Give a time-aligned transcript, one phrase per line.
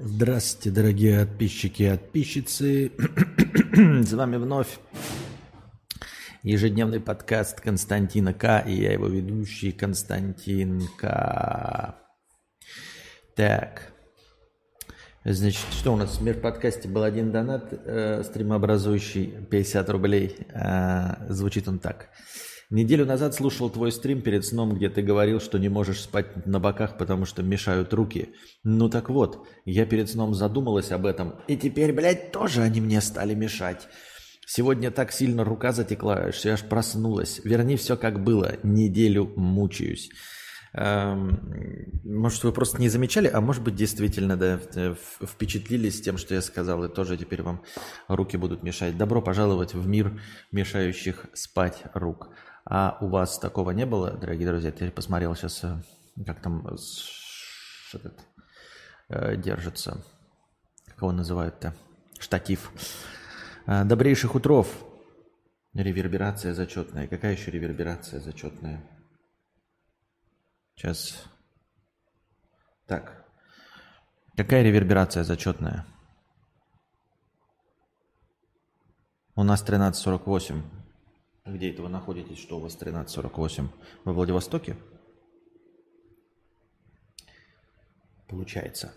[0.00, 2.92] Здравствуйте, дорогие подписчики и подписчицы.
[3.74, 4.78] С вами вновь
[6.44, 8.60] ежедневный подкаст Константина К.
[8.60, 11.96] И я его ведущий Константин К.
[13.34, 13.92] Так.
[15.24, 20.36] Значит, что у нас в мир подкасте был один донат, э, стримообразующий 50 рублей.
[20.50, 22.10] Э, звучит он так.
[22.70, 26.60] Неделю назад слушал твой стрим перед сном, где ты говорил, что не можешь спать на
[26.60, 28.34] боках, потому что мешают руки.
[28.62, 33.00] Ну так вот, я перед сном задумалась об этом, и теперь, блядь, тоже они мне
[33.00, 33.88] стали мешать.
[34.46, 37.40] Сегодня так сильно рука затекла, что я аж проснулась.
[37.42, 40.10] Верни все как было, неделю мучаюсь.
[40.74, 44.60] Эм, может, вы просто не замечали, а может быть, действительно, да,
[45.22, 47.62] впечатлились тем, что я сказал, и тоже теперь вам
[48.08, 48.98] руки будут мешать.
[48.98, 50.20] Добро пожаловать в мир
[50.52, 52.28] мешающих спать рук.
[52.70, 54.70] А у вас такого не было, дорогие друзья?
[54.70, 55.80] Теперь посмотрел сейчас, э,
[56.26, 56.66] как там
[57.94, 58.20] этот,
[59.08, 60.04] э, держится.
[60.84, 61.74] Как его называют-то?
[62.18, 62.70] Штатив.
[63.66, 64.68] Э, добрейших утров.
[65.72, 67.08] Реверберация зачетная.
[67.08, 68.82] Какая еще реверберация зачетная?
[70.74, 71.24] Сейчас.
[72.86, 73.24] Так.
[74.36, 75.86] Какая реверберация зачетная?
[79.34, 80.77] У нас 13.48.
[81.48, 82.38] Где это вы находитесь?
[82.38, 83.68] Что у вас 13.48?
[84.04, 84.76] Во Владивостоке?
[88.28, 88.92] Получается.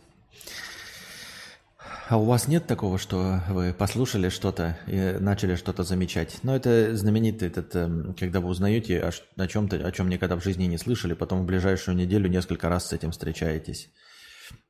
[2.10, 6.40] А у вас нет такого, что вы послушали что-то и начали что-то замечать?
[6.44, 10.66] Но это знаменитый этот, эм, когда вы узнаете о, чем-то, о чем никогда в жизни
[10.66, 13.90] не слышали, потом в ближайшую неделю несколько раз с этим встречаетесь.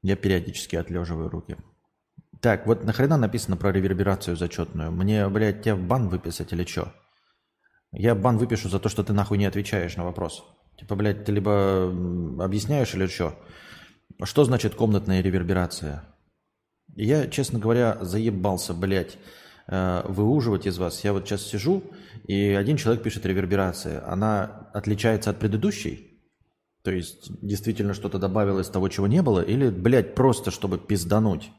[0.04, 1.58] Я периодически отлеживаю руки.
[2.42, 4.92] Так, вот нахрена написано про реверберацию зачетную?
[4.92, 6.94] Мне, блядь, тебе бан выписать или что?
[7.94, 10.46] Я бан выпишу за то, что ты нахуй не отвечаешь на вопрос.
[10.78, 11.88] Типа, блядь, ты либо
[12.44, 13.38] объясняешь или что?
[14.24, 16.04] Что значит комнатная реверберация?
[16.96, 19.18] Я, честно говоря, заебался, блядь,
[19.68, 21.04] э, выуживать из вас.
[21.04, 21.84] Я вот сейчас сижу,
[22.26, 24.08] и один человек пишет реверберация.
[24.08, 26.12] Она отличается от предыдущей?
[26.84, 29.42] То есть действительно что-то добавилось того, чего не было?
[29.42, 31.52] Или, блядь, просто чтобы пиздануть?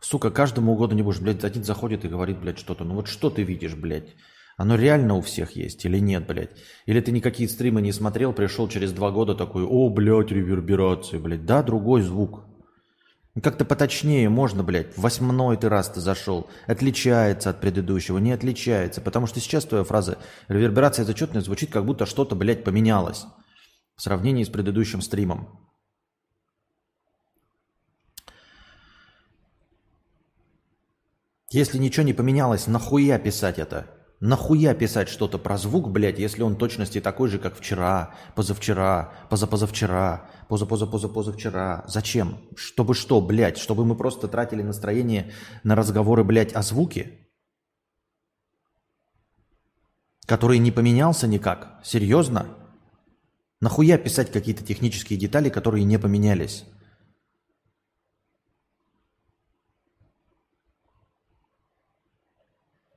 [0.00, 2.84] Сука, каждому угодно не будешь, блядь, один заходит и говорит, блядь, что-то.
[2.84, 4.14] Ну вот что ты видишь, блядь?
[4.56, 6.50] Оно реально у всех есть или нет, блядь?
[6.86, 11.44] Или ты никакие стримы не смотрел, пришел через два года такой, о, блядь, реверберация, блядь.
[11.44, 12.46] Да, другой звук.
[13.42, 14.96] Как-то поточнее можно, блядь.
[14.96, 16.48] Восьмой ты раз ты зашел.
[16.66, 19.02] Отличается от предыдущего, не отличается.
[19.02, 20.16] Потому что сейчас твоя фраза
[20.48, 23.26] «реверберация зачетная» звучит, как будто что-то, блядь, поменялось
[23.94, 25.68] в сравнении с предыдущим стримом.
[31.50, 33.95] Если ничего не поменялось, нахуя писать это?
[34.20, 40.30] Нахуя писать что-то про звук, блядь, если он точности такой же, как вчера, позавчера, позапозавчера,
[40.48, 41.84] позапозапозапозавчера?
[41.86, 42.38] Зачем?
[42.56, 43.58] Чтобы что, блядь?
[43.58, 45.32] Чтобы мы просто тратили настроение
[45.64, 47.28] на разговоры, блядь, о звуке?
[50.24, 51.78] Который не поменялся никак?
[51.84, 52.46] Серьезно?
[53.60, 56.64] Нахуя писать какие-то технические детали, которые не поменялись?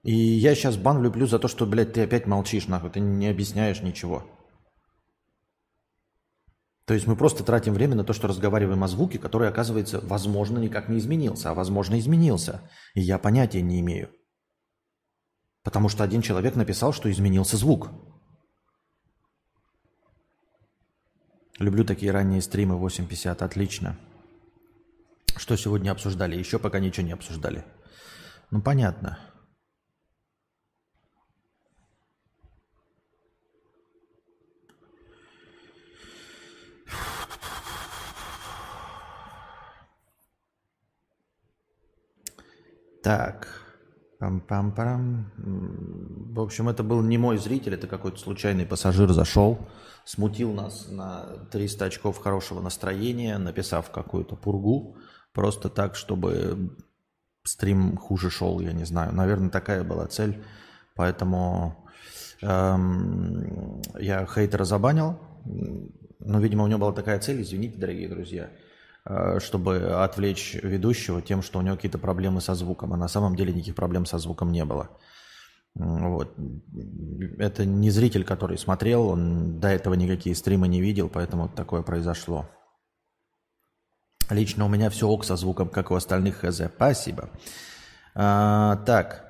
[0.04, 3.28] И я сейчас бан влюблю за то, что, блядь, ты опять молчишь, нахуй, ты не
[3.28, 4.24] объясняешь ничего.
[6.86, 10.58] То есть мы просто тратим время на то, что разговариваем о звуке, который, оказывается, возможно,
[10.58, 12.68] никак не изменился, а возможно, изменился.
[12.96, 14.10] И я понятия не имею.
[15.64, 17.92] Потому что один человек написал, что изменился звук.
[21.60, 24.00] Люблю такие ранние стримы 8.50, отлично.
[25.36, 26.38] Что сегодня обсуждали?
[26.38, 27.66] Еще пока ничего не обсуждали.
[28.50, 29.20] Ну, понятно.
[43.04, 43.48] Так.
[44.20, 45.32] Пам-пам-парам.
[45.38, 49.66] В общем, это был не мой зритель, это какой-то случайный пассажир зашел,
[50.04, 54.98] смутил нас на 300 очков хорошего настроения, написав какую-то пургу,
[55.32, 56.76] просто так, чтобы
[57.46, 59.16] стрим хуже шел, я не знаю.
[59.16, 60.44] Наверное, такая была цель,
[60.96, 61.88] поэтому
[62.42, 65.18] эм, я хейтера забанил,
[66.20, 68.50] но, видимо, у него была такая цель, извините, дорогие друзья–
[69.40, 72.94] чтобы отвлечь ведущего тем, что у него какие-то проблемы со звуком.
[72.94, 74.90] А на самом деле никаких проблем со звуком не было.
[75.76, 76.36] Вот.
[77.38, 82.50] Это не зритель, который смотрел, он до этого никакие стримы не видел, поэтому такое произошло.
[84.30, 86.62] Лично у меня все ок со звуком, как у остальных хз.
[86.76, 87.30] Спасибо.
[88.14, 89.30] А, так,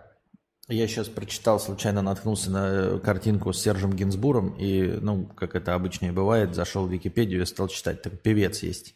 [0.68, 6.08] я сейчас прочитал, случайно наткнулся на картинку с Сержем Гинзбуром, и, ну, как это обычно
[6.08, 8.02] и бывает, зашел в Википедию и стал читать.
[8.02, 8.96] Так певец есть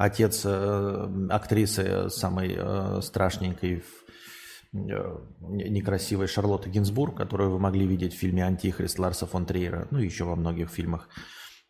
[0.00, 3.84] отец э, актрисы самой э, страшненькой,
[4.72, 9.98] э, некрасивой Шарлотты Гинзбург, которую вы могли видеть в фильме «Антихрист» Ларса фон Триера, ну,
[9.98, 11.08] еще во многих фильмах.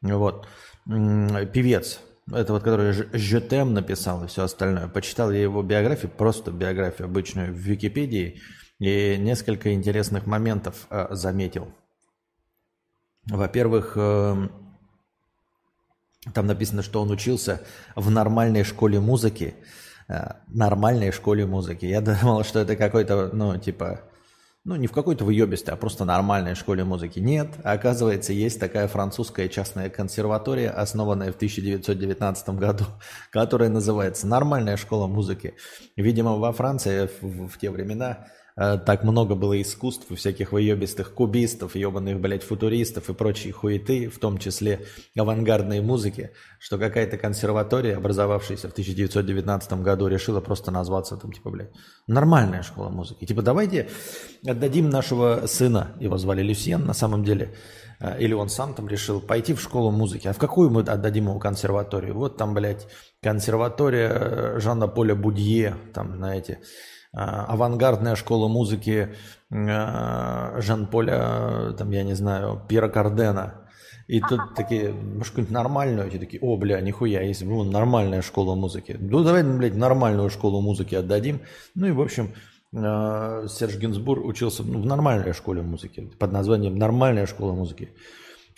[0.01, 0.47] Вот.
[0.87, 2.01] Певец,
[2.33, 4.87] это вот который Жетем написал и все остальное.
[4.87, 8.41] Почитал я его биографию, просто биографию обычную в Википедии,
[8.79, 11.73] и несколько интересных моментов э, заметил.
[13.27, 14.49] Во-первых, э,
[16.35, 17.63] там написано, что он учился
[17.97, 19.55] в нормальной школе музыки.
[20.09, 21.87] Э, нормальной школе музыки.
[21.87, 24.03] Я думал, что это какой-то, ну, типа,
[24.65, 27.19] ну, не в какой-то выебистой, а просто нормальной школе музыки.
[27.19, 32.85] Нет, оказывается, есть такая французская частная консерватория, основанная в 1919 году,
[33.31, 35.55] которая называется «Нормальная школа музыки».
[35.97, 38.27] Видимо, во Франции в, в те времена
[38.61, 44.37] так много было искусств, всяких выебистых кубистов, ебаных, блядь, футуристов и прочей хуеты, в том
[44.37, 44.85] числе
[45.17, 51.71] авангардной музыки, что какая-то консерватория, образовавшаяся в 1919 году, решила просто назваться там, типа, блядь,
[52.07, 53.25] нормальная школа музыки.
[53.25, 53.89] Типа, давайте
[54.47, 57.55] отдадим нашего сына, его звали Люсьен на самом деле,
[57.99, 60.29] э, или он сам там решил пойти в школу музыки.
[60.29, 62.15] А в какую мы отдадим ему консерваторию?
[62.15, 62.87] Вот там, блядь,
[63.23, 66.61] консерватория э, Жанна Поля Будье, там, знаете,
[67.13, 69.15] авангардная школа музыки
[69.51, 73.67] а, Жан-Поля, там, я не знаю, Пьера Кардена.
[74.07, 78.57] И тут такие, может, какую-нибудь нормальную, эти такие, о, бля, нихуя, есть ну, нормальная школа
[78.57, 78.97] музыки.
[78.99, 81.41] Ну, давай, блядь, нормальную школу музыки отдадим.
[81.77, 82.33] Ну и, в общем,
[82.75, 87.91] а, Серж Гинзбур учился ну, в нормальной школе музыки, под названием «Нормальная школа музыки».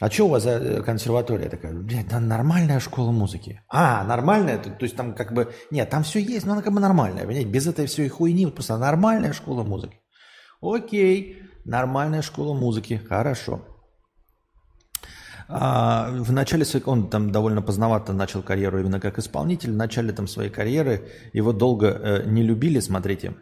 [0.02, 1.72] А что у вас за э, консерватория такая?
[1.72, 3.62] Блядь, да нормальная школа музыки.
[3.68, 4.58] А, нормальная?
[4.58, 5.52] То, то есть там как бы...
[5.70, 7.24] Нет, там все есть, но она как бы нормальная.
[7.24, 7.48] Понимаете?
[7.48, 10.00] Без этой всей хуйни, просто нормальная школа музыки.
[10.60, 13.00] Окей, нормальная школа музыки.
[13.08, 13.60] Хорошо.
[15.48, 16.84] А, в начале своей...
[16.86, 19.70] Он там довольно поздновато начал карьеру именно как исполнитель.
[19.70, 23.34] В начале там своей карьеры его долго э, не любили, смотрите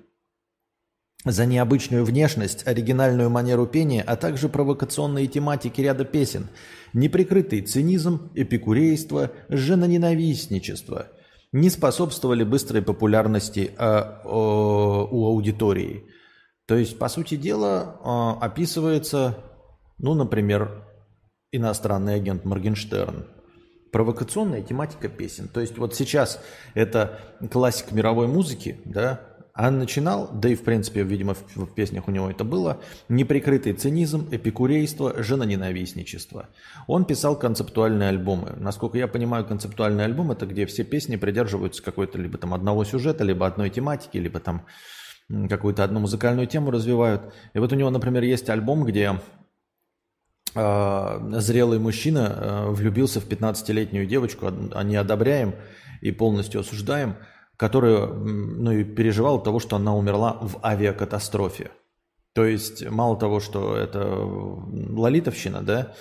[1.25, 6.49] за необычную внешность, оригинальную манеру пения, а также провокационные тематики ряда песен,
[6.93, 11.09] неприкрытый цинизм, эпикурейство, женоненавистничество
[11.53, 16.05] не способствовали быстрой популярности а, а, у аудитории.
[16.67, 19.39] То есть, по сути дела, а, описывается,
[19.99, 20.87] ну, например,
[21.51, 23.27] иностранный агент Моргенштерн,
[23.91, 25.49] провокационная тематика песен.
[25.49, 26.41] То есть вот сейчас
[26.75, 27.19] это
[27.51, 29.21] классик мировой музыки, да,
[29.53, 33.73] а начинал, да и в принципе, видимо, в, в песнях у него это было, неприкрытый
[33.73, 36.49] цинизм, эпикурейство, женоненавистничество.
[36.87, 38.55] Он писал концептуальные альбомы.
[38.57, 43.25] Насколько я понимаю, концептуальный альбом это где все песни придерживаются какой-то либо там одного сюжета,
[43.25, 44.67] либо одной тематики, либо там
[45.49, 47.33] какую-то одну музыкальную тему развивают.
[47.55, 49.21] И вот у него, например, есть альбом, где
[50.55, 55.55] э, зрелый мужчина э, влюбился в 15-летнюю девочку, а не одобряем
[56.01, 57.17] и полностью осуждаем–
[57.61, 61.71] который ну, и переживал того, что она умерла в авиакатастрофе.
[62.33, 65.93] То есть мало того, что это лолитовщина, да,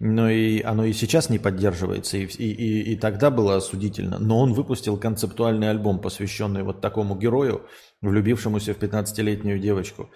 [0.00, 4.18] но и оно и сейчас не поддерживается, и, и, и, и тогда было осудительно.
[4.18, 7.62] Но он выпустил концептуальный альбом, посвященный вот такому герою,
[8.02, 10.10] влюбившемуся в 15-летнюю девочку.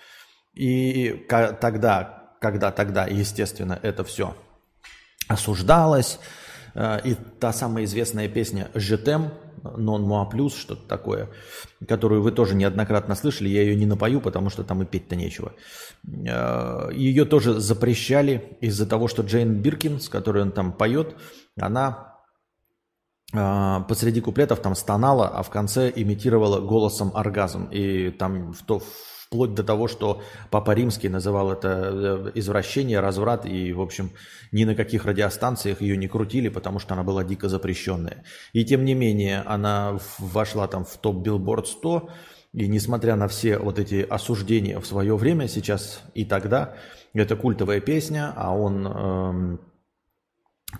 [0.54, 4.34] И тогда, когда тогда, естественно, это все
[5.28, 6.18] осуждалось,
[6.76, 9.30] и та самая известная песня «Жетем»,
[9.62, 11.28] «Non moi plus», что-то такое,
[11.86, 13.48] которую вы тоже неоднократно слышали.
[13.48, 15.52] Я ее не напою, потому что там и петь-то нечего.
[16.26, 21.14] Э, ее тоже запрещали из-за того, что Джейн Биркин, с которой он там поет,
[21.58, 22.16] она
[23.32, 27.68] э, посреди куплетов там стонала, а в конце имитировала голосом оргазм.
[27.70, 28.82] И там в то,
[29.30, 34.10] вплоть до того, что Папа Римский называл это э, извращение, разврат, и, в общем,
[34.50, 38.24] ни на каких радиостанциях ее не крутили, потому что она была дико запрещенная.
[38.52, 42.10] И тем не менее, она вошла там в топ Billboard 100,
[42.54, 46.74] и несмотря на все вот эти осуждения в свое время, сейчас и тогда,
[47.14, 49.60] это культовая песня, а он эм,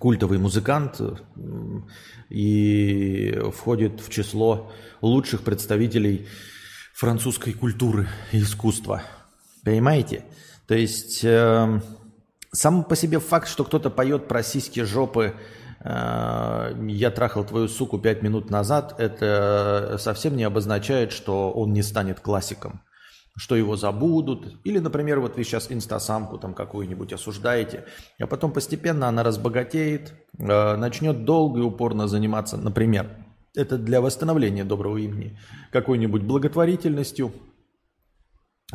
[0.01, 1.01] культовый музыкант
[2.29, 6.27] и входит в число лучших представителей
[6.95, 9.03] французской культуры и искусства.
[9.65, 10.25] Понимаете?
[10.67, 11.81] То есть э,
[12.53, 15.35] сам по себе факт, что кто-то поет про сиськи, жопы,
[15.81, 21.83] э, я трахал твою суку пять минут назад, это совсем не обозначает, что он не
[21.83, 22.83] станет классиком
[23.37, 24.59] что его забудут.
[24.65, 27.85] Или, например, вот вы сейчас инстасамку там какую-нибудь осуждаете,
[28.21, 33.09] а потом постепенно она разбогатеет, э, начнет долго и упорно заниматься, например,
[33.55, 35.39] это для восстановления доброго имени.
[35.73, 37.33] Какой-нибудь благотворительностью.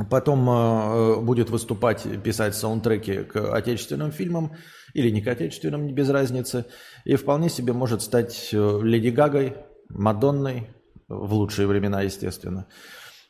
[0.10, 4.52] Потом э, будет выступать, писать саундтреки к отечественным фильмам
[4.94, 6.66] или не к отечественным, без разницы.
[7.06, 9.56] И вполне себе может стать э, Леди Гагой,
[9.90, 10.68] Мадонной,
[11.08, 12.68] в лучшие времена, естественно,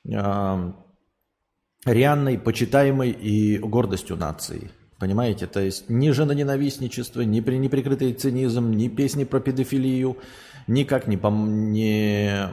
[0.10, 0.72] э,
[1.86, 4.72] Рианной, почитаемой и гордостью нации.
[5.00, 5.46] Понимаете?
[5.46, 10.18] То есть ни женоненавистничество, ни при неприкрытый цинизм, ни песни про педофилию
[10.68, 12.50] никак не, пом- не,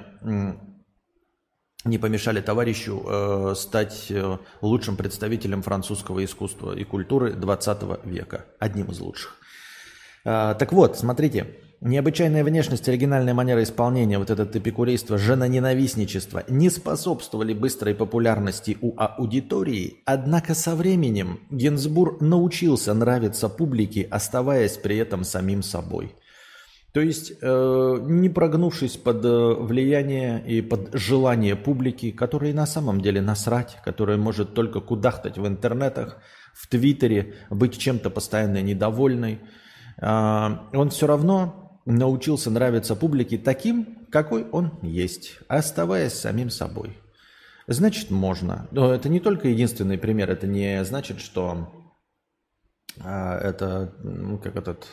[1.84, 8.46] не помешали товарищу э, стать э, лучшим представителем французского искусства и культуры 20 века.
[8.58, 9.36] Одним из лучших.
[10.24, 11.46] Э, так вот, смотрите.
[11.84, 19.96] Необычайная внешность, оригинальная манера исполнения, вот это эпикурейство, женоненавистничество не способствовали быстрой популярности у аудитории,
[20.06, 26.14] однако со временем Генсбур научился нравиться публике, оставаясь при этом самим собой.
[26.92, 33.00] То есть, э, не прогнувшись под э, влияние и под желание публики, которой на самом
[33.00, 36.18] деле насрать, которая может только кудахтать в интернетах,
[36.52, 39.40] в Твиттере, быть чем-то постоянно недовольной,
[39.96, 46.98] э, он все равно научился нравиться публике таким, какой он есть, оставаясь самим собой.
[47.66, 48.68] Значит, можно.
[48.70, 50.30] Но это не только единственный пример.
[50.30, 51.72] Это не значит, что
[53.02, 53.94] это
[54.42, 54.88] как этот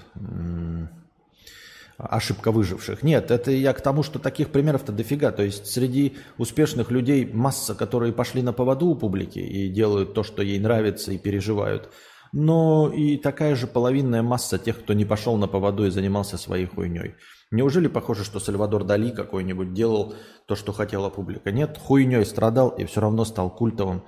[2.00, 3.04] ошибка выживших.
[3.04, 5.32] Нет, это я к тому, что таких примеров-то дофига.
[5.32, 10.24] То есть среди успешных людей масса, которые пошли на поводу у публики и делают то,
[10.24, 11.90] что ей нравится и переживают–
[12.32, 16.66] но и такая же половинная масса тех, кто не пошел на поводу и занимался своей
[16.66, 17.16] хуйней.
[17.52, 20.14] Неужели похоже, что Сальвадор Дали какой-нибудь делал
[20.46, 21.52] то, что хотела публика?
[21.52, 24.04] Нет, хуйней страдал и все равно стал культовым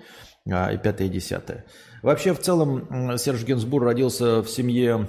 [0.50, 1.66] а, и пятое и десятое.
[2.04, 5.08] Вообще, в целом, Серж Генсбур родился в семье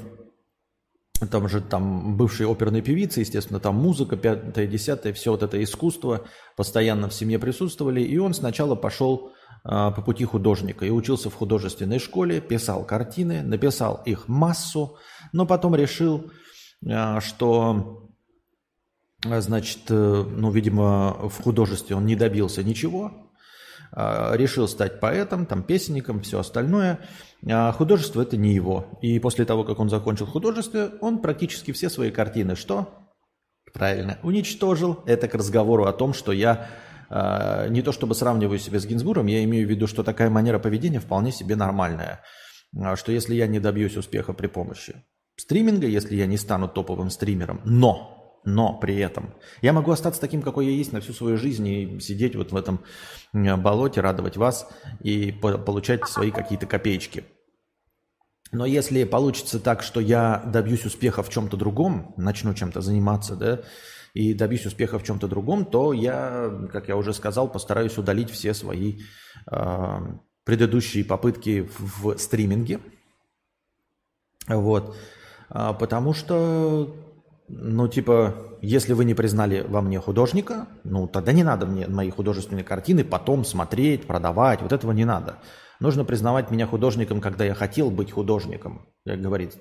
[1.31, 6.23] там же там бывшей оперной певицы, естественно, там музыка, пятое, десятое, все вот это искусство
[6.57, 8.02] постоянно в семье присутствовали.
[8.02, 9.33] И он сначала пошел
[9.64, 14.97] а, по пути художника и учился в художественной школе, писал картины, написал их массу,
[15.33, 16.31] но потом решил,
[16.85, 18.11] а, что,
[19.25, 23.31] а, значит, э, ну, видимо, в художестве он не добился ничего,
[23.94, 27.00] решил стать поэтом, там, песенником, все остальное.
[27.46, 28.99] А художество это не его.
[29.02, 32.88] И после того, как он закончил художество, он практически все свои картины что?
[33.72, 35.02] Правильно, уничтожил.
[35.06, 36.68] Это к разговору о том, что я
[37.14, 40.58] а, не то чтобы сравниваю себя с Гинзбургом, я имею в виду, что такая манера
[40.58, 42.22] поведения вполне себе нормальная.
[42.75, 44.94] А, что если я не добьюсь успеха при помощи
[45.37, 50.42] стриминга, если я не стану топовым стримером, но, но при этом я могу остаться таким,
[50.42, 52.80] какой я есть на всю свою жизнь и сидеть вот в этом
[53.32, 54.68] болоте, радовать вас
[55.00, 57.25] и получать свои какие-то копеечки.
[58.50, 63.62] Но если получится так, что я добьюсь успеха в чем-то другом, начну чем-то заниматься, да,
[64.12, 68.52] и добьюсь успеха в чем-то другом, то я, как я уже сказал, постараюсь удалить все
[68.52, 69.00] свои
[69.50, 69.99] э,
[70.44, 72.80] предыдущие попытки в, в стриминге.
[74.49, 74.96] Вот.
[75.49, 76.94] А, потому что,
[77.54, 82.11] ну, типа, если вы не признали во мне художника, ну, тогда не надо мне мои
[82.11, 84.62] художественные картины потом смотреть, продавать.
[84.62, 85.37] Вот этого не надо.
[85.78, 88.87] Нужно признавать меня художником, когда я хотел быть художником.
[89.04, 89.52] Как говорит,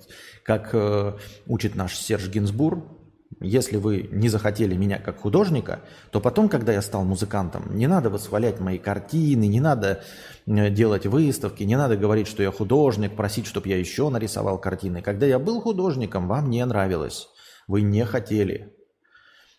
[0.45, 1.17] как э,
[1.47, 3.01] учит наш Серж Гинзбур,
[3.41, 5.81] если вы не захотели меня как художника,
[6.11, 10.03] то потом, когда я стал музыкантом, не надо восхвалять мои картины, не надо
[10.45, 15.01] э, делать выставки, не надо говорить, что я художник, просить, чтобы я еще нарисовал картины.
[15.01, 17.29] Когда я был художником, вам не нравилось,
[17.71, 18.75] вы не хотели.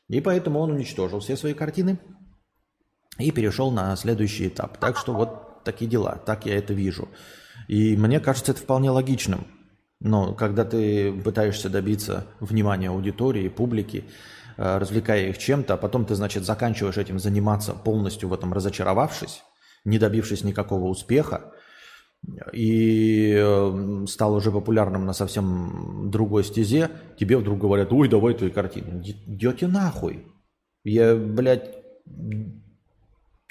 [0.08, 1.98] И поэтому он уничтожил все свои картины
[3.18, 4.76] и перешел на следующий этап.
[4.76, 7.08] Так что вот такие дела, так я это вижу.
[7.68, 9.46] И мне кажется это вполне логичным.
[9.98, 14.04] Но когда ты пытаешься добиться внимания аудитории, публики,
[14.58, 19.42] э, развлекая их чем-то, а потом ты, значит, заканчиваешь этим заниматься полностью в этом разочаровавшись,
[19.86, 21.51] не добившись никакого успеха,
[22.52, 28.50] и э, стал уже популярным на совсем другой стезе, тебе вдруг говорят, ой, давай твои
[28.50, 29.02] картины.
[29.26, 30.26] Идете нахуй.
[30.84, 31.76] Я, блядь,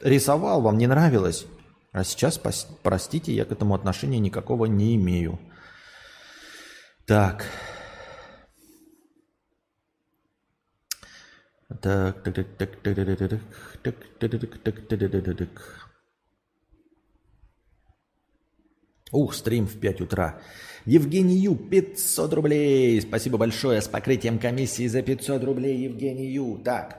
[0.02, 1.46] рисовал, вам не нравилось.
[1.92, 2.40] А сейчас,
[2.84, 5.40] простите, я к этому отношения никакого не имею.
[7.06, 7.46] Так.
[11.82, 13.40] Так, так, так, так, так, так, так,
[13.82, 15.81] так, так, так, так, так, так.
[19.12, 20.42] Ух, стрим в 5 утра.
[20.86, 23.02] Евгений Ю, 500 рублей.
[23.02, 26.58] Спасибо большое с покрытием комиссии за 500 рублей, Евгений Ю.
[26.58, 26.98] Так.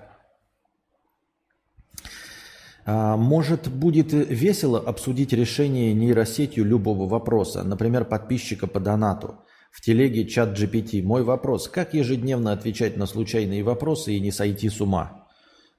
[2.84, 9.38] А, может, будет весело обсудить решение нейросетью любого вопроса, например, подписчика по донату
[9.70, 11.02] в телеге чат GPT.
[11.02, 11.68] Мой вопрос.
[11.68, 15.26] Как ежедневно отвечать на случайные вопросы и не сойти с ума?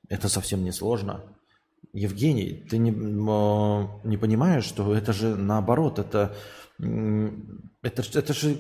[0.10, 1.24] Это совсем не сложно.
[1.94, 6.36] Евгений, ты не, не понимаешь, что это же наоборот, это,
[6.80, 8.58] это, это же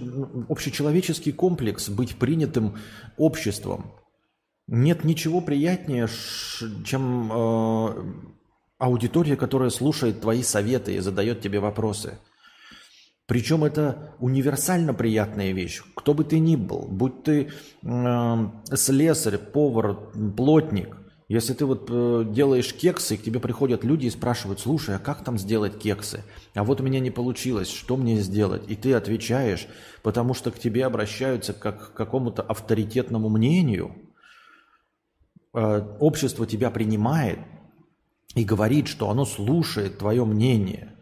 [0.49, 2.77] общечеловеческий комплекс быть принятым
[3.17, 3.95] обществом.
[4.67, 6.07] Нет ничего приятнее,
[6.85, 8.13] чем э,
[8.77, 12.19] аудитория, которая слушает твои советы и задает тебе вопросы.
[13.25, 15.81] Причем это универсально приятная вещь.
[15.95, 17.49] Кто бы ты ни был, будь ты
[17.81, 19.97] э, слесарь, повар,
[20.37, 20.95] плотник,
[21.33, 25.23] если ты вот э, делаешь кексы, к тебе приходят люди и спрашивают, слушай, а как
[25.23, 26.23] там сделать кексы?
[26.53, 28.65] А вот у меня не получилось, что мне сделать?
[28.67, 29.67] И ты отвечаешь,
[30.03, 33.95] потому что к тебе обращаются как к какому-то авторитетному мнению.
[35.55, 37.39] Э, общество тебя принимает
[38.35, 40.93] и говорит, что оно слушает твое мнение.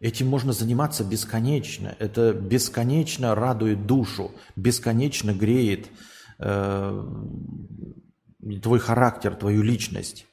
[0.00, 1.94] Этим можно заниматься бесконечно.
[1.98, 5.88] Это бесконечно радует душу, бесконечно греет
[6.38, 7.04] э,
[8.62, 10.26] твой характер, твою личность.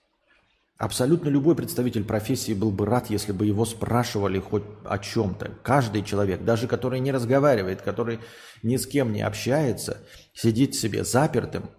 [0.77, 5.51] Абсолютно любой представитель профессии был бы рад, если бы его спрашивали хоть о чем-то.
[5.61, 8.19] Каждый человек, даже который не разговаривает, который
[8.63, 9.99] ни с кем не общается,
[10.33, 11.69] сидит себе запертым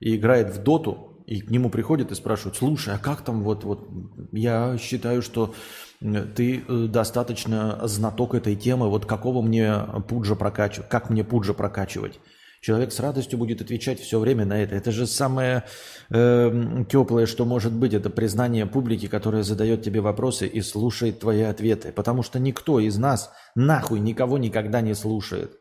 [0.00, 3.62] и играет в доту, и к нему приходят и спрашивают, слушай, а как там вот,
[3.62, 3.88] вот,
[4.32, 5.54] я считаю, что
[6.00, 9.72] ты э, достаточно знаток этой темы, вот какого мне
[10.08, 12.18] пуджа прокачивать, как мне пуджа прокачивать?
[12.60, 14.74] Человек с радостью будет отвечать все время на это.
[14.74, 15.64] Это же самое
[16.10, 21.42] э, теплое, что может быть, это признание публики, которая задает тебе вопросы и слушает твои
[21.42, 21.92] ответы.
[21.92, 25.58] Потому что никто из нас нахуй никого никогда не слушает.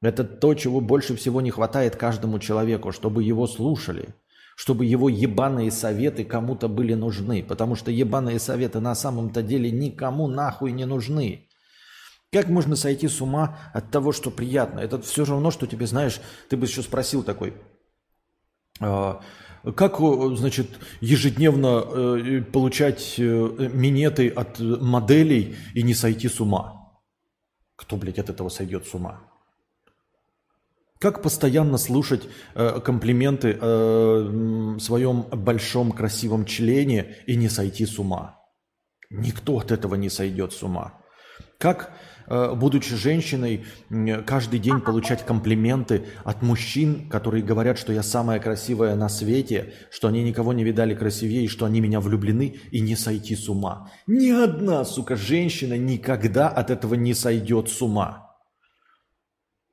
[0.00, 4.14] Это то, чего больше всего не хватает каждому человеку, чтобы его слушали,
[4.54, 7.42] чтобы его ебаные советы кому-то были нужны.
[7.42, 11.47] Потому что ебаные советы на самом-то деле никому нахуй не нужны.
[12.30, 14.80] Как можно сойти с ума от того, что приятно?
[14.80, 16.20] Это все равно, что тебе, знаешь,
[16.50, 17.54] ты бы еще спросил такой,
[18.80, 19.22] а,
[19.74, 19.98] как,
[20.36, 20.68] значит,
[21.00, 26.92] ежедневно э, получать э, минеты от моделей и не сойти с ума?
[27.76, 29.20] Кто, блядь, от этого сойдет с ума?
[30.98, 38.38] Как постоянно слушать э, комплименты о своем большом красивом члене и не сойти с ума?
[39.08, 41.00] Никто от этого не сойдет с ума.
[41.58, 43.64] Как Э, будучи женщиной,
[44.26, 50.08] каждый день получать комплименты от мужчин, которые говорят, что я самая красивая на свете, что
[50.08, 53.90] они никого не видали красивее, что они меня влюблены, и не сойти с ума.
[54.06, 58.36] Ни одна, сука, женщина никогда от этого не сойдет с ума.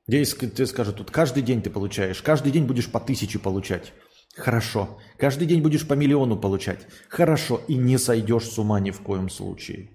[0.08, 3.94] Если тебе скажут, тут каждый день ты получаешь, каждый день будешь по тысяче получать.
[4.36, 5.00] Хорошо.
[5.18, 6.86] Каждый день будешь по миллиону получать.
[7.08, 7.62] Хорошо.
[7.70, 9.95] И не сойдешь с ума ни в коем случае.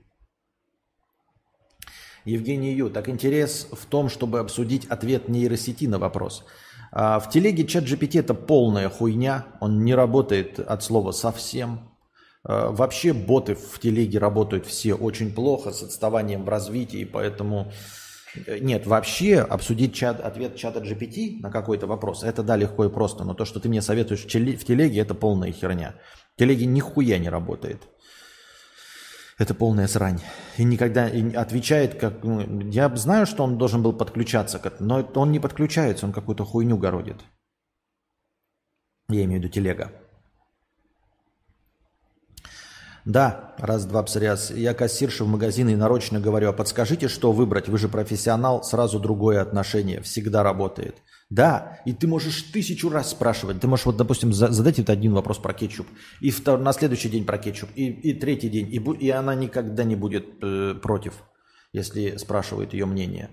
[2.31, 6.45] Евгений Ю, так интерес в том, чтобы обсудить ответ нейросети на вопрос.
[6.93, 11.91] А в телеге чат GPT это полная хуйня, он не работает от слова совсем.
[12.45, 17.71] А вообще боты в телеге работают все очень плохо, с отставанием в развитии, поэтому...
[18.47, 22.89] Э, нет, вообще обсудить чат, ответ чата GPT на какой-то вопрос, это да, легко и
[22.89, 25.95] просто, но то, что ты мне советуешь в телеге, это полная херня.
[26.35, 27.89] В телеге нихуя не работает.
[29.41, 30.21] Это полная срань.
[30.59, 32.23] И никогда и отвечает, как...
[32.23, 36.77] Ну, я знаю, что он должен был подключаться, но он не подключается, он какую-то хуйню
[36.77, 37.17] городит.
[39.09, 39.93] Я имею в виду телега.
[43.07, 44.51] Да, раз-два псориаз.
[44.51, 47.67] Я кассирша в магазине и нарочно говорю, а подскажите, что выбрать?
[47.67, 50.03] Вы же профессионал, сразу другое отношение.
[50.03, 50.97] Всегда работает.
[51.31, 53.61] Да, и ты можешь тысячу раз спрашивать.
[53.61, 55.87] Ты можешь, вот, допустим, задать это один вопрос про кетчуп,
[56.21, 59.85] и втор, на следующий день про кетчуп, и, и третий день, и, и она никогда
[59.85, 61.23] не будет э, против,
[61.73, 63.31] если спрашивает ее мнение.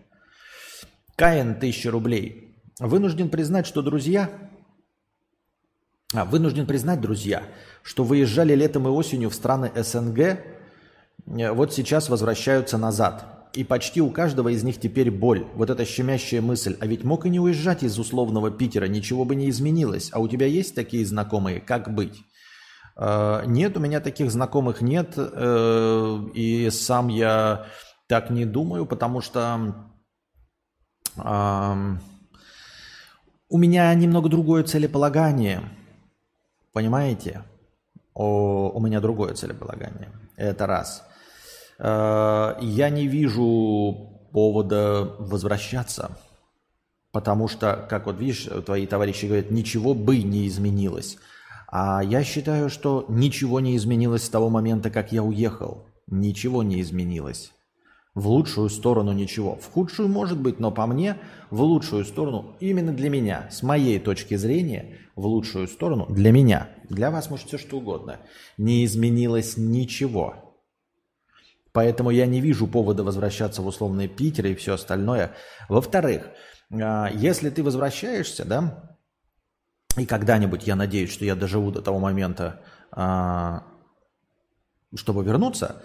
[1.16, 2.62] Каин, тысяча рублей.
[2.80, 4.30] Вынужден признать, что друзья...
[6.14, 7.44] А, вынужден признать, друзья,
[7.82, 10.38] что выезжали летом и осенью в страны СНГ, э,
[11.52, 13.37] вот сейчас возвращаются назад.
[13.54, 15.46] И почти у каждого из них теперь боль.
[15.56, 16.78] Вот эта щемящая мысль.
[16.80, 20.10] А ведь мог и не уезжать из условного Питера, ничего бы не изменилось.
[20.14, 21.60] А у тебя есть такие знакомые?
[21.60, 22.24] Как быть?
[22.96, 25.14] Э, нет, у меня таких знакомых нет.
[25.18, 27.66] Э, и сам я
[28.08, 29.74] так не думаю, потому что
[33.50, 35.64] у меня немного другое целеполагание.
[36.74, 37.44] Понимаете?
[38.14, 40.12] О, у меня другое целеполагание.
[40.36, 41.07] Это раз.
[41.80, 46.18] Э, я не вижу повода возвращаться.
[47.12, 51.18] Потому что, как вот видишь, твои товарищи говорят, ничего бы не изменилось.
[51.70, 55.86] А я считаю, что ничего не изменилось с того момента, как я уехал.
[56.08, 57.52] Ничего не изменилось.
[58.14, 59.56] В лучшую сторону ничего.
[59.58, 61.18] В худшую может быть, но по мне,
[61.52, 66.70] в лучшую сторону, именно для меня, с моей точки зрения, в лучшую сторону, для меня,
[66.90, 68.18] для вас может все что угодно,
[68.58, 70.47] не изменилось ничего.
[71.78, 75.36] Поэтому я не вижу повода возвращаться в условные Питер и все остальное.
[75.70, 76.28] Во-вторых,
[76.72, 78.98] а, если ты возвращаешься, да,
[79.96, 83.62] и когда-нибудь я надеюсь, что я доживу до того момента, а,
[84.96, 85.84] чтобы вернуться,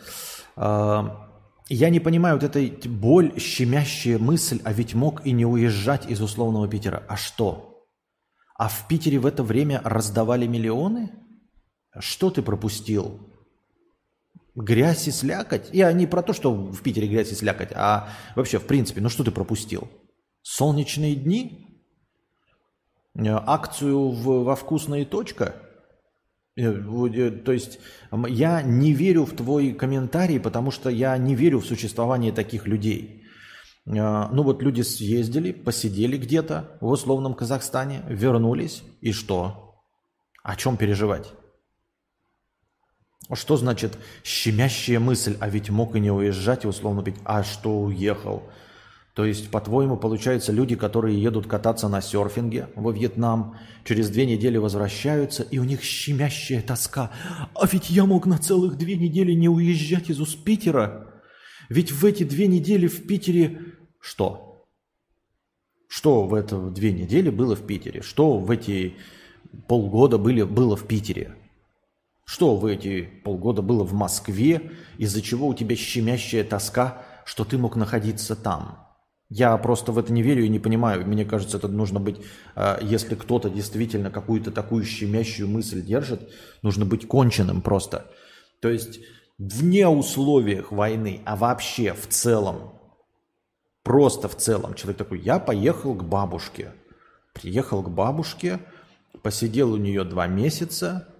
[0.57, 1.29] а,
[1.69, 6.23] я не понимаю вот этой боль, щемящая мысль, а ведь мог и не уезжать из
[6.23, 7.03] условного Питера.
[7.07, 7.85] А что?
[8.57, 11.11] А в Питере в это время раздавали миллионы?
[12.01, 13.32] Что ты пропустил?
[14.55, 15.71] Грязь и слякоть?
[15.73, 19.09] Я не про то, что в Питере грязь и слякоть, а вообще, в принципе, ну
[19.09, 19.89] что ты пропустил?
[20.43, 21.73] Солнечные дни?
[23.15, 25.55] Э, акцию в, во «Вкусная точка»?
[26.57, 27.79] Э, э, то есть
[28.29, 33.21] я не верю в твой комментарий, потому что я не верю в существование таких людей.
[33.85, 39.83] Ну вот люди съездили, посидели где-то в условном Казахстане, вернулись, и что?
[40.45, 41.33] О чем переживать?
[43.33, 48.43] Что значит щемящая мысль, а ведь мог и не уезжать, условно быть, а что уехал?
[49.15, 54.57] То есть, по-твоему, получается, люди, которые едут кататься на серфинге во Вьетнам, через две недели
[54.57, 57.11] возвращаются, и у них щемящая тоска.
[57.55, 61.23] А ведь я мог на целых две недели не уезжать из Успитера.
[61.69, 63.61] Ведь в эти две недели в Питере...
[64.01, 64.67] Что?
[65.89, 68.01] Что в это две недели было в Питере?
[68.01, 68.97] Что в эти
[69.69, 71.37] полгода были, было в Питере?
[72.33, 77.59] Что в эти полгода было в Москве, из-за чего у тебя щемящая тоска, что ты
[77.59, 78.89] мог находиться там?
[79.29, 81.07] Я просто в это не верю и не понимаю.
[81.07, 82.17] Мне кажется, это нужно быть,
[82.55, 88.11] а, если кто-то действительно какую-то такую щемящую мысль держит, нужно быть конченным просто.
[88.63, 89.01] То есть
[89.37, 92.73] вне условиях войны, а вообще в целом,
[93.83, 96.73] просто в целом, человек такой, я поехал к бабушке.
[97.35, 98.59] Приехал к бабушке,
[99.23, 101.12] посидел у нее два месяца,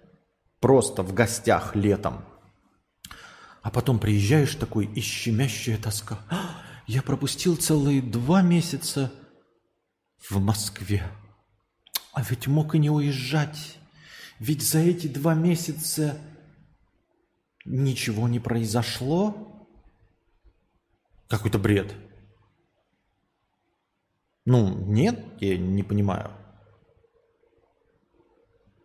[0.63, 2.25] просто в гостях летом.
[3.63, 6.21] А потом приезжаешь такой, и щемящая тоска.
[6.87, 9.13] Я пропустил целые два месяца
[10.31, 11.05] в Москве.
[12.13, 13.77] А ведь мог и не уезжать.
[14.39, 16.19] Ведь за эти два месяца
[17.65, 19.69] ничего не произошло.
[21.29, 21.95] Какой-то бред.
[24.45, 26.31] Ну, нет, я не понимаю.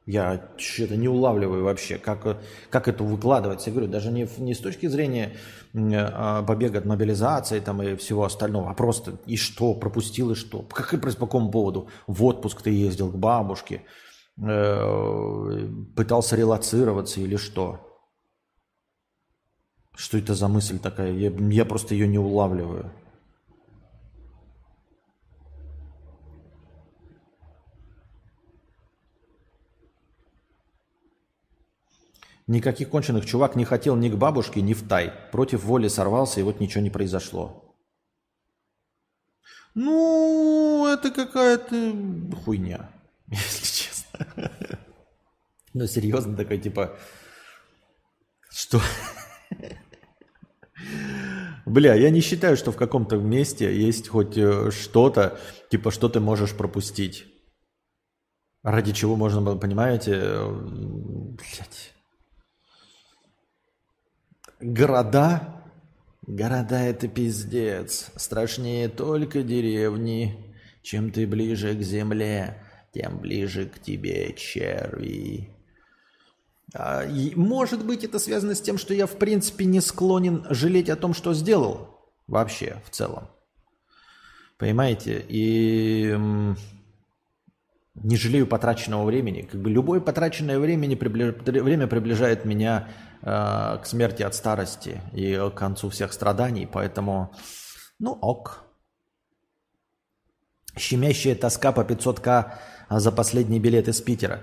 [0.07, 3.67] Я что-то не улавливаю вообще, как, как это выкладывать.
[3.67, 5.35] Я говорю, даже не, не с точки зрения
[5.73, 10.61] э, побега от мобилизации там, и всего остального, а просто и что, пропустил и что.
[10.61, 11.89] Как, по какому поводу?
[12.07, 13.83] В отпуск ты ездил к бабушке,
[14.41, 17.81] э, пытался релацироваться или что?
[19.93, 21.11] Что это за мысль такая?
[21.11, 22.93] Я, я просто ее не улавливаю.
[32.47, 35.11] Никаких конченых чувак не хотел ни к бабушке, ни в тай.
[35.31, 37.75] Против воли сорвался, и вот ничего не произошло.
[39.75, 41.93] Ну, это какая-то
[42.43, 42.89] хуйня,
[43.27, 44.51] если честно.
[45.73, 46.97] Ну, серьезно, такой, типа,
[48.49, 48.81] что?
[51.65, 55.37] Бля, я не считаю, что в каком-то месте есть хоть э, что-то,
[55.69, 57.25] типа, что ты можешь пропустить.
[58.63, 61.96] Ради чего можно было, понимаете, э, блядь.
[64.59, 65.63] Города?
[66.25, 68.11] Города это пиздец.
[68.15, 70.55] Страшнее только деревни.
[70.81, 75.49] Чем ты ближе к земле, тем ближе к тебе черви.
[76.73, 80.95] А, может быть, это связано с тем, что я, в принципе, не склонен жалеть о
[80.95, 81.99] том, что сделал.
[82.25, 83.29] Вообще, в целом.
[84.57, 85.23] Понимаете?
[85.27, 86.17] И
[88.03, 89.41] не жалею потраченного времени.
[89.41, 92.87] Как бы любое потраченное время, время приближает меня
[93.21, 97.33] э, к смерти от старости и к концу всех страданий, поэтому,
[97.99, 98.63] ну ок.
[100.77, 102.51] Щемящая тоска по 500к
[102.89, 104.41] за последний билет из Питера.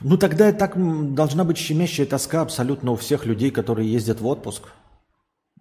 [0.00, 0.74] Ну тогда так
[1.14, 4.64] должна быть щемящая тоска абсолютно у всех людей, которые ездят в отпуск.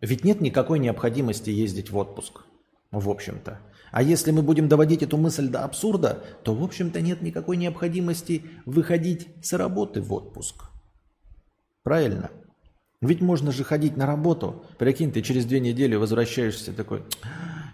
[0.01, 2.41] Ведь нет никакой необходимости ездить в отпуск,
[2.89, 3.59] в общем-то.
[3.91, 8.43] А если мы будем доводить эту мысль до абсурда, то, в общем-то, нет никакой необходимости
[8.65, 10.63] выходить с работы в отпуск.
[11.83, 12.31] Правильно?
[13.01, 14.63] Ведь можно же ходить на работу.
[14.77, 17.03] Прикинь, ты через две недели возвращаешься такой,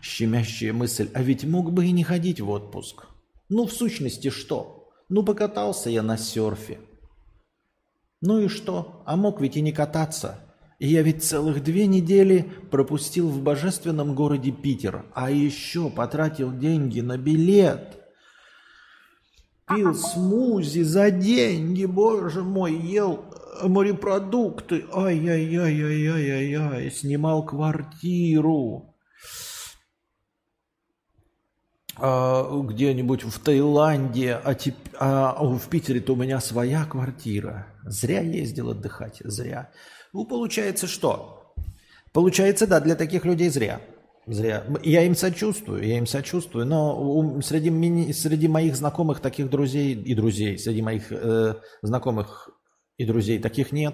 [0.01, 3.05] щемящая мысль, а ведь мог бы и не ходить в отпуск.
[3.49, 4.89] Ну, в сущности, что?
[5.09, 6.79] Ну, покатался я на серфе.
[8.21, 9.03] Ну и что?
[9.05, 10.39] А мог ведь и не кататься.
[10.79, 17.01] И я ведь целых две недели пропустил в божественном городе Питер, а еще потратил деньги
[17.01, 17.97] на билет.
[19.67, 23.25] Пил смузи за деньги, боже мой, ел
[23.63, 28.93] морепродукты, ай-яй-яй-яй-яй-яй, снимал квартиру.
[31.99, 34.75] а, где-нибудь в Таиланде, а, теп...
[34.99, 37.67] а в Питере-то у меня своя квартира.
[37.83, 39.71] Зря ездил отдыхать, зря.
[40.17, 41.53] Ну, получается что?
[42.11, 43.81] Получается, да, для таких людей зря.
[44.25, 44.65] Зря.
[44.81, 49.93] Я им сочувствую, я им сочувствую, но у, среди, мини, среди моих знакомых таких друзей
[49.93, 51.53] и друзей, среди моих э,
[51.83, 52.49] знакомых
[52.97, 53.93] и друзей таких нет.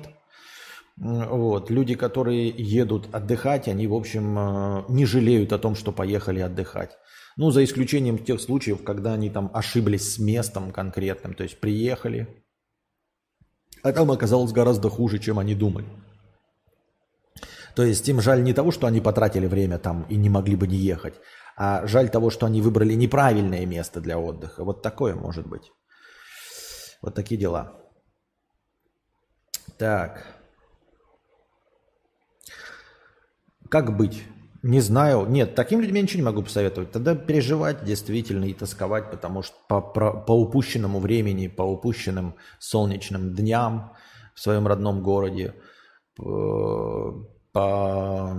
[0.95, 1.69] Вот.
[1.69, 6.91] Люди, которые едут отдыхать, они, в общем, э, не жалеют о том, что поехали отдыхать.
[7.35, 12.45] Ну, за исключением тех случаев, когда они там ошиблись с местом конкретным, то есть приехали,
[13.81, 15.87] а там оказалось гораздо хуже, чем они думали.
[17.75, 20.67] То есть им жаль не того, что они потратили время там и не могли бы
[20.67, 21.15] не ехать,
[21.55, 24.63] а жаль того, что они выбрали неправильное место для отдыха.
[24.63, 25.71] Вот такое может быть.
[27.01, 27.79] Вот такие дела.
[29.77, 30.25] Так.
[33.69, 34.23] Как быть?
[34.61, 35.25] Не знаю.
[35.25, 36.91] Нет, таким людям я ничего не могу посоветовать.
[36.91, 43.33] Тогда переживать действительно и тосковать, потому что по, по, по упущенному времени, по упущенным солнечным
[43.33, 43.93] дням
[44.35, 45.55] в своем родном городе,
[46.15, 48.35] по, по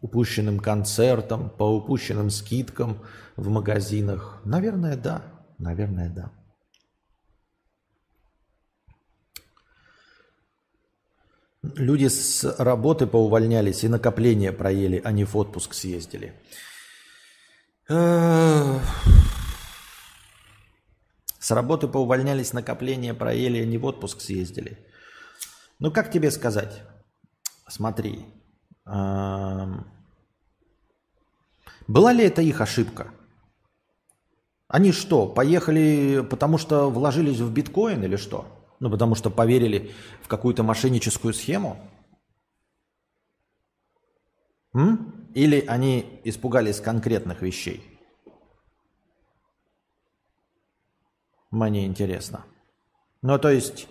[0.00, 3.04] упущенным концертам, по упущенным скидкам
[3.36, 4.40] в магазинах.
[4.44, 5.22] Наверное, да.
[5.58, 6.32] Наверное, да.
[11.62, 16.32] Люди с работы поувольнялись и накопления проели, а не в отпуск съездили.
[17.86, 18.80] С
[21.50, 24.78] работы поувольнялись, накопления проели, а не в отпуск съездили.
[25.78, 26.80] Ну, как тебе сказать?
[27.70, 28.26] Смотри.
[31.86, 33.12] Была ли это их ошибка?
[34.66, 38.46] Они что, поехали, потому что вложились в биткоин или что?
[38.80, 41.76] Ну, потому что поверили в какую-то мошенническую схему?
[44.74, 45.28] М?
[45.34, 47.84] Или они испугались конкретных вещей?
[51.50, 52.44] Мне интересно.
[53.22, 53.88] Ну, то есть,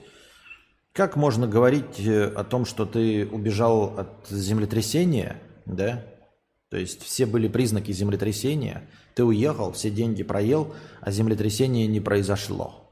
[0.93, 6.06] как можно говорить э, о том, что ты убежал от землетрясения, да?
[6.69, 12.89] То есть все были признаки землетрясения, ты уехал, все деньги проел, а землетрясение не произошло.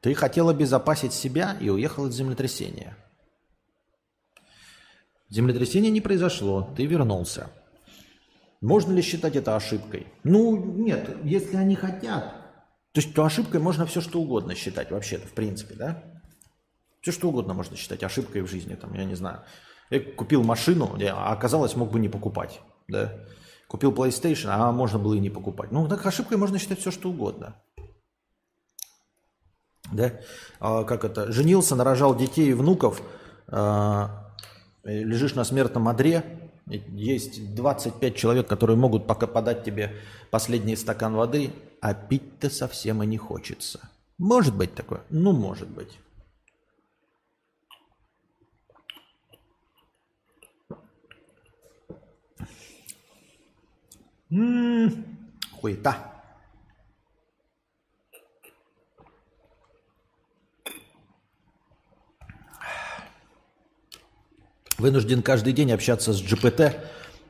[0.00, 2.96] Ты хотел обезопасить себя и уехал от землетрясения.
[5.28, 7.50] Землетрясение не произошло, ты вернулся.
[8.60, 10.06] Можно ли считать это ошибкой?
[10.22, 12.45] Ну, нет, если они хотят.
[12.96, 16.02] То есть, то ошибкой можно все что угодно считать вообще-то, в принципе, да?
[17.02, 19.42] Все что угодно можно считать ошибкой в жизни, там, я не знаю.
[19.90, 23.12] Я купил машину, а оказалось, мог бы не покупать, да?
[23.68, 25.72] Купил PlayStation, а можно было и не покупать.
[25.72, 27.56] Ну, так ошибкой можно считать все что угодно
[29.92, 30.12] да,
[30.58, 33.02] а, как это, женился, нарожал детей и внуков,
[33.46, 34.32] а,
[34.84, 36.24] лежишь на смертном одре,
[36.66, 39.96] есть 25 человек, которые могут пока подать тебе
[40.30, 43.88] последний стакан воды, а пить-то совсем и не хочется.
[44.18, 45.02] Может быть такое?
[45.10, 45.98] Ну, может быть.
[54.30, 55.04] М-м-м,
[55.52, 56.12] хуета.
[64.78, 66.78] Вынужден каждый день общаться с GPT,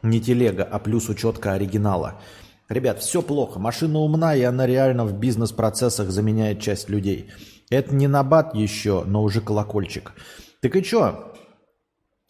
[0.02, 2.20] не телега, а плюс учетка оригинала.
[2.68, 3.60] Ребят, все плохо.
[3.60, 7.30] Машина умна, и она реально в бизнес-процессах заменяет часть людей.
[7.70, 10.12] Это не набат еще, но уже колокольчик.
[10.60, 11.34] Так и что?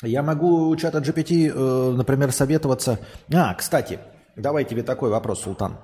[0.02, 2.98] Я могу у чата GPT, э, например, советоваться...
[3.32, 3.98] А, кстати,
[4.36, 5.78] давай тебе такой вопрос, Султан.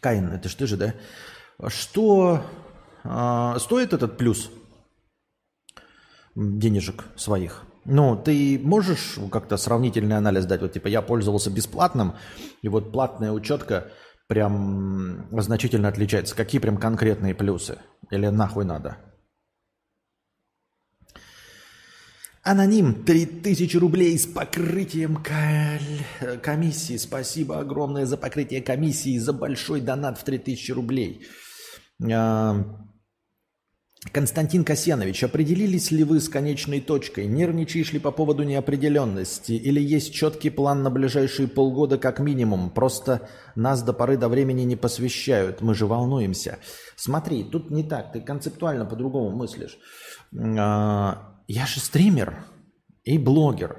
[0.00, 0.94] Каин, это ж ты же, да?
[1.68, 2.42] Что
[3.04, 4.50] э, стоит этот плюс
[6.34, 7.64] денежек своих?
[7.84, 10.60] Ну, ты можешь как-то сравнительный анализ дать?
[10.60, 12.14] Вот типа я пользовался бесплатным,
[12.62, 13.88] и вот платная учетка
[14.28, 16.36] прям значительно отличается.
[16.36, 17.78] Какие прям конкретные плюсы?
[18.10, 18.98] Или нахуй надо?
[22.44, 25.22] Аноним, 3000 рублей с покрытием
[26.42, 26.96] комиссии.
[26.96, 31.26] Спасибо огромное за покрытие комиссии, за большой донат в 3000 рублей.
[34.10, 37.26] Константин Касьянович, определились ли вы с конечной точкой?
[37.26, 39.52] Нервничаешь ли по поводу неопределенности?
[39.52, 42.70] Или есть четкий план на ближайшие полгода как минимум?
[42.70, 46.58] Просто нас до поры до времени не посвящают, мы же волнуемся.
[46.96, 49.78] Смотри, тут не так, ты концептуально по-другому мыслишь.
[50.36, 52.44] А, я же стример
[53.04, 53.78] и блогер.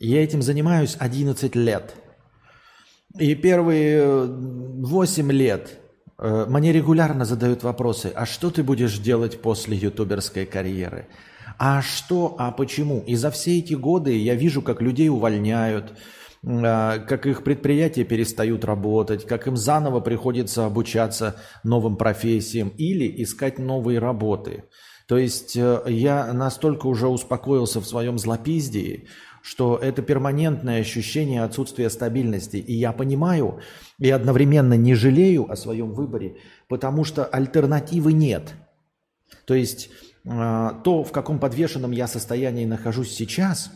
[0.00, 1.94] Я этим занимаюсь 11 лет.
[3.16, 5.78] И первые 8 лет
[6.20, 11.06] мне регулярно задают вопросы, а что ты будешь делать после ютуберской карьеры?
[11.58, 13.02] А что, а почему?
[13.06, 15.92] И за все эти годы я вижу, как людей увольняют,
[16.46, 23.58] а, как их предприятия перестают работать, как им заново приходится обучаться новым профессиям или искать
[23.58, 24.64] новые работы.
[25.08, 29.08] То есть э, я настолько уже успокоился в своем злопиздии,
[29.42, 32.58] что это перманентное ощущение отсутствия стабильности.
[32.58, 33.60] И я понимаю
[33.98, 36.36] и одновременно не жалею о своем выборе,
[36.68, 38.54] потому что альтернативы нет.
[39.44, 39.90] То есть
[40.24, 43.70] э, то, в каком подвешенном я состоянии нахожусь сейчас,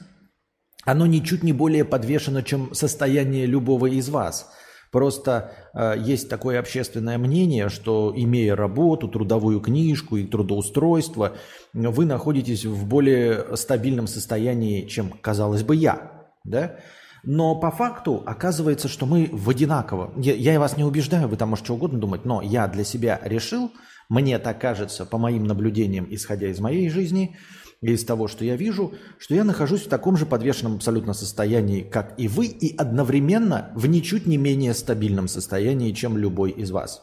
[0.84, 4.50] оно ничуть не более подвешено, чем состояние любого из вас–
[4.92, 11.32] Просто э, есть такое общественное мнение, что имея работу, трудовую книжку и трудоустройство,
[11.72, 16.28] вы находитесь в более стабильном состоянии, чем, казалось бы, я.
[16.44, 16.76] Да?
[17.24, 20.12] Но по факту оказывается, что мы в одинаково.
[20.16, 23.20] Я, я вас не убеждаю, вы там можете что угодно думать, но я для себя
[23.22, 23.70] решил,
[24.08, 27.36] мне так кажется, по моим наблюдениям, исходя из моей жизни–
[27.82, 32.14] из того, что я вижу, что я нахожусь в таком же подвешенном абсолютно состоянии, как
[32.16, 37.02] и вы, и одновременно в ничуть не менее стабильном состоянии, чем любой из вас.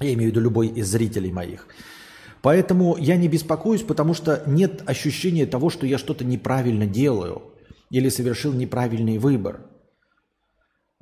[0.00, 1.68] Я имею в виду любой из зрителей моих.
[2.42, 7.53] Поэтому я не беспокоюсь, потому что нет ощущения того, что я что-то неправильно делаю
[7.90, 9.60] или совершил неправильный выбор.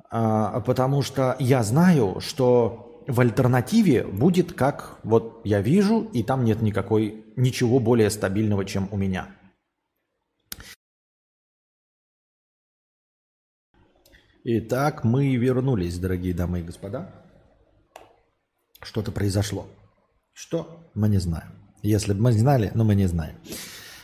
[0.09, 6.43] А, потому что я знаю, что в альтернативе будет как вот я вижу, и там
[6.43, 9.27] нет никакой, ничего более стабильного, чем у меня.
[14.45, 17.09] Итак, мы вернулись, дорогие дамы и господа.
[18.81, 19.67] Что-то произошло.
[20.33, 20.91] Что?
[20.93, 21.53] Мы не знаем.
[21.81, 23.37] Если бы мы знали, но мы не знаем.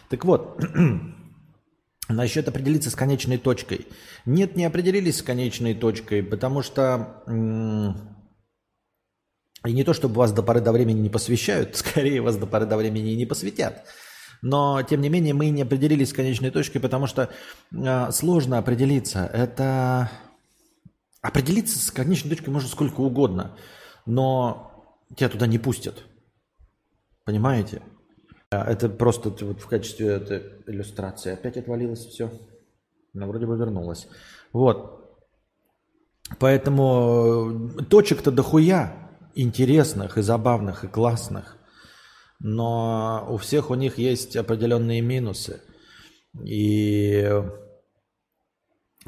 [0.10, 0.64] Так вот,
[2.10, 3.88] насчет определиться с конечной точкой.
[4.26, 7.24] Нет, не определились с конечной точкой, потому что
[9.66, 12.66] и не то, чтобы вас до поры до времени не посвящают, скорее вас до поры
[12.66, 13.86] до времени не посвятят.
[14.42, 17.30] Но, тем не менее, мы не определились с конечной точкой, потому что
[17.72, 19.30] э, сложно определиться.
[19.34, 20.10] Это...
[21.22, 23.58] Определиться с конечной точкой можно сколько угодно,
[24.06, 26.06] но тебя туда не пустят.
[27.26, 27.82] Понимаете?
[28.52, 31.34] Это просто вот в качестве этой иллюстрации.
[31.34, 32.32] Опять отвалилось все.
[33.14, 34.08] Но вроде бы вернулось.
[34.54, 35.00] Вот.
[36.40, 41.58] Поэтому э, точек-то дохуя интересных и забавных и классных,
[42.40, 45.62] но у всех у них есть определенные минусы.
[46.44, 47.28] И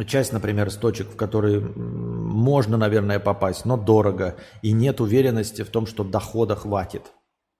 [0.07, 5.69] часть, например, из точек, в которые можно, наверное, попасть, но дорого, и нет уверенности в
[5.69, 7.11] том, что дохода хватит.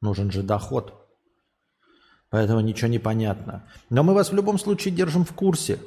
[0.02, 1.01] Нужен же доход.
[2.32, 3.64] Поэтому ничего не понятно.
[3.90, 5.80] Но мы вас в любом случае держим в курсе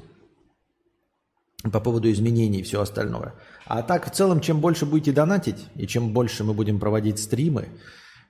[1.73, 3.33] по поводу изменений и все остальное.
[3.65, 7.69] А так, в целом, чем больше будете донатить, и чем больше мы будем проводить стримы,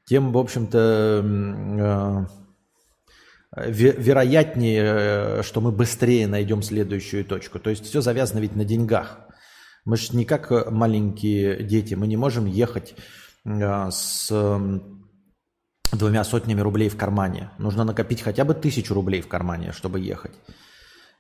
[0.07, 2.29] тем, в общем-то,
[3.57, 7.59] э, вероятнее, что мы быстрее найдем следующую точку.
[7.59, 9.19] То есть все завязано ведь на деньгах.
[9.85, 12.95] Мы же не как маленькие дети, мы не можем ехать
[13.45, 14.31] э, с
[15.97, 17.51] двумя сотнями рублей в кармане.
[17.59, 20.33] Нужно накопить хотя бы тысячу рублей в кармане, чтобы ехать.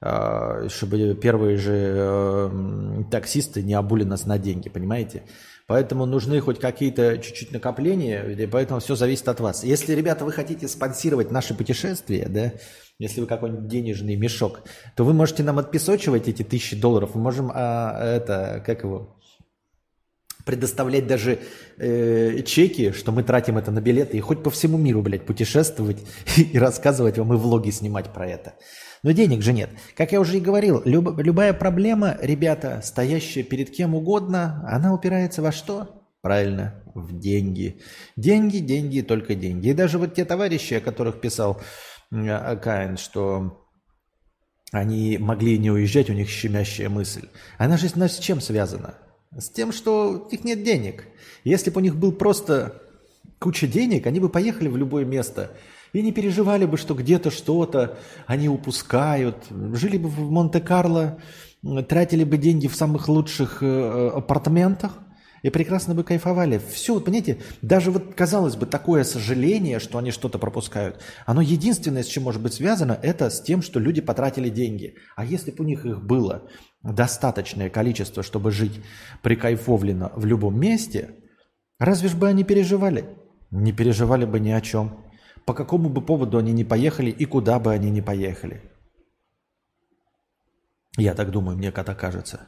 [0.00, 5.22] А, чтобы первые же э, таксисты не обули нас на деньги, понимаете?
[5.66, 9.64] Поэтому нужны хоть какие-то чуть-чуть накопления, и поэтому все зависит от вас.
[9.64, 12.52] Если, ребята, вы хотите спонсировать наши путешествия, да,
[12.98, 14.60] если вы какой-нибудь денежный мешок,
[14.94, 17.14] то вы можете нам отпесочивать эти тысячи долларов.
[17.14, 19.16] Мы можем, а, это, как его,
[20.44, 21.40] предоставлять даже
[21.78, 25.98] э, чеки, что мы тратим это на билеты, и хоть по всему миру, блядь, путешествовать
[26.36, 28.54] и рассказывать вам и влоги снимать про это.
[29.02, 29.70] Но денег же нет.
[29.96, 35.42] Как я уже и говорил, люб, любая проблема, ребята, стоящая перед кем угодно, она упирается
[35.42, 36.02] во что?
[36.22, 37.82] Правильно, в деньги.
[38.16, 39.68] Деньги, деньги, только деньги.
[39.68, 41.60] И даже вот те товарищи, о которых писал
[42.10, 43.66] Каин, что
[44.72, 47.28] они могли не уезжать, у них щемящая мысль.
[47.58, 48.94] Она же с чем связана?
[49.38, 51.06] С тем, что у них нет денег.
[51.44, 52.80] Если бы у них был просто
[53.38, 55.50] куча денег, они бы поехали в любое место–
[55.94, 59.46] и не переживали бы, что где-то что-то они упускают.
[59.72, 61.18] Жили бы в Монте-Карло,
[61.88, 64.98] тратили бы деньги в самых лучших э, апартаментах
[65.42, 66.60] и прекрасно бы кайфовали.
[66.72, 72.06] Все, понимаете, даже вот, казалось бы, такое сожаление, что они что-то пропускают, оно единственное, с
[72.06, 74.96] чем может быть связано, это с тем, что люди потратили деньги.
[75.16, 76.48] А если бы у них их было
[76.84, 78.80] достаточное количество, чтобы жить
[79.22, 81.16] прикайфовленно в любом месте,
[81.78, 83.06] разве ж бы они переживали?
[83.50, 85.04] Не переживали бы ни о чем
[85.44, 88.62] по какому бы поводу они не поехали и куда бы они не поехали.
[90.96, 92.46] Я так думаю, мне как-то кажется.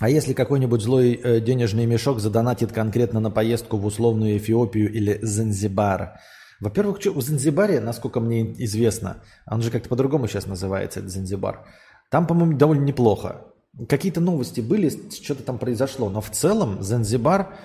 [0.00, 5.20] А если какой-нибудь злой э, денежный мешок задонатит конкретно на поездку в условную Эфиопию или
[5.22, 6.18] Занзибар,
[6.62, 9.16] Во-первых, в Занзибаре, насколько мне известно,
[9.50, 11.66] он же как-то по-другому сейчас называется, этот Занзибар,
[12.08, 13.48] там, по-моему, довольно неплохо.
[13.88, 17.56] Какие-то новости были, что-то там произошло, но в целом Занзибар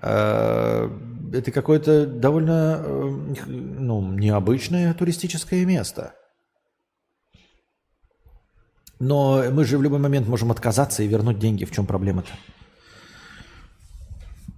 [0.00, 0.90] э,
[1.34, 3.10] это какое-то довольно э,
[3.46, 6.14] ну, необычное туристическое место.
[8.98, 11.66] Но мы же в любой момент можем отказаться и вернуть деньги.
[11.66, 12.30] В чем проблема-то?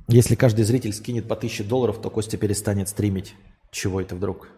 [0.07, 3.35] Если каждый зритель скинет по 1000 долларов, то Костя перестанет стримить.
[3.71, 4.49] Чего это вдруг?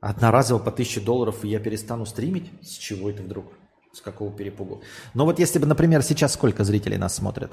[0.00, 2.50] Одноразово по 1000 долларов, и я перестану стримить?
[2.62, 3.52] С чего это вдруг?
[3.92, 4.82] С какого перепугу?
[5.14, 7.52] Но вот если бы, например, сейчас сколько зрителей нас смотрят?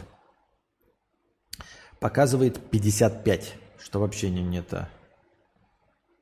[1.99, 4.89] Показывает 55, что вообще не, не это,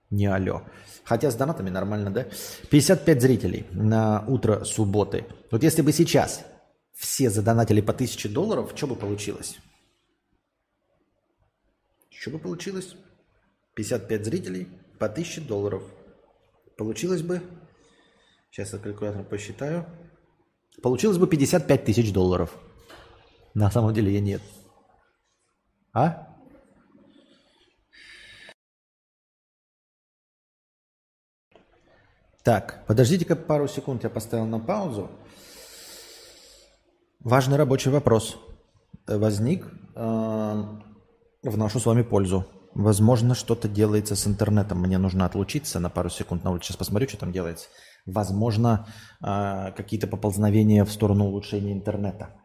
[0.10, 0.64] не алло.
[1.04, 2.26] Хотя с донатами нормально, да?
[2.70, 5.26] 55 зрителей на утро субботы.
[5.52, 6.44] Вот если бы сейчас
[6.94, 9.58] все задонатили по 1000 долларов, что бы получилось?
[12.10, 12.96] Что бы получилось?
[13.78, 14.68] 55 зрителей
[15.00, 15.84] по 1000 долларов.
[16.78, 17.44] Получилось бы,
[18.50, 19.86] сейчас я калькулятор посчитаю,
[20.82, 22.58] получилось бы 55 тысяч долларов.
[23.54, 24.42] На самом деле я нет.
[25.94, 26.28] А?
[32.44, 35.12] Так, подождите-ка пару секунд, я поставил на паузу.
[37.20, 38.40] Важный рабочий вопрос
[39.06, 42.46] возник э, в нашу с вами пользу.
[42.78, 44.80] Возможно, что-то делается с интернетом.
[44.82, 46.68] Мне нужно отлучиться на пару секунд на улице.
[46.68, 47.70] Сейчас посмотрю, что там делается.
[48.06, 48.86] Возможно,
[49.20, 52.36] э, какие-то поползновения в сторону улучшения интернета.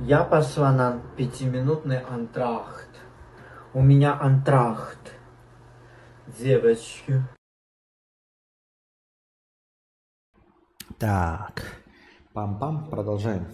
[0.00, 2.88] Я пошла на пятиминутный антрахт.
[3.74, 5.12] У меня антрахт.
[6.38, 7.22] Девочки.
[10.98, 11.62] Так,
[12.32, 13.48] пам-пам, продолжаем.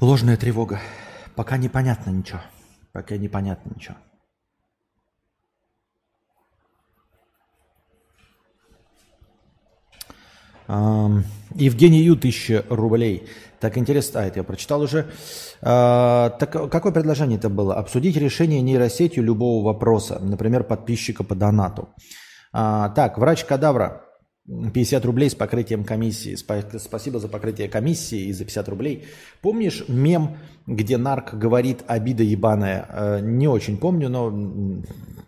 [0.00, 0.80] Ложная тревога.
[1.36, 2.40] Пока непонятно ничего.
[2.92, 3.96] Пока непонятно ничего.
[11.54, 13.28] Евгений Ю, 1000 рублей.
[13.58, 15.10] Так интересно, а это я прочитал уже.
[15.62, 17.74] А, так какое предложение это было?
[17.74, 21.88] Обсудить решение нейросетью любого вопроса, например, подписчика по донату.
[22.52, 24.04] А, так, врач кадавра,
[24.46, 26.34] 50 рублей с покрытием комиссии.
[26.34, 29.06] Спасибо за покрытие комиссии и за 50 рублей.
[29.42, 32.86] Помнишь мем, где нарк говорит обида ебаная?
[32.88, 34.82] Э, не очень помню, но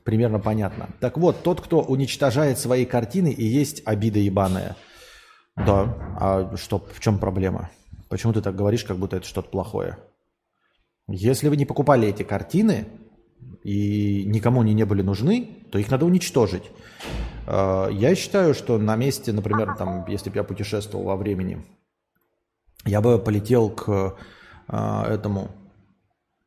[0.05, 0.89] примерно понятно.
[1.01, 4.77] Так вот, тот, кто уничтожает свои картины и есть обида ебаная.
[5.57, 7.71] Да, а что, в чем проблема?
[8.09, 9.99] Почему ты так говоришь, как будто это что-то плохое?
[11.09, 12.87] Если вы не покупали эти картины
[13.63, 16.65] и никому они не были нужны, то их надо уничтожить.
[17.47, 21.65] Э, я считаю, что на месте, например, там, если бы я путешествовал во времени,
[22.85, 24.17] я бы полетел к
[24.69, 25.51] э, этому,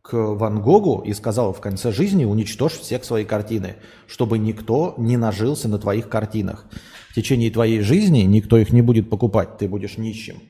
[0.01, 3.77] к Ван Гогу и сказал в конце жизни уничтожь всех свои картины,
[4.07, 6.65] чтобы никто не нажился на твоих картинах.
[7.09, 10.41] В течение твоей жизни никто их не будет покупать, ты будешь нищим.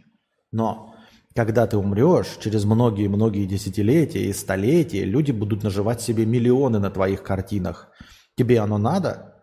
[0.51, 0.95] Но
[1.35, 7.23] когда ты умрешь, через многие-многие десятилетия и столетия люди будут наживать себе миллионы на твоих
[7.23, 7.89] картинах.
[8.37, 9.34] Тебе оно надо?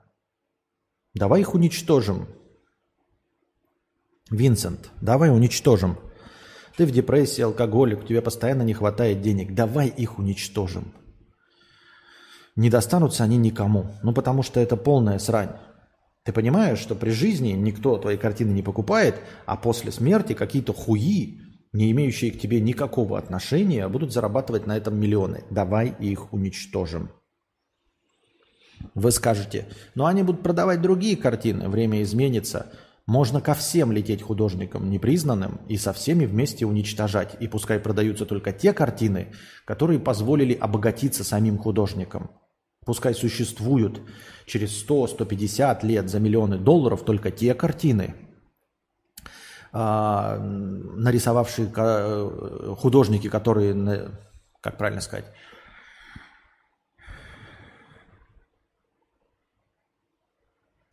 [1.14, 2.26] Давай их уничтожим.
[4.30, 5.98] Винсент, давай уничтожим.
[6.76, 9.54] Ты в депрессии, алкоголик, тебе постоянно не хватает денег.
[9.54, 10.94] Давай их уничтожим.
[12.56, 13.86] Не достанутся они никому.
[14.02, 15.50] Ну, потому что это полная срань.
[16.24, 21.40] Ты понимаешь, что при жизни никто твои картины не покупает, а после смерти какие-то хуи,
[21.72, 25.44] не имеющие к тебе никакого отношения, будут зарабатывать на этом миллионы.
[25.50, 27.10] Давай их уничтожим.
[28.94, 32.72] Вы скажете, но они будут продавать другие картины, время изменится.
[33.06, 37.36] Можно ко всем лететь художникам непризнанным и со всеми вместе уничтожать.
[37.40, 39.32] И пускай продаются только те картины,
[39.64, 42.30] которые позволили обогатиться самим художникам.
[42.84, 44.00] Пускай существуют
[44.46, 48.14] через 100-150 лет за миллионы долларов только те картины,
[49.72, 54.10] а, нарисовавшие э, художники, которые,
[54.60, 55.26] как правильно сказать,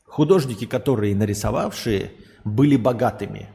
[0.09, 2.11] Художники, которые нарисовавшие,
[2.43, 3.47] были богатыми.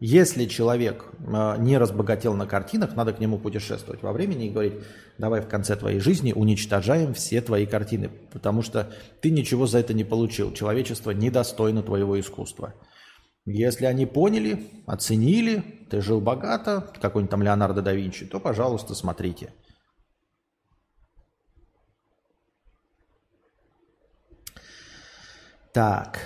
[0.00, 4.74] Если человек э, не разбогател на картинах, надо к нему путешествовать во времени и говорить,
[5.16, 9.94] давай в конце твоей жизни уничтожаем все твои картины, потому что ты ничего за это
[9.94, 10.52] не получил.
[10.52, 12.74] Человечество недостойно твоего искусства.
[13.44, 19.52] Если они поняли, оценили, ты жил богато, какой-нибудь там Леонардо да Винчи, то, пожалуйста, смотрите–
[25.72, 26.18] Так.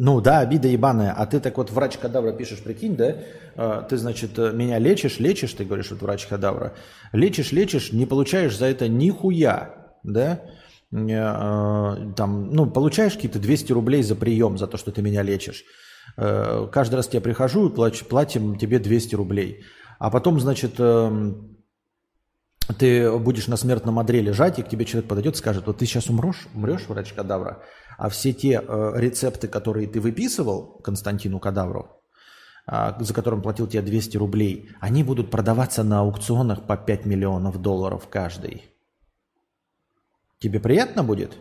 [0.00, 1.12] Ну да, обида ебаная.
[1.12, 3.16] А ты так вот врач кадавра пишешь, прикинь, да?
[3.56, 6.74] А, ты, значит, меня лечишь, лечишь, ты говоришь, вот врач кадавра.
[7.12, 10.40] Лечишь, лечишь, не получаешь за это нихуя, да?
[10.92, 15.64] А, там, ну, получаешь какие-то 200 рублей за прием, за то, что ты меня лечишь.
[16.16, 19.64] Э, каждый раз тебе прихожу платим тебе 200 рублей.
[19.98, 21.57] А потом, значит, эм,
[22.76, 25.86] ты будешь на смертном одре лежать, и к тебе человек подойдет и скажет, вот ты
[25.86, 27.62] сейчас умрешь, умрешь, врач кадавра,
[27.96, 31.88] а все те э, рецепты, которые ты выписывал Константину Кадавру,
[32.66, 37.60] э, за которым платил тебе 200 рублей, они будут продаваться на аукционах по 5 миллионов
[37.60, 38.64] долларов каждый.
[40.38, 41.36] Тебе приятно будет?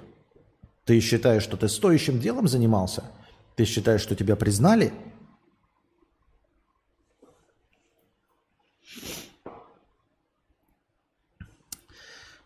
[0.86, 3.04] Ты считаешь, что ты стоящим делом занимался?
[3.56, 4.94] Ты считаешь, что тебя признали?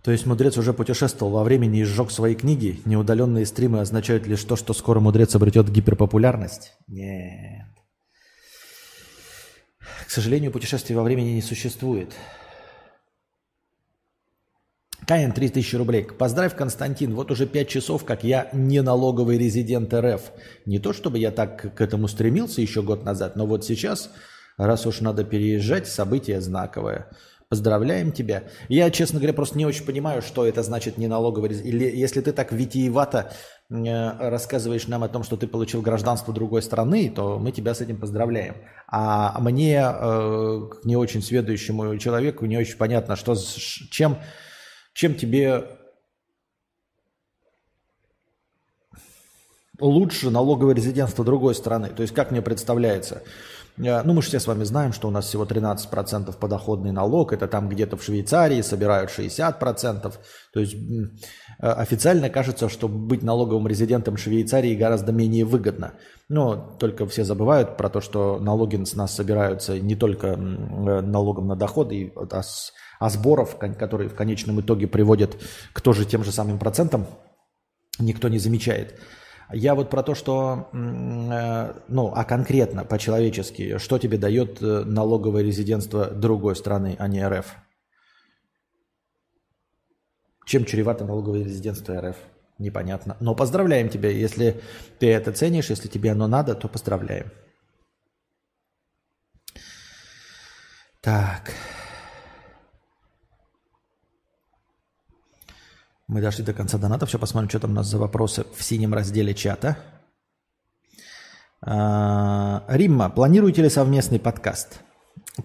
[0.03, 2.81] То есть мудрец уже путешествовал во времени и сжег свои книги?
[2.85, 6.73] Неудаленные стримы означают лишь то, что скоро мудрец обретет гиперпопулярность?
[6.87, 7.67] Нет.
[10.07, 12.13] К сожалению, путешествий во времени не существует.
[15.07, 16.03] Каин 3000 рублей.
[16.03, 17.13] Поздравь, Константин.
[17.13, 20.31] Вот уже 5 часов, как я не налоговый резидент РФ.
[20.65, 24.11] Не то, чтобы я так к этому стремился еще год назад, но вот сейчас,
[24.57, 27.07] раз уж надо переезжать, событие знаковое.
[27.51, 28.45] Поздравляем тебя.
[28.69, 32.31] Я, честно говоря, просто не очень понимаю, что это значит не налоговый Или если ты
[32.31, 33.33] так витиевато
[33.69, 37.81] э, рассказываешь нам о том, что ты получил гражданство другой страны, то мы тебя с
[37.81, 38.55] этим поздравляем.
[38.87, 44.17] А мне, э, не очень сведущему человеку, не очень понятно, что, чем,
[44.93, 45.65] чем тебе
[49.77, 51.89] лучше налоговое резидентство другой страны.
[51.89, 53.23] То есть, как мне представляется–
[53.77, 57.33] ну, мы же все с вами знаем, что у нас всего 13% подоходный налог.
[57.33, 60.13] Это там где-то в Швейцарии собирают 60%.
[60.53, 65.93] То есть э, официально кажется, что быть налоговым резидентом Швейцарии гораздо менее выгодно.
[66.29, 71.47] Но только все забывают про то, что налоги с нас собираются не только э, налогом
[71.47, 75.37] на доходы, а, с, а сборов, которые в конечном итоге приводят
[75.73, 77.07] к тоже тем же самым процентам,
[77.99, 78.99] никто не замечает.
[79.53, 85.43] Я вот про то, что, э, ну, а конкретно, по-человечески, что тебе дает э, налоговое
[85.43, 87.55] резидентство другой страны, а не РФ?
[90.45, 92.15] Чем чревато налоговое резидентство РФ?
[92.57, 93.17] Непонятно.
[93.19, 94.09] Но поздравляем тебя.
[94.09, 94.61] Если
[94.99, 97.31] ты это ценишь, если тебе оно надо, то поздравляем.
[101.01, 101.51] Так.
[106.11, 107.05] Мы дошли до конца доната.
[107.05, 109.77] Все, посмотрим, что там у нас за вопросы в синем разделе чата.
[111.61, 114.81] А, Римма, планируете ли совместный подкаст?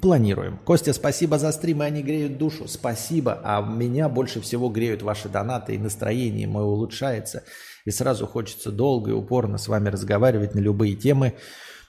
[0.01, 0.59] Планируем.
[0.59, 2.67] Костя, спасибо за стримы, они греют душу.
[2.67, 3.41] Спасибо.
[3.45, 7.45] А меня больше всего греют ваши донаты, и настроение мое улучшается.
[7.85, 11.35] И сразу хочется долго и упорно с вами разговаривать на любые темы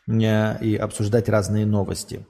[0.07, 2.27] э, и обсуждать разные новости.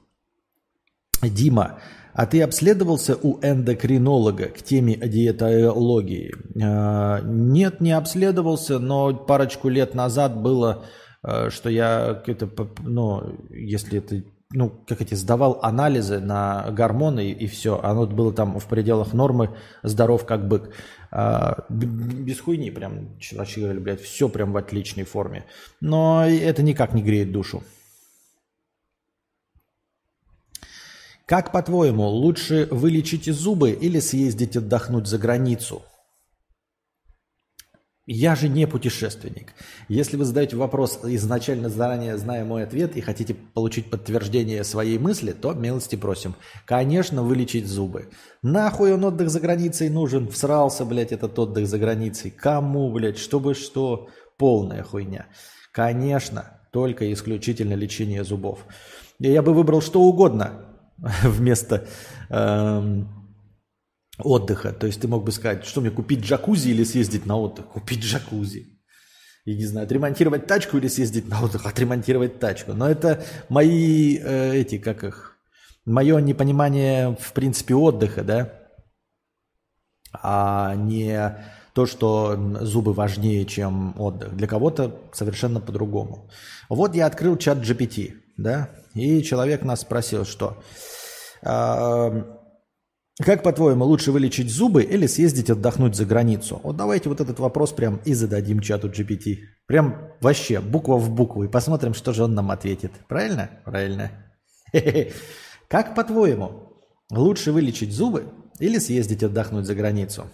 [1.20, 1.80] Дима,
[2.18, 6.34] а ты обследовался у эндокринолога к теме диетологии?
[6.60, 10.84] А, нет, не обследовался, но парочку лет назад было,
[11.22, 12.50] а, что я это,
[12.82, 18.58] ну, если это, ну, как эти, сдавал анализы на гормоны и все, оно было там
[18.58, 19.50] в пределах нормы,
[19.84, 20.74] здоров как бык.
[21.12, 25.44] А, без хуйни прям, вообще говорили, блядь, все прям в отличной форме.
[25.80, 27.62] Но это никак не греет душу.
[31.28, 35.82] Как, по-твоему, лучше вылечить зубы или съездить отдохнуть за границу?
[38.06, 39.52] Я же не путешественник.
[39.88, 45.32] Если вы задаете вопрос изначально заранее зная мой ответ и хотите получить подтверждение своей мысли,
[45.32, 46.34] то милости просим.
[46.64, 48.08] Конечно, вылечить зубы.
[48.40, 50.28] Нахуй он отдых за границей нужен?
[50.30, 52.30] Всрался, блядь, этот отдых за границей.
[52.30, 54.08] Кому, блядь, чтобы что?
[54.38, 55.26] Полная хуйня.
[55.72, 58.64] Конечно, только исключительно лечение зубов.
[59.18, 60.67] Я бы выбрал что угодно,
[61.22, 61.86] вместо
[62.28, 63.08] эм,
[64.18, 64.72] отдыха.
[64.72, 67.66] То есть ты мог бы сказать, что мне купить джакузи или съездить на отдых?
[67.66, 68.78] Купить джакузи.
[69.44, 72.74] И не знаю, отремонтировать тачку или съездить на отдых, отремонтировать тачку.
[72.74, 75.38] Но это мои э, эти, как их,
[75.86, 78.52] мое непонимание в принципе отдыха, да,
[80.12, 81.38] а не
[81.72, 84.36] то, что зубы важнее, чем отдых.
[84.36, 86.28] Для кого-то совершенно по-другому.
[86.68, 90.62] Вот я открыл чат GPT, да, и человек нас спросил, что
[91.42, 96.60] как, по-твоему, лучше вылечить зубы или съездить отдохнуть за границу?
[96.62, 99.38] Вот давайте вот этот вопрос прям и зададим чату GPT.
[99.66, 102.92] Прям вообще, буква в букву, и посмотрим, что же он нам ответит.
[103.08, 103.50] Правильно?
[103.64, 104.12] Правильно.
[105.68, 106.74] Как, по-твоему,
[107.10, 108.26] лучше вылечить зубы
[108.60, 110.26] или съездить отдохнуть за границу?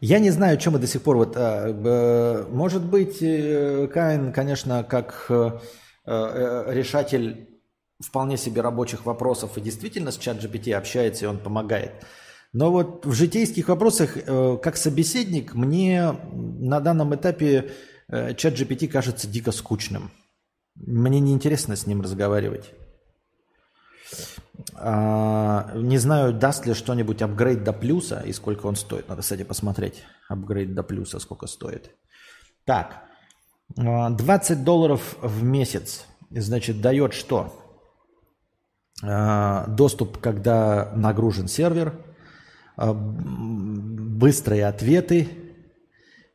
[0.00, 1.34] Я не знаю, чем мы до сих пор вот...
[1.36, 5.58] Э, может быть, э, Каин, конечно, как э,
[6.06, 7.57] решатель
[8.00, 11.92] вполне себе рабочих вопросов и действительно с чат GPT общается, и он помогает.
[12.52, 14.16] Но вот в житейских вопросах,
[14.62, 17.72] как собеседник, мне на данном этапе
[18.08, 20.10] чат GPT кажется дико скучным.
[20.74, 22.72] Мне неинтересно с ним разговаривать.
[24.74, 29.08] А, не знаю, даст ли что-нибудь апгрейд до плюса и сколько он стоит.
[29.08, 30.04] Надо, кстати, посмотреть.
[30.28, 31.90] Апгрейд до плюса сколько стоит.
[32.64, 33.02] Так,
[33.76, 36.06] 20 а, долларов в месяц.
[36.30, 37.57] Значит, дает что?
[39.02, 41.94] А, доступ, когда нагружен сервер,
[42.76, 45.28] быстрые ответы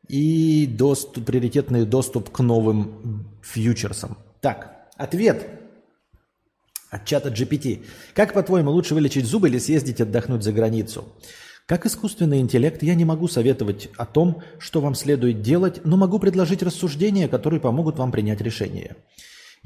[0.08, 4.18] и доступ, приоритетный доступ к новым фьючерсам.
[4.40, 5.46] Так, ответ
[6.90, 7.84] от чата GPT.
[8.14, 11.04] Как, по-твоему, лучше вылечить зубы или съездить отдохнуть за границу?
[11.66, 16.18] Как искусственный интеллект я не могу советовать о том, что вам следует делать, но могу
[16.18, 18.96] предложить рассуждения, которые помогут вам принять решение.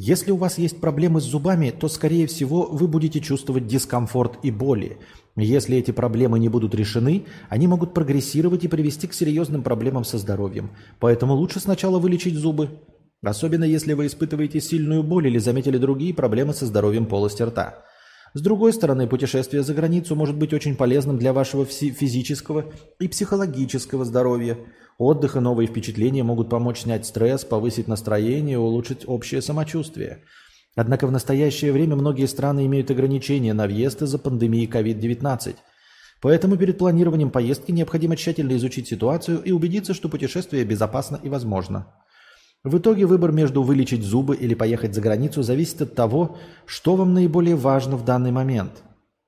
[0.00, 4.52] Если у вас есть проблемы с зубами, то, скорее всего, вы будете чувствовать дискомфорт и
[4.52, 4.98] боли.
[5.34, 10.18] Если эти проблемы не будут решены, они могут прогрессировать и привести к серьезным проблемам со
[10.18, 10.70] здоровьем.
[11.00, 12.78] Поэтому лучше сначала вылечить зубы.
[13.24, 17.82] Особенно если вы испытываете сильную боль или заметили другие проблемы со здоровьем полости рта.
[18.34, 22.66] С другой стороны, путешествие за границу может быть очень полезным для вашего физического
[23.00, 24.58] и психологического здоровья.
[24.98, 30.24] Отдых и новые впечатления могут помочь снять стресс, повысить настроение и улучшить общее самочувствие.
[30.74, 35.54] Однако в настоящее время многие страны имеют ограничения на въезд из-за пандемии COVID-19.
[36.20, 41.86] Поэтому перед планированием поездки необходимо тщательно изучить ситуацию и убедиться, что путешествие безопасно и возможно.
[42.64, 47.14] В итоге выбор между вылечить зубы или поехать за границу зависит от того, что вам
[47.14, 48.82] наиболее важно в данный момент.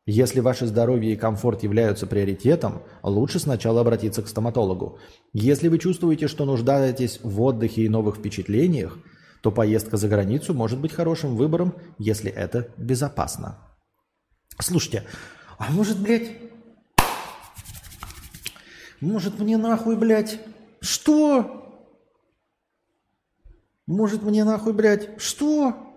[0.07, 4.99] Если ваше здоровье и комфорт являются приоритетом, лучше сначала обратиться к стоматологу.
[5.33, 8.99] Если вы чувствуете, что нуждаетесь в отдыхе и новых впечатлениях,
[9.43, 13.59] то поездка за границу может быть хорошим выбором, если это безопасно.
[14.59, 15.05] Слушайте,
[15.59, 16.31] а может, блядь,
[19.01, 20.41] может мне нахуй, блядь,
[20.81, 21.89] что?
[23.87, 25.90] Может мне нахуй, блядь, что?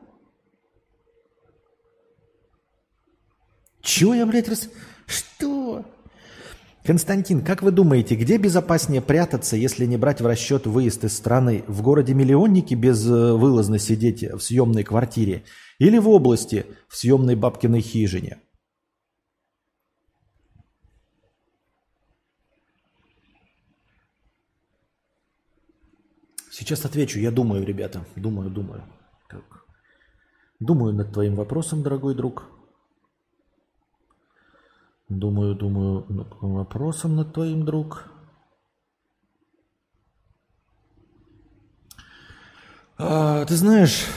[3.84, 4.70] Чего я, блядь, раз...
[5.06, 5.86] Что?
[6.86, 11.66] Константин, как вы думаете, где безопаснее прятаться, если не брать в расчет выезд из страны?
[11.68, 15.44] В городе-миллионнике без э, сидеть в съемной квартире?
[15.80, 18.40] Или в области в съемной бабкиной хижине?
[26.52, 27.20] Сейчас отвечу.
[27.20, 28.06] Я думаю, ребята.
[28.16, 28.84] Думаю, думаю.
[29.30, 29.66] Так.
[30.62, 32.44] Думаю над твоим вопросом, дорогой друг.
[35.14, 36.06] Думаю, думаю
[36.42, 38.12] вопросом над твоим друг.
[42.98, 44.08] А, ты знаешь,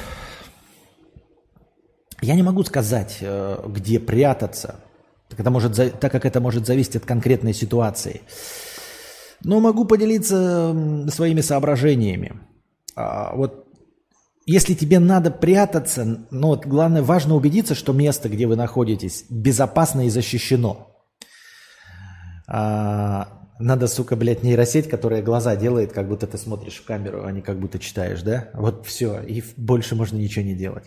[2.23, 4.77] я не могу сказать, э, где прятаться,
[5.29, 8.23] так, это может, так как это может зависеть от конкретной ситуации.
[9.45, 10.75] Но могу поделиться
[11.11, 12.41] своими соображениями.
[12.95, 13.66] А, вот
[14.47, 20.07] если тебе надо прятаться, ну вот главное, важно убедиться, что место, где вы находитесь, безопасно
[20.07, 20.97] и защищено.
[22.47, 23.29] А,
[23.59, 27.43] надо, сука, блядь, нейросеть, которая глаза делает, как будто ты смотришь в камеру, а не
[27.43, 28.51] как будто читаешь, да?
[28.55, 30.85] Вот все, и больше можно ничего не делать.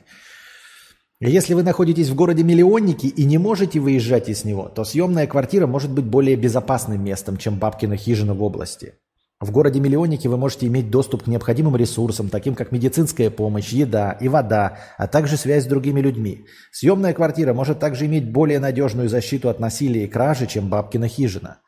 [1.20, 5.92] Если вы находитесь в городе-миллионнике и не можете выезжать из него, то съемная квартира может
[5.92, 8.94] быть более безопасным местом, чем бабкина хижина в области.
[9.40, 14.28] В городе-миллионнике вы можете иметь доступ к необходимым ресурсам, таким как медицинская помощь, еда и
[14.28, 16.46] вода, а также связь с другими людьми.
[16.72, 21.60] Съемная квартира может также иметь более надежную защиту от насилия и кражи, чем бабкина хижина.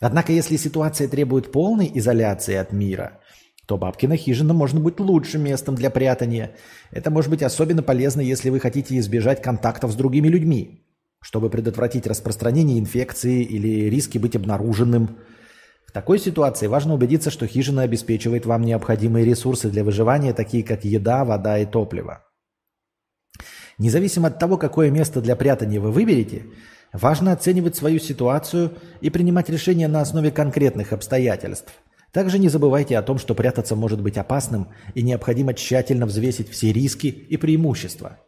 [0.00, 3.20] Однако, если ситуация требует полной изоляции от мира–
[3.66, 6.52] то бабкина хижина может быть лучшим местом для прятания.
[6.92, 10.86] Это может быть особенно полезно, если вы хотите избежать контактов с другими людьми,
[11.20, 15.18] чтобы предотвратить распространение инфекции или риски быть обнаруженным.
[15.86, 20.84] В такой ситуации важно убедиться, что хижина обеспечивает вам необходимые ресурсы для выживания, такие как
[20.84, 22.24] еда, вода и топливо.
[23.78, 26.46] Независимо от того, какое место для прятания вы выберете,
[26.92, 31.72] важно оценивать свою ситуацию и принимать решения на основе конкретных обстоятельств–
[32.16, 36.72] также не забывайте о том, что прятаться может быть опасным и необходимо тщательно взвесить все
[36.72, 38.20] риски и преимущества.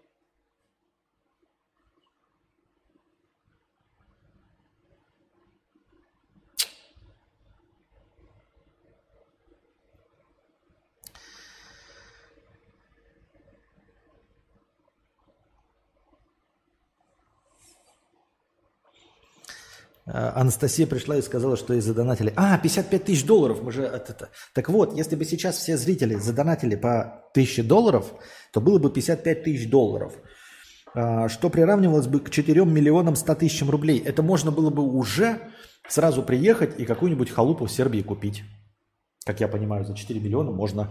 [20.10, 22.32] Анастасия пришла и сказала, что ей задонатили.
[22.34, 23.62] А, 55 тысяч долларов.
[23.62, 24.30] Мы же это, это.
[24.54, 28.12] Так вот, если бы сейчас все зрители задонатили по 1000 долларов,
[28.52, 30.14] то было бы 55 тысяч долларов.
[30.94, 33.98] А, что приравнивалось бы к 4 миллионам 100 тысячам рублей.
[33.98, 35.40] Это можно было бы уже
[35.88, 38.44] сразу приехать и какую-нибудь халупу в Сербии купить.
[39.24, 40.88] Как я понимаю, за 4 миллиона можно.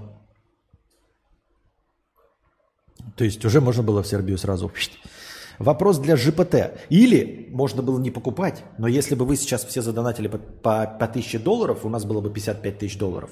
[3.16, 4.72] То есть уже можно было в Сербию сразу.
[5.60, 6.80] Вопрос для ЖПТ.
[6.90, 11.06] Или можно было не покупать, но если бы вы сейчас все задонатили по, по, по
[11.06, 13.32] 1000 долларов, у нас было бы 55 тысяч долларов,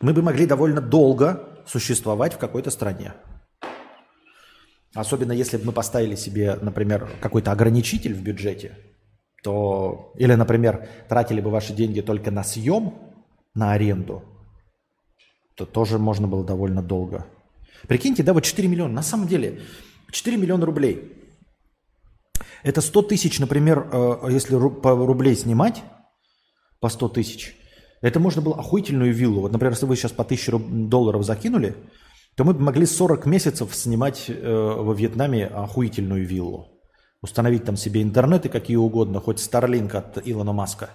[0.00, 3.12] мы бы могли довольно долго существовать в какой-то стране.
[4.94, 8.78] Особенно если бы мы поставили себе, например, какой-то ограничитель в бюджете,
[9.42, 10.12] то...
[10.16, 12.94] Или, например, тратили бы ваши деньги только на съем,
[13.54, 14.22] на аренду,
[15.54, 17.26] то тоже можно было довольно долго.
[17.88, 18.92] Прикиньте, да, вот 4 миллиона.
[18.94, 19.60] На самом деле,
[20.10, 21.25] 4 миллиона рублей.
[22.66, 25.84] Это 100 тысяч, например, э, если по рублей снимать,
[26.80, 27.56] по 100 тысяч,
[28.02, 29.42] это можно было охуительную виллу.
[29.42, 30.58] Вот, например, если вы сейчас по 1000
[30.88, 31.76] долларов закинули,
[32.34, 36.80] то мы бы могли 40 месяцев снимать э, во Вьетнаме охуительную виллу.
[37.22, 40.90] Установить там себе интернеты какие угодно, хоть Starlink от Илона Маска.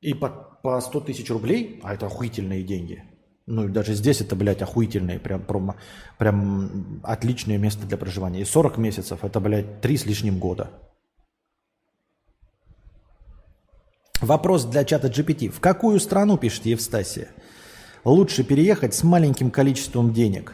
[0.00, 0.28] И по,
[0.62, 3.02] по 100 тысяч рублей, а это охуительные деньги.
[3.50, 5.76] Ну, даже здесь это, блядь, охуительные, прям, прям,
[6.18, 8.42] прям отличное место для проживания.
[8.42, 10.70] И 40 месяцев, это, блядь, 3 с лишним года.
[14.20, 15.48] Вопрос для чата GPT.
[15.48, 17.28] В какую страну, пишет Евстасия?
[18.04, 20.52] лучше переехать с маленьким количеством денег.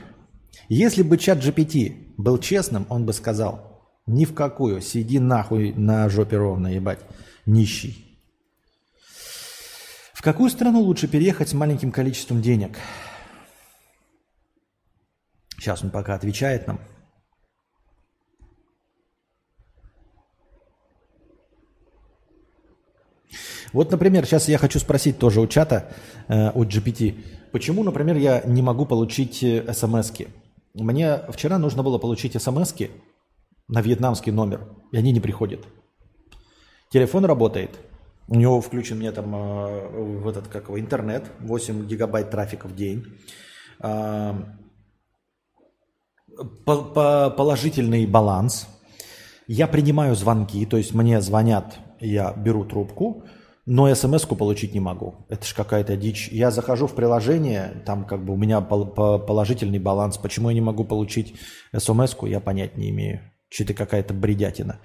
[0.68, 6.08] Если бы чат GPT был честным, он бы сказал, ни в какую, сиди нахуй на
[6.08, 7.00] жопе ровно, ебать,
[7.46, 8.03] нищий.
[10.24, 12.78] Какую страну лучше переехать с маленьким количеством денег?
[15.58, 16.80] Сейчас он пока отвечает нам.
[23.74, 25.92] Вот, например, сейчас я хочу спросить тоже у чата,
[26.28, 27.22] э, у GPT,
[27.52, 30.28] почему, например, я не могу получить э, смс -ки?
[30.72, 32.72] Мне вчера нужно было получить смс
[33.68, 34.60] на вьетнамский номер,
[34.90, 35.66] и они не приходят.
[36.90, 37.78] Телефон работает,
[38.28, 39.88] у него включен мне там э,
[40.20, 43.04] в этот, как его, интернет, 8 гигабайт трафика в день.
[46.64, 48.66] По, по положительный баланс.
[49.46, 53.24] Я принимаю звонки, то есть мне звонят, я беру трубку,
[53.66, 55.26] но смс-ку получить не могу.
[55.28, 56.28] Это же какая-то дичь.
[56.28, 60.18] Я захожу в приложение, там как бы у меня положительный баланс.
[60.18, 61.34] Почему я не могу получить
[61.76, 63.20] смс-ку, я понять не имею.
[63.54, 64.80] Что-то какая-то бредятина.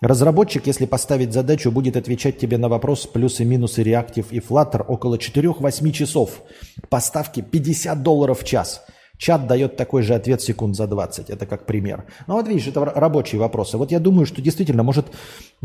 [0.00, 5.16] Разработчик, если поставить задачу, будет отвечать тебе на вопрос плюсы, минусы, реактив и Flutter около
[5.18, 6.40] 4-8 часов.
[6.88, 8.86] Поставки 50 долларов в час.
[9.18, 11.28] Чат дает такой же ответ секунд за 20.
[11.28, 12.06] Это как пример.
[12.26, 13.76] Ну вот видишь, это рабочие вопросы.
[13.76, 15.08] Вот я думаю, что действительно может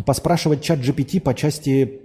[0.05, 2.01] поспрашивать чат GPT по части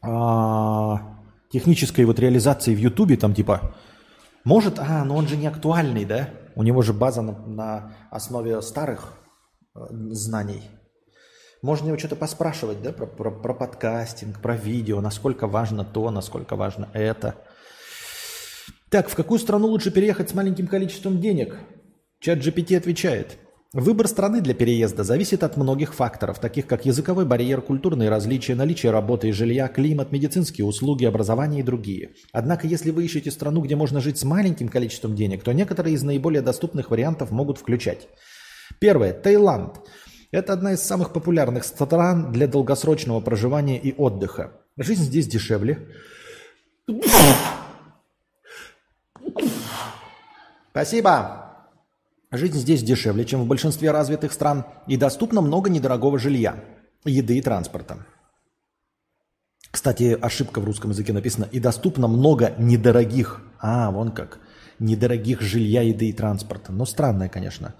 [0.00, 1.18] а,
[1.50, 3.74] технической вот реализации в Ютубе, там типа,
[4.44, 6.30] может, а, но он же не актуальный, да?
[6.54, 9.14] У него же база на, на основе старых
[9.74, 9.80] э,
[10.10, 10.62] знаний.
[11.62, 16.56] Можно его что-то поспрашивать, да, про, про, про подкастинг, про видео, насколько важно то, насколько
[16.56, 17.36] важно это.
[18.90, 21.56] Так, в какую страну лучше переехать с маленьким количеством денег?
[22.20, 23.38] Чат GPT отвечает–
[23.74, 28.92] Выбор страны для переезда зависит от многих факторов, таких как языковой барьер, культурные различия, наличие
[28.92, 32.10] работы и жилья, климат, медицинские услуги, образование и другие.
[32.32, 36.02] Однако, если вы ищете страну, где можно жить с маленьким количеством денег, то некоторые из
[36.02, 38.08] наиболее доступных вариантов могут включать.
[38.78, 39.14] Первое.
[39.14, 39.80] Таиланд.
[40.32, 44.52] Это одна из самых популярных стран для долгосрочного проживания и отдыха.
[44.76, 45.88] Жизнь здесь дешевле.
[50.72, 51.51] Спасибо.
[52.32, 56.64] Жизнь здесь дешевле, чем в большинстве развитых стран, и доступно много недорогого жилья,
[57.04, 58.06] еды и транспорта.
[59.70, 63.42] Кстати, ошибка в русском языке написана «и доступно много недорогих».
[63.60, 64.40] А, вон как.
[64.78, 66.72] Недорогих жилья, еды и транспорта.
[66.72, 67.74] Ну, странное, конечно.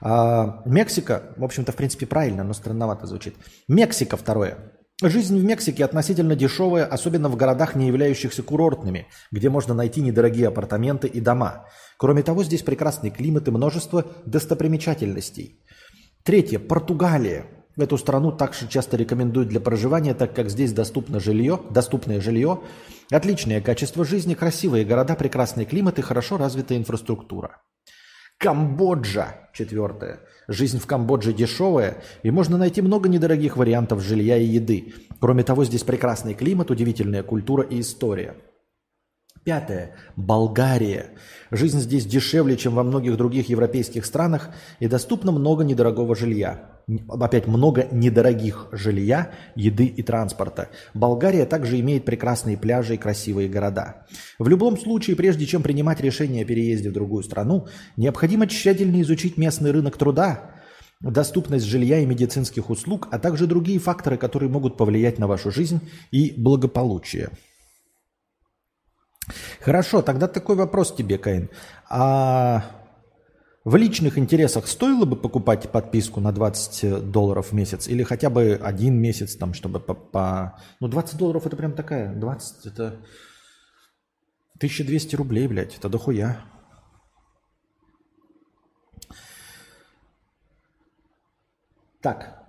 [0.00, 3.34] А, Мексика, в общем-то, в принципе, правильно, но странновато звучит.
[3.66, 4.71] Мексика второе.
[5.04, 10.46] Жизнь в Мексике относительно дешевая, особенно в городах, не являющихся курортными, где можно найти недорогие
[10.46, 11.66] апартаменты и дома.
[11.96, 15.58] Кроме того, здесь прекрасный климат и множество достопримечательностей.
[16.22, 16.60] Третье.
[16.60, 17.46] Португалия.
[17.76, 22.60] Эту страну также часто рекомендуют для проживания, так как здесь доступно жилье, доступное жилье,
[23.10, 27.60] отличное качество жизни, красивые города, прекрасный климат и хорошо развитая инфраструктура.
[28.42, 29.36] Камбоджа.
[29.52, 30.18] Четвертое.
[30.48, 34.94] Жизнь в Камбодже дешевая, и можно найти много недорогих вариантов жилья и еды.
[35.20, 38.34] Кроме того, здесь прекрасный климат, удивительная культура и история.
[39.44, 39.96] Пятое.
[40.14, 41.10] Болгария.
[41.50, 46.80] Жизнь здесь дешевле, чем во многих других европейских странах, и доступно много недорогого жилья.
[47.08, 50.68] Опять много недорогих жилья, еды и транспорта.
[50.94, 54.06] Болгария также имеет прекрасные пляжи и красивые города.
[54.38, 57.66] В любом случае, прежде чем принимать решение о переезде в другую страну,
[57.96, 60.52] необходимо тщательно изучить местный рынок труда,
[61.00, 65.80] доступность жилья и медицинских услуг, а также другие факторы, которые могут повлиять на вашу жизнь
[66.12, 67.30] и благополучие.
[69.60, 71.50] Хорошо, тогда такой вопрос тебе, Каин.
[71.88, 72.64] А
[73.64, 78.58] в личных интересах стоило бы покупать подписку на 20 долларов в месяц или хотя бы
[78.60, 80.58] один месяц, там, чтобы по, по...
[80.80, 82.98] Ну, 20 долларов это прям такая, 20 это
[84.56, 86.44] 1200 рублей, блядь, это дохуя.
[92.00, 92.44] Так,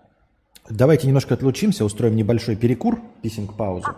[0.67, 3.95] давайте немножко отлучимся, устроим небольшой перекур, писинг паузу.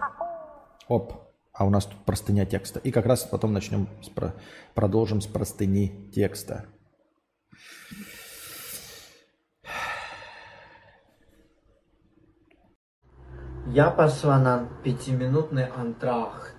[0.89, 1.24] Оп.
[1.57, 2.79] А у нас тут простыня текста.
[2.79, 4.33] И как раз потом начнем, с про...
[4.73, 6.65] продолжим с простыни текста.
[13.67, 16.55] Я пошла на пятиминутный антрахт.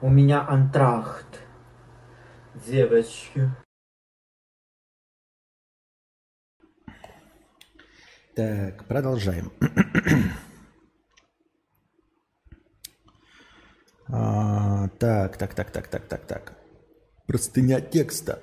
[0.00, 1.42] У меня антрахт.
[2.66, 3.50] Девочки.
[8.34, 9.52] Так, продолжаем.
[14.08, 16.52] А, так, так, так, так, так, так, так.
[17.26, 18.40] Простыня текста.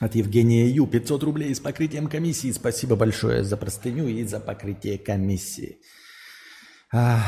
[0.00, 0.86] От Евгения Ю.
[0.86, 2.52] 500 рублей с покрытием комиссии.
[2.52, 5.78] Спасибо большое за простыню и за покрытие комиссии.
[6.92, 7.22] А,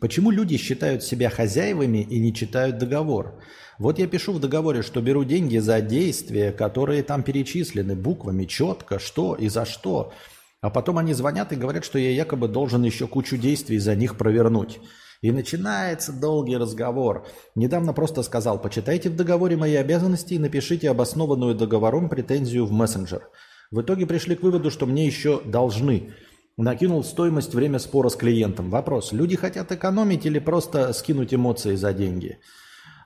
[0.00, 3.40] почему люди считают себя хозяевами и не читают договор?
[3.78, 8.98] Вот я пишу в договоре, что беру деньги за действия, которые там перечислены буквами, четко,
[8.98, 10.12] что и за что–
[10.64, 14.16] а потом они звонят и говорят, что я якобы должен еще кучу действий за них
[14.16, 14.80] провернуть.
[15.20, 17.26] И начинается долгий разговор.
[17.54, 23.28] Недавно просто сказал, почитайте в договоре мои обязанности и напишите обоснованную договором претензию в мессенджер.
[23.70, 26.14] В итоге пришли к выводу, что мне еще должны.
[26.56, 28.70] Накинул стоимость время спора с клиентом.
[28.70, 32.38] Вопрос, люди хотят экономить или просто скинуть эмоции за деньги?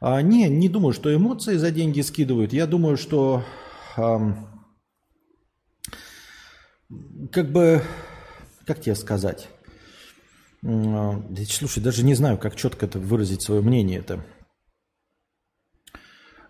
[0.00, 2.52] А, не, не думаю, что эмоции за деньги скидывают.
[2.52, 3.42] Я думаю, что...
[3.96, 4.47] Эм,
[7.32, 7.82] как бы,
[8.66, 9.48] как тебе сказать?
[10.62, 14.24] Слушай, даже не знаю, как четко это выразить свое мнение это.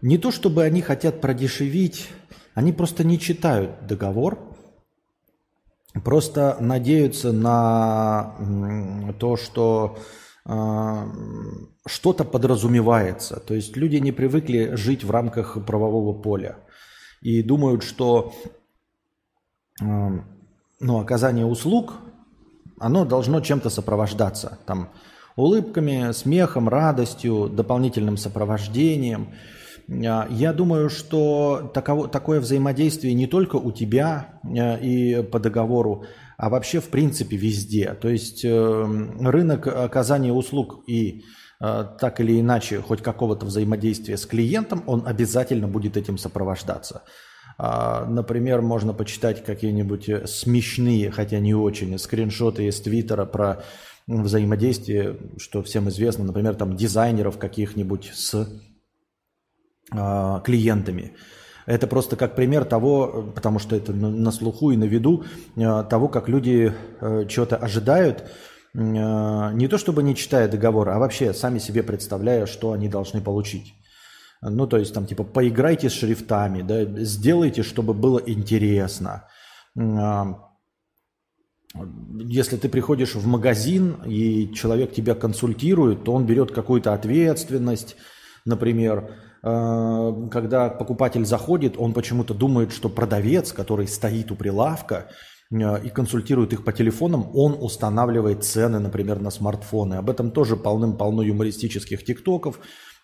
[0.01, 2.09] Не то, чтобы они хотят продешевить,
[2.55, 4.57] они просто не читают договор,
[6.05, 9.99] просто надеются на то, что
[10.47, 11.07] э,
[11.87, 13.41] что-то подразумевается.
[13.41, 16.59] То есть люди не привыкли жить в рамках правового поля
[17.21, 18.33] и думают, что
[19.81, 21.95] ну, оказание услуг,
[22.79, 24.59] оно должно чем-то сопровождаться.
[24.67, 24.91] Там,
[25.37, 29.29] улыбками, смехом, радостью, дополнительным сопровождением.
[29.89, 36.05] А, я думаю, что таково, такое взаимодействие не только у тебя а, и по договору,
[36.37, 37.95] а вообще в принципе везде.
[37.95, 41.25] То есть э, рынок оказания услуг и
[41.61, 47.03] э, так или иначе хоть какого-то взаимодействия с клиентом, он обязательно будет этим сопровождаться.
[47.61, 53.65] А, например, можно почитать какие-нибудь э, смешные, хотя не очень, скриншоты из Твиттера про
[54.07, 58.49] взаимодействие, что всем известно, например, там дизайнеров каких-нибудь с
[59.91, 61.15] а, клиентами.
[61.67, 65.25] Это просто как пример того, потому что это на слуху и на виду,
[65.57, 68.31] а, того, как люди э, чего-то ожидают,
[68.75, 73.75] не то чтобы не читая договор, а вообще сами себе представляя, что они должны получить.
[74.41, 79.25] Ну, то есть там типа поиграйте с шрифтами, да, сделайте, чтобы было интересно.
[79.77, 80.49] А,
[82.19, 87.97] если ты приходишь в магазин и человек тебя консультирует, то он берет какую-то ответственность,
[88.45, 89.11] например,
[89.43, 95.09] а, когда покупатель заходит, он почему-то думает, что продавец, который стоит у прилавка
[95.53, 99.95] а, и консультирует их по телефонам, он устанавливает цены, например, на смартфоны.
[99.95, 102.61] Об этом тоже полным-полно юмористических тиктоков,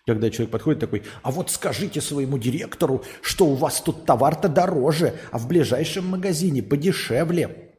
[0.07, 5.15] когда человек подходит такой, а вот скажите своему директору, что у вас тут товар-то дороже,
[5.31, 7.71] а в ближайшем магазине подешевле.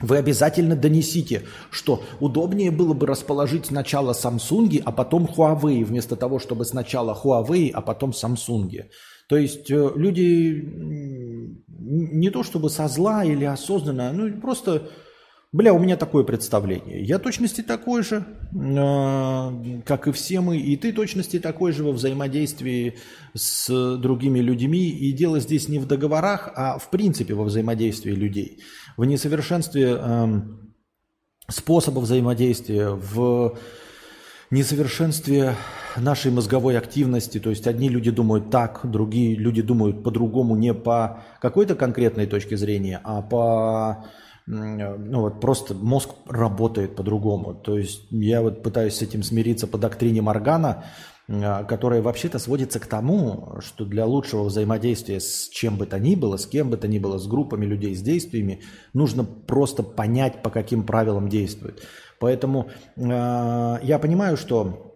[0.00, 6.38] Вы обязательно донесите, что удобнее было бы расположить сначала Samsung, а потом Huawei, вместо того,
[6.38, 8.86] чтобы сначала Huawei, а потом Samsung.
[9.28, 10.60] То есть э, люди
[11.78, 14.90] не то чтобы со зла или осознанно, ну просто
[15.54, 17.02] Бля, у меня такое представление.
[17.02, 18.24] Я точности такой же,
[18.54, 22.96] э, как и все мы, и ты точности такой же во взаимодействии
[23.34, 24.88] с другими людьми.
[24.88, 28.62] И дело здесь не в договорах, а в принципе во взаимодействии людей.
[28.96, 30.40] В несовершенстве э,
[31.48, 33.58] способа взаимодействия, в
[34.50, 35.54] несовершенстве
[35.98, 37.38] нашей мозговой активности.
[37.38, 42.56] То есть одни люди думают так, другие люди думают по-другому, не по какой-то конкретной точке
[42.56, 44.06] зрения, а по
[44.46, 47.54] ну вот просто мозг работает по-другому.
[47.54, 50.84] То есть я вот пытаюсь с этим смириться по доктрине Моргана,
[51.28, 56.14] а, которая вообще-то сводится к тому, что для лучшего взаимодействия с чем бы то ни
[56.14, 58.62] было, с кем бы то ни было, с группами людей, с действиями,
[58.92, 61.82] нужно просто понять, по каким правилам действует.
[62.18, 63.00] Поэтому э,
[63.82, 64.91] я понимаю, что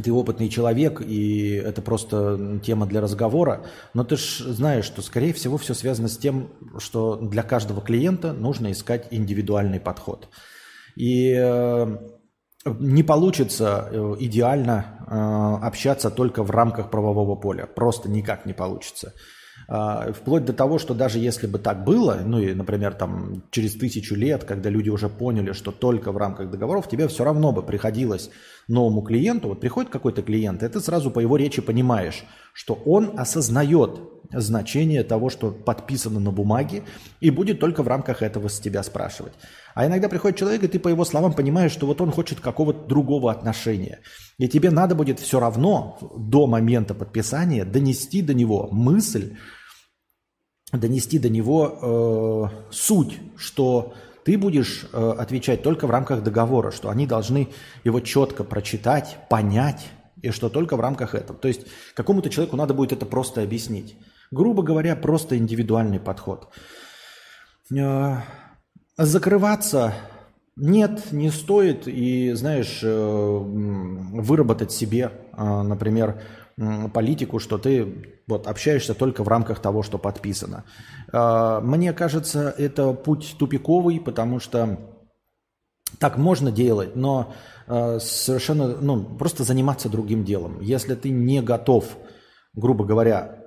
[0.00, 5.32] ты опытный человек, и это просто тема для разговора, но ты же знаешь, что, скорее
[5.32, 10.28] всего, все связано с тем, что для каждого клиента нужно искать индивидуальный подход.
[10.96, 11.96] И э,
[12.64, 17.66] не получится э, идеально э, общаться только в рамках правового поля.
[17.66, 19.14] Просто никак не получится.
[19.68, 23.74] А, вплоть до того, что даже если бы так было, ну и, например, там через
[23.74, 27.62] тысячу лет, когда люди уже поняли, что только в рамках договоров, тебе все равно бы
[27.62, 28.30] приходилось
[28.68, 33.18] новому клиенту, вот приходит какой-то клиент, и ты сразу по его речи понимаешь, что он
[33.18, 34.00] осознает
[34.30, 36.84] значение того, что подписано на бумаге,
[37.20, 39.32] и будет только в рамках этого с тебя спрашивать.
[39.74, 42.86] А иногда приходит человек, и ты по его словам понимаешь, что вот он хочет какого-то
[42.86, 44.00] другого отношения.
[44.38, 49.36] И тебе надо будет все равно до момента подписания донести до него мысль,
[50.72, 53.94] донести до него э, суть, что
[54.24, 57.48] ты будешь э, отвечать только в рамках договора, что они должны
[57.84, 59.90] его четко прочитать, понять,
[60.22, 61.38] и что только в рамках этого.
[61.38, 63.96] То есть какому-то человеку надо будет это просто объяснить.
[64.30, 66.48] Грубо говоря, просто индивидуальный подход.
[67.74, 68.18] Э,
[68.96, 69.94] закрываться
[70.56, 71.88] нет, не стоит.
[71.88, 76.22] И, знаешь, э, выработать себе, э, например,
[76.92, 80.64] политику, что ты вот, общаешься только в рамках того, что подписано.
[81.10, 84.78] Мне кажется, это путь тупиковый, потому что
[85.98, 87.32] так можно делать, но
[87.66, 90.60] совершенно, ну, просто заниматься другим делом.
[90.60, 91.96] Если ты не готов,
[92.52, 93.42] грубо говоря,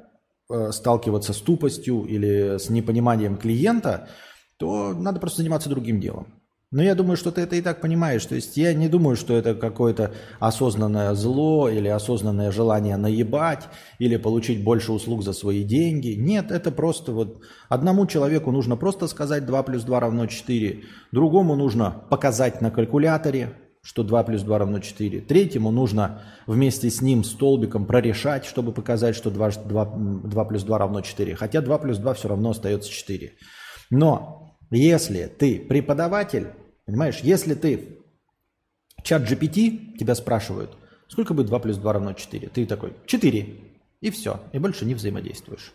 [0.48, 4.10] Э, сталкиваться с тупостью или с непониманием клиента,
[4.58, 6.28] то надо просто заниматься другим делом.
[6.72, 8.26] Но я думаю, что ты это и так понимаешь.
[8.26, 14.18] То есть я не думаю, что это какое-то осознанное зло или осознанное желание наебать или
[14.18, 16.16] получить больше услуг за свои деньги.
[16.16, 20.84] Нет, это просто вот одному человеку нужно просто сказать 2 плюс 2 равно 4,
[21.14, 25.22] другому нужно показать на калькуляторе, что 2 плюс 2 равно 4.
[25.22, 29.86] Третьему нужно вместе с ним столбиком прорешать, чтобы показать, что 2, 2,
[30.26, 31.36] 2 плюс 2 равно 4.
[31.36, 33.32] Хотя 2 плюс 2 все равно остается 4.
[33.91, 36.47] Но если ты преподаватель,
[36.86, 37.99] понимаешь, если ты
[39.03, 42.49] чат GPT, тебя спрашивают, сколько будет 2 плюс 2 равно 4?
[42.49, 43.59] Ты такой, 4.
[44.01, 44.41] И все.
[44.53, 45.74] И больше не взаимодействуешь.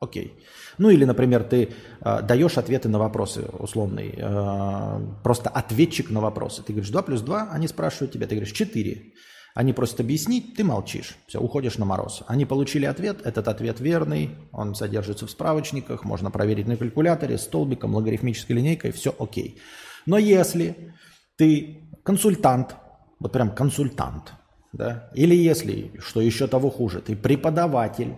[0.00, 0.36] Окей.
[0.78, 1.68] Ну или, например, ты
[2.00, 6.62] э, даешь ответы на вопросы условные, э, просто ответчик на вопросы.
[6.64, 9.12] Ты говоришь 2 плюс 2, они спрашивают тебя, ты говоришь 4.
[9.54, 12.22] Они просят объяснить, ты молчишь, все, уходишь на мороз.
[12.26, 17.94] Они получили ответ, этот ответ верный, он содержится в справочниках, можно проверить на калькуляторе, столбиком,
[17.94, 19.58] логарифмической линейкой, все окей.
[20.06, 20.94] Но если
[21.36, 22.76] ты консультант,
[23.18, 24.32] вот прям консультант,
[24.72, 28.16] да, или если, что еще того хуже, ты преподаватель,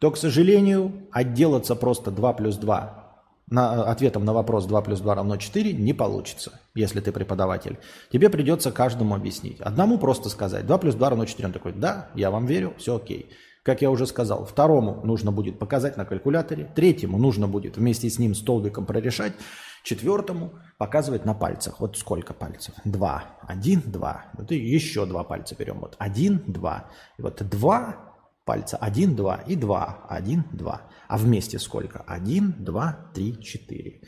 [0.00, 3.07] то, к сожалению, отделаться просто 2 плюс 2
[3.50, 7.78] на, ответом на вопрос 2 плюс 2 равно 4 не получится, если ты преподаватель.
[8.12, 9.60] Тебе придется каждому объяснить.
[9.60, 11.46] Одному просто сказать 2 плюс 2 равно 4.
[11.46, 13.30] Он такой, да, я вам верю, все окей.
[13.62, 18.18] Как я уже сказал, второму нужно будет показать на калькуляторе, третьему нужно будет вместе с
[18.18, 19.34] ним столбиком прорешать,
[19.82, 21.80] четвертому показывать на пальцах.
[21.80, 22.74] Вот сколько пальцев?
[22.84, 23.24] Два.
[23.46, 24.26] Один, два.
[24.34, 25.80] Вот и еще два пальца берем.
[25.80, 26.86] Вот один, два.
[27.18, 28.07] И вот два
[28.48, 28.78] пальца.
[28.80, 30.06] 1, 2 и 2.
[30.08, 30.82] 1, 2.
[31.08, 32.02] А вместе сколько?
[32.06, 34.00] 1, 2, 3, 4.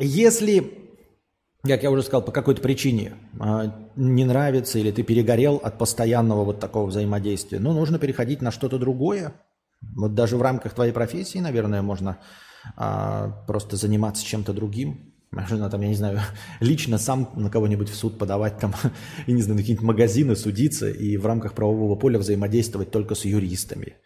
[0.00, 0.54] Если,
[1.62, 6.44] как я уже сказал, по какой-то причине а, не нравится или ты перегорел от постоянного
[6.44, 9.32] вот такого взаимодействия, ну, нужно переходить на что-то другое.
[9.96, 12.18] Вот даже в рамках твоей профессии, наверное, можно
[12.76, 15.14] а, просто заниматься чем-то другим.
[15.30, 16.20] Можно там, я не знаю,
[16.60, 18.74] лично сам на кого-нибудь в суд подавать, там,
[19.26, 23.24] и не знаю, на какие-нибудь магазины судиться и в рамках правового поля взаимодействовать только с
[23.24, 23.96] юристами.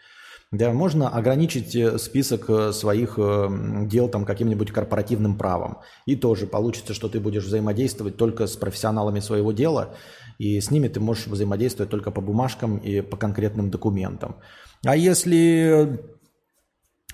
[0.53, 3.49] Да, можно ограничить э, список э, своих э,
[3.87, 5.79] дел там каким-нибудь корпоративным правом.
[6.05, 9.95] И тоже получится, что ты будешь взаимодействовать только с профессионалами своего дела,
[10.39, 14.37] и с ними ты можешь взаимодействовать только по бумажкам и по конкретным документам.
[14.85, 15.99] А если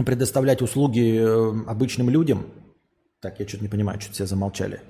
[0.04, 1.18] предоставлять услуги
[1.68, 2.46] обычным людям,
[3.20, 4.80] так, я что-то не понимаю, что-то все замолчали.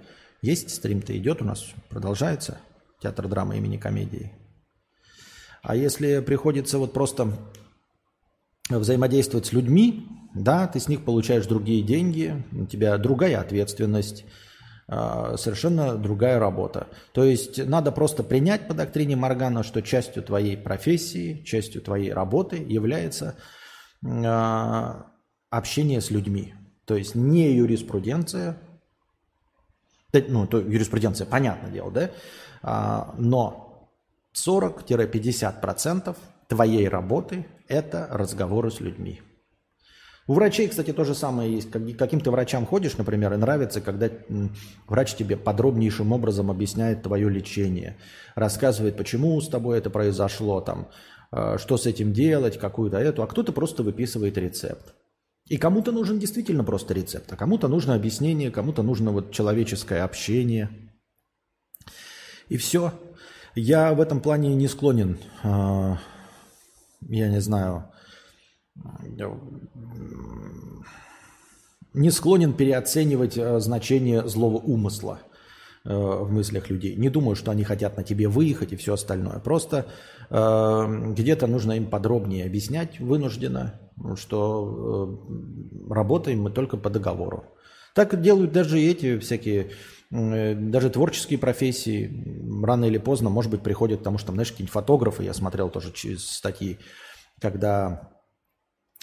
[0.43, 2.59] Есть стрим-то идет у нас, продолжается
[3.01, 4.33] театр драмы имени комедии.
[5.62, 7.33] А если приходится вот просто
[8.68, 14.24] взаимодействовать с людьми, да, ты с них получаешь другие деньги, у тебя другая ответственность,
[14.87, 16.87] а, совершенно другая работа.
[17.12, 22.57] То есть надо просто принять по доктрине Моргана, что частью твоей профессии, частью твоей работы
[22.57, 23.37] является
[24.05, 25.07] а,
[25.51, 26.55] общение с людьми.
[26.89, 28.57] То есть не юриспруденция,
[30.14, 32.11] ну, то юриспруденция, понятное дело, да,
[32.62, 33.91] а, но
[34.34, 36.16] 40-50%
[36.49, 39.20] твоей работы– это разговоры с людьми.
[40.26, 41.70] У врачей, кстати, то же самое есть.
[41.99, 44.09] Каким ты врачам ходишь, например, и нравится, когда
[44.86, 47.99] врач тебе подробнейшим образом объясняет твое лечение,
[48.34, 50.89] рассказывает, почему с тобой это произошло, там,
[51.32, 54.95] э, что с этим делать, какую-то эту, а кто-то просто выписывает рецепт.
[55.49, 60.69] И кому-то нужен действительно просто рецепт, а кому-то нужно объяснение, кому-то нужно вот человеческое общение.
[62.49, 62.93] И все.
[63.55, 65.97] Я в этом плане не склонен, э,
[67.09, 67.91] я не знаю,
[71.95, 75.21] не склонен переоценивать э, значение злого умысла
[75.85, 76.95] э, в мыслях людей.
[76.97, 79.41] Не думаю, что они хотят на тебе выехать и все остальное.
[79.41, 79.87] Просто
[80.31, 83.81] э, где-то нужно им подробнее объяснять вынужденно,
[84.17, 87.45] что э, работаем мы только по договору.
[87.95, 89.71] Так делают даже эти всякие,
[90.11, 92.63] даже творческие профессии.
[92.63, 96.25] Рано или поздно, может быть, приходят, потому что, знаешь, какие-нибудь фотографы, я смотрел тоже через
[96.31, 96.79] статьи,
[97.41, 98.13] когда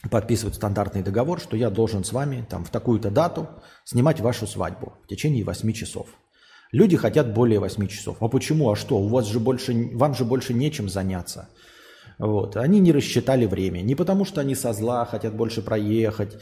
[0.09, 3.49] подписывают стандартный договор, что я должен с вами там в такую-то дату
[3.83, 6.07] снимать вашу свадьбу в течение 8 часов.
[6.71, 8.17] Люди хотят более 8 часов.
[8.19, 8.71] А почему?
[8.71, 8.97] А что?
[8.97, 11.49] У вас же больше, вам же больше нечем заняться.
[12.19, 12.57] Вот.
[12.57, 13.81] Они не рассчитали время.
[13.81, 16.37] Не потому, что они со зла хотят больше проехать,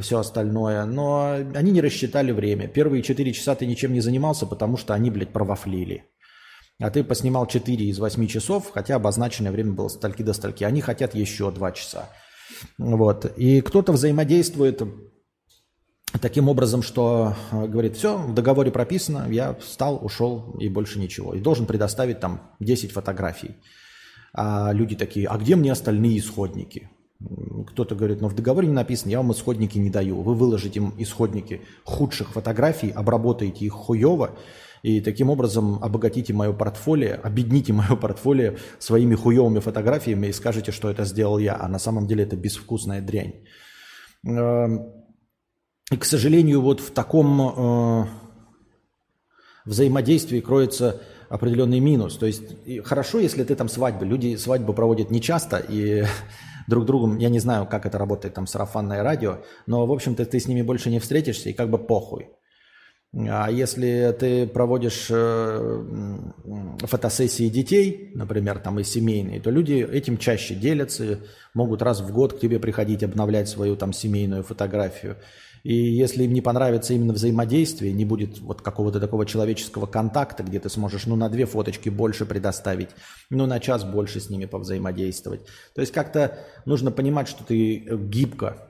[0.00, 2.68] все остальное, но они не рассчитали время.
[2.68, 6.04] Первые 4 часа ты ничем не занимался, потому что они, блядь, провафлили.
[6.80, 10.64] А ты поснимал 4 из 8 часов, хотя обозначенное время было стальки до стальки.
[10.64, 12.10] Они хотят еще 2 часа.
[12.78, 13.32] Вот.
[13.36, 14.82] И кто-то взаимодействует
[16.20, 21.34] таким образом, что э, говорит, все, в договоре прописано, я встал, ушел и больше ничего.
[21.34, 23.56] И должен предоставить там 10 фотографий.
[24.34, 26.90] А люди такие, а где мне остальные исходники?
[27.68, 30.22] Кто-то говорит, ну в договоре не написано, я вам исходники не даю.
[30.22, 34.36] Вы выложите им исходники худших фотографий, обработаете их хуево,
[34.82, 40.90] и таким образом обогатите мое портфолио, обедните мое портфолио своими хуевыми фотографиями и скажете, что
[40.90, 43.34] это сделал я, а на самом деле это безвкусная дрянь.
[44.24, 44.92] Эм,
[45.90, 48.06] и, к сожалению, вот в таком э,
[49.64, 52.16] взаимодействии кроется определенный минус.
[52.16, 52.44] То есть
[52.84, 54.06] хорошо, если ты там свадьбы.
[54.06, 56.04] Люди свадьбы проводят нечасто и
[56.68, 60.40] друг другом, я не знаю, как это работает там сарафанное радио, но, в общем-то, ты
[60.40, 62.28] с ними больше не встретишься и как бы похуй.
[63.14, 66.18] А если ты проводишь э,
[66.80, 71.20] фотосессии детей, например, там и семейные, то люди этим чаще делятся,
[71.54, 75.16] могут раз в год к тебе приходить, обновлять свою там семейную фотографию.
[75.62, 80.60] И если им не понравится именно взаимодействие, не будет вот какого-то такого человеческого контакта, где
[80.60, 82.90] ты сможешь, ну, на две фоточки больше предоставить,
[83.30, 85.42] ну, на час больше с ними повзаимодействовать.
[85.74, 88.68] То есть как-то нужно понимать, что ты гибко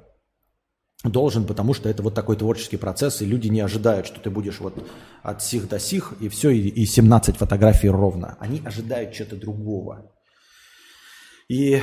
[1.05, 4.61] должен, потому что это вот такой творческий процесс, и люди не ожидают, что ты будешь
[4.61, 4.75] вот
[5.23, 8.37] от сих до сих, и все, и, и 17 фотографий ровно.
[8.41, 10.13] Они ожидают чего-то другого.
[11.49, 11.81] И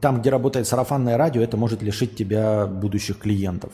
[0.00, 3.72] там, где работает сарафанное радио, это может лишить тебя будущих клиентов.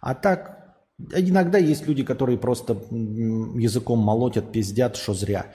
[0.00, 0.76] А так,
[1.14, 5.46] иногда есть люди, которые просто языком молотят, пиздят, что зря.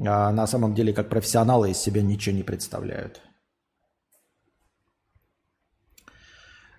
[0.00, 3.20] А на самом деле, как профессионалы из себя ничего не представляют.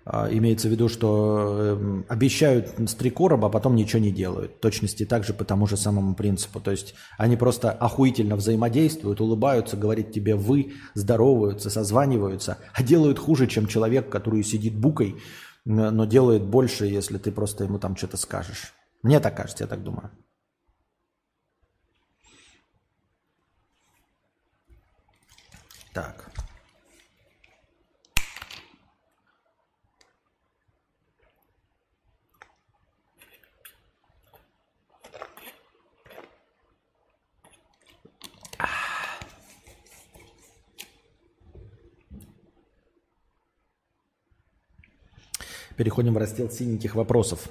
[0.06, 4.60] Имеется в виду, что эм, обещают с три короба, а потом ничего не делают.
[4.60, 6.60] Точности так же по тому же самому принципу.
[6.60, 13.46] То есть они просто охуительно взаимодействуют, улыбаются, говорят тебе «вы», здороваются, созваниваются, а делают хуже,
[13.46, 15.16] чем человек, который сидит букой,
[15.64, 18.72] но делает больше, если ты просто ему там что-то скажешь.
[19.02, 20.10] Мне так кажется, я так думаю.
[25.92, 26.29] Так.
[45.80, 47.48] Переходим в раздел синеньких вопросов.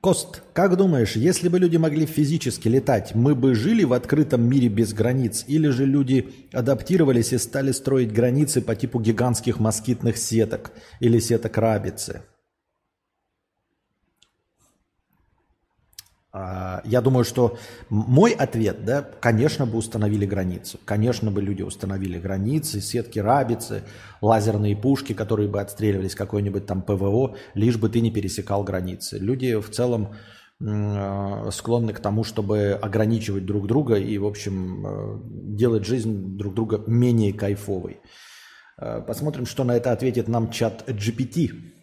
[0.00, 4.68] Кост, как думаешь, если бы люди могли физически летать, мы бы жили в открытом мире
[4.68, 5.44] без границ?
[5.48, 10.70] Или же люди адаптировались и стали строить границы по типу гигантских москитных сеток
[11.00, 12.22] или сеток рабицы?
[16.34, 17.58] Я думаю, что
[17.88, 20.80] мой ответ, да, конечно бы установили границу.
[20.84, 23.84] Конечно бы люди установили границы, сетки рабицы,
[24.20, 29.18] лазерные пушки, которые бы отстреливались какой-нибудь там ПВО, лишь бы ты не пересекал границы.
[29.18, 30.14] Люди в целом
[30.66, 36.54] а, склонны к тому, чтобы ограничивать друг друга и, в общем, а, делать жизнь друг
[36.54, 38.00] друга менее кайфовой.
[39.06, 41.73] Посмотрим, что на это ответит нам чат GPT.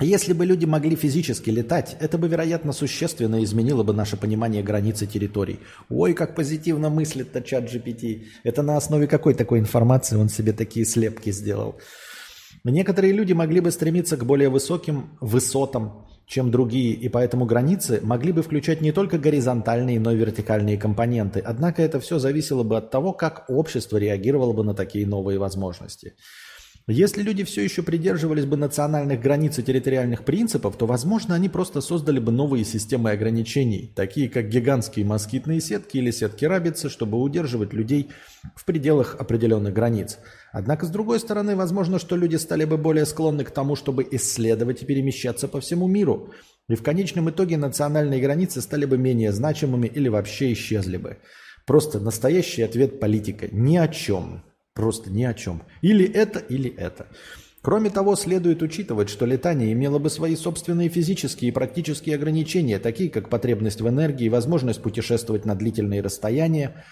[0.00, 5.06] Если бы люди могли физически летать, это бы, вероятно, существенно изменило бы наше понимание границы
[5.06, 5.60] территорий.
[5.90, 8.24] Ой, как позитивно мыслит-то чат GPT.
[8.42, 11.78] Это на основе какой такой информации он себе такие слепки сделал?
[12.64, 18.32] Некоторые люди могли бы стремиться к более высоким высотам, чем другие, и поэтому границы могли
[18.32, 21.40] бы включать не только горизонтальные, но и вертикальные компоненты.
[21.40, 26.14] Однако это все зависело бы от того, как общество реагировало бы на такие новые возможности.
[26.88, 31.80] Если люди все еще придерживались бы национальных границ и территориальных принципов, то, возможно, они просто
[31.80, 37.72] создали бы новые системы ограничений, такие как гигантские москитные сетки или сетки рабицы, чтобы удерживать
[37.72, 38.10] людей
[38.56, 40.18] в пределах определенных границ.
[40.50, 44.82] Однако, с другой стороны, возможно, что люди стали бы более склонны к тому, чтобы исследовать
[44.82, 46.32] и перемещаться по всему миру.
[46.68, 51.18] И в конечном итоге национальные границы стали бы менее значимыми или вообще исчезли бы.
[51.64, 53.46] Просто настоящий ответ политика.
[53.52, 54.42] Ни о чем.
[54.74, 55.62] Просто ни о чем.
[55.82, 57.08] Или это, или это.
[57.60, 63.08] Кроме того, следует учитывать, что летание имело бы свои собственные физические и практические ограничения, такие
[63.08, 66.84] как потребность в энергии, возможность путешествовать на длительные расстояния.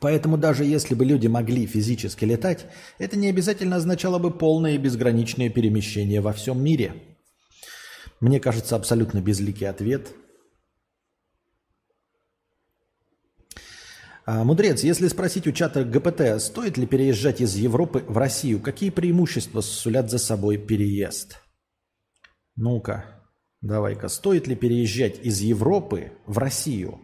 [0.00, 2.66] Поэтому даже если бы люди могли физически летать,
[2.98, 6.94] это не обязательно означало бы полное и безграничное перемещение во всем мире.
[8.20, 10.08] Мне кажется, абсолютно безликий ответ–
[14.28, 18.90] А, мудрец, если спросить у чата ГПТ, стоит ли переезжать из Европы в Россию, какие
[18.90, 21.40] преимущества сулят за собой переезд?
[22.56, 23.04] Ну-ка,
[23.60, 27.00] давай-ка, стоит ли переезжать из Европы в Россию?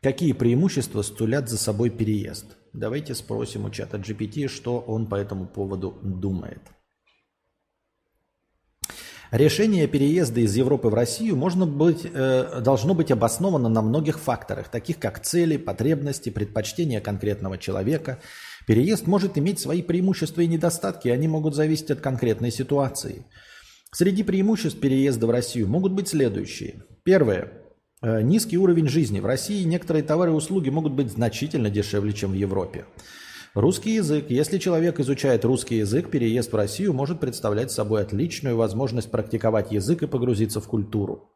[0.00, 2.56] Какие преимущества сулят за собой переезд?
[2.72, 6.60] Давайте спросим у чата GPT, что он по этому поводу думает.
[9.34, 14.68] Решение переезда из Европы в Россию можно быть, э, должно быть обосновано на многих факторах,
[14.68, 18.20] таких как цели, потребности, предпочтения конкретного человека.
[18.68, 23.26] Переезд может иметь свои преимущества и недостатки, и они могут зависеть от конкретной ситуации.
[23.90, 26.84] Среди преимуществ переезда в Россию могут быть следующие.
[27.02, 27.50] Первое.
[28.02, 29.18] Э, низкий уровень жизни.
[29.18, 32.84] В России некоторые товары и услуги могут быть значительно дешевле, чем в Европе.
[33.54, 34.26] Русский язык.
[34.30, 40.02] Если человек изучает русский язык, переезд в Россию может представлять собой отличную возможность практиковать язык
[40.02, 41.30] и погрузиться в культуру.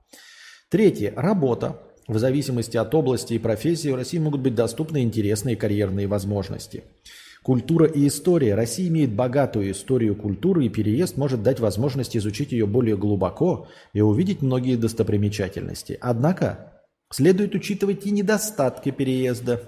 [0.69, 1.13] Третье.
[1.17, 1.81] Работа.
[2.09, 6.83] В зависимости от области и профессии в России могут быть доступны интересные карьерные возможности.
[7.45, 8.57] Культура и история.
[8.57, 14.01] Россия имеет богатую историю культуры, и переезд может дать возможность изучить ее более глубоко и
[14.01, 15.97] увидеть многие достопримечательности.
[16.01, 16.83] Однако
[17.13, 19.63] следует учитывать и недостатки переезда.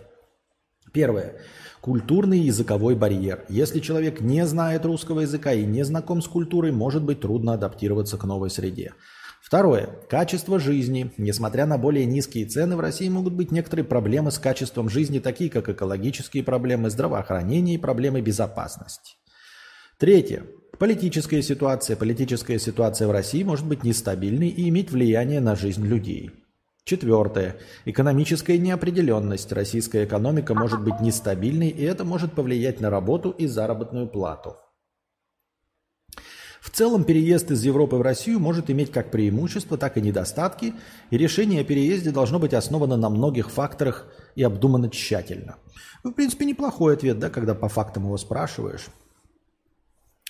[0.92, 1.40] Первое.
[1.80, 3.46] Культурный языковой барьер.
[3.48, 8.18] Если человек не знает русского языка и не знаком с культурой, может быть трудно адаптироваться
[8.18, 8.92] к новой среде.
[9.40, 9.88] Второе.
[10.10, 11.10] Качество жизни.
[11.16, 15.48] Несмотря на более низкие цены, в России могут быть некоторые проблемы с качеством жизни, такие
[15.48, 19.14] как экологические проблемы, здравоохранение и проблемы безопасности.
[19.96, 20.44] Третье.
[20.78, 21.96] Политическая ситуация.
[21.96, 26.30] Политическая ситуация в России может быть нестабильной и иметь влияние на жизнь людей.
[26.90, 27.56] Четвертое.
[27.84, 29.52] Экономическая неопределенность.
[29.52, 34.56] Российская экономика может быть нестабильной, и это может повлиять на работу и заработную плату.
[36.60, 40.74] В целом переезд из Европы в Россию может иметь как преимущества, так и недостатки,
[41.10, 45.58] и решение о переезде должно быть основано на многих факторах и обдумано тщательно.
[46.02, 48.88] Ну, в принципе, неплохой ответ, да, когда по фактам его спрашиваешь.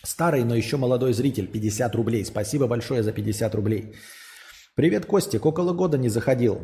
[0.03, 2.23] Старый, но еще молодой зритель, 50 рублей.
[2.27, 3.95] Спасибо большое за 50 рублей.
[4.81, 5.45] Привет, Костик.
[5.45, 6.59] Около года не заходил.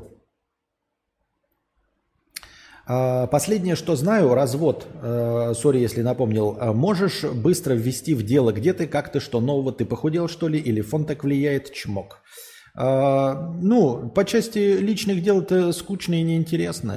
[2.86, 4.86] А, последнее, что знаю, развод.
[5.02, 6.56] А, сори, если напомнил.
[6.59, 10.48] А, можешь быстро ввести в дело, где ты, как ты, что нового, ты похудел, что
[10.48, 12.22] ли, или фон так влияет, чмок.
[12.74, 16.94] Ну, по части личных дел это скучно и неинтересно.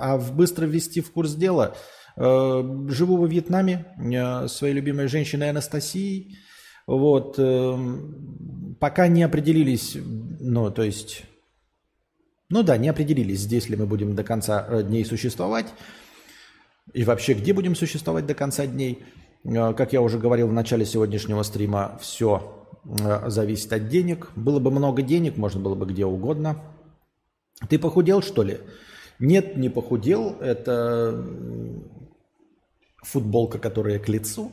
[0.00, 1.76] А быстро ввести в курс дела.
[2.16, 3.84] Живу во Вьетнаме
[4.48, 6.38] своей любимой женщиной Анастасией.
[6.86, 9.96] Вот, эм, пока не определились,
[10.40, 11.24] ну, то есть,
[12.50, 15.72] ну да, не определились, здесь ли мы будем до конца э, дней существовать,
[16.92, 19.02] и вообще где будем существовать до конца дней.
[19.44, 24.30] Э, как я уже говорил в начале сегодняшнего стрима, все э, зависит от денег.
[24.36, 26.60] Было бы много денег, можно было бы где угодно.
[27.68, 28.58] Ты похудел, что ли?
[29.18, 30.36] Нет, не похудел.
[30.40, 31.24] Это
[33.02, 34.52] футболка, которая к лицу.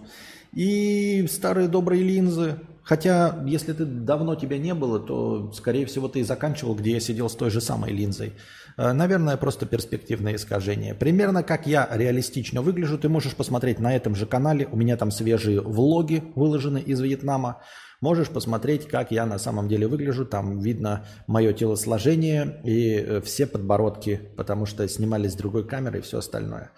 [0.54, 2.60] И старые добрые линзы.
[2.84, 7.00] Хотя, если ты давно тебя не было, то, скорее всего, ты и заканчивал, где я
[7.00, 8.34] сидел с той же самой линзой.
[8.76, 10.96] Э, наверное, просто перспективное искажение.
[10.96, 14.68] Примерно как я реалистично выгляжу, ты можешь посмотреть на этом же канале.
[14.72, 17.62] У меня там свежие влоги выложены из Вьетнама.
[18.02, 20.26] Можешь посмотреть, как я на самом деле выгляжу.
[20.26, 26.02] Там видно мое телосложение и э, все подбородки, потому что снимали с другой камеры и
[26.02, 26.72] все остальное.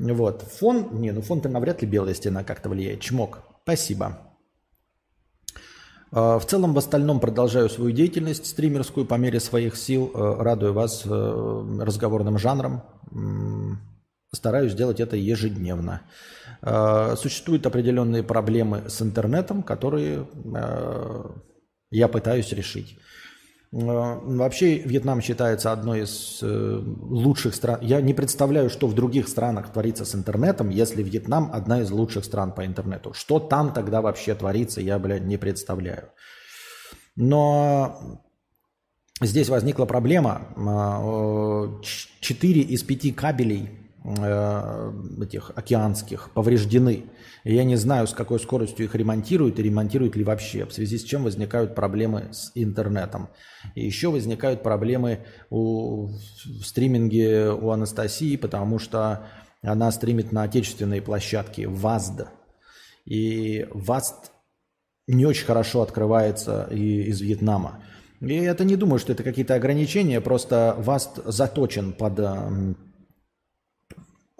[0.00, 0.42] Вот.
[0.42, 3.00] Фон, не, ну фон-то навряд ли белая стена как-то влияет.
[3.00, 3.40] Чмок.
[3.62, 4.18] Спасибо.
[6.10, 10.10] А, в целом, в остальном продолжаю свою деятельность стримерскую по мере своих сил.
[10.14, 11.08] Э, радую вас э,
[11.80, 12.82] разговорным жанром.
[14.32, 16.02] Стараюсь делать это ежедневно.
[16.62, 21.24] А, существуют определенные проблемы с интернетом, которые э,
[21.90, 22.98] я пытаюсь решить.
[23.72, 27.78] Э, вообще Вьетнам считается одной из э, лучших стран.
[27.82, 32.24] Я не представляю, что в других странах творится с интернетом, если Вьетнам одна из лучших
[32.24, 33.12] стран по интернету.
[33.12, 36.10] Что там тогда вообще творится, я, блядь, не представляю.
[37.14, 38.22] Но
[39.20, 40.48] здесь возникла проблема.
[40.56, 41.82] Э,
[42.20, 47.04] четыре из пяти кабелей этих океанских повреждены.
[47.44, 50.98] И я не знаю, с какой скоростью их ремонтируют и ремонтируют ли вообще, в связи
[50.98, 53.28] с чем возникают проблемы с интернетом.
[53.74, 59.26] И еще возникают проблемы у, в стриминге у Анастасии, потому что
[59.62, 62.28] она стримит на отечественной площадке ВАЗД.
[63.04, 64.32] И ВАЗД
[65.08, 67.82] не очень хорошо открывается и из Вьетнама.
[68.20, 72.18] И это не думаю, что это какие-то ограничения, просто ВАЗД заточен под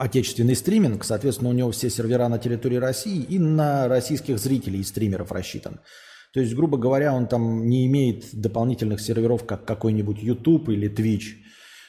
[0.01, 4.85] отечественный стриминг, соответственно, у него все сервера на территории России и на российских зрителей и
[4.85, 5.81] стримеров рассчитан.
[6.33, 11.43] То есть, грубо говоря, он там не имеет дополнительных серверов, как какой-нибудь YouTube или Twitch.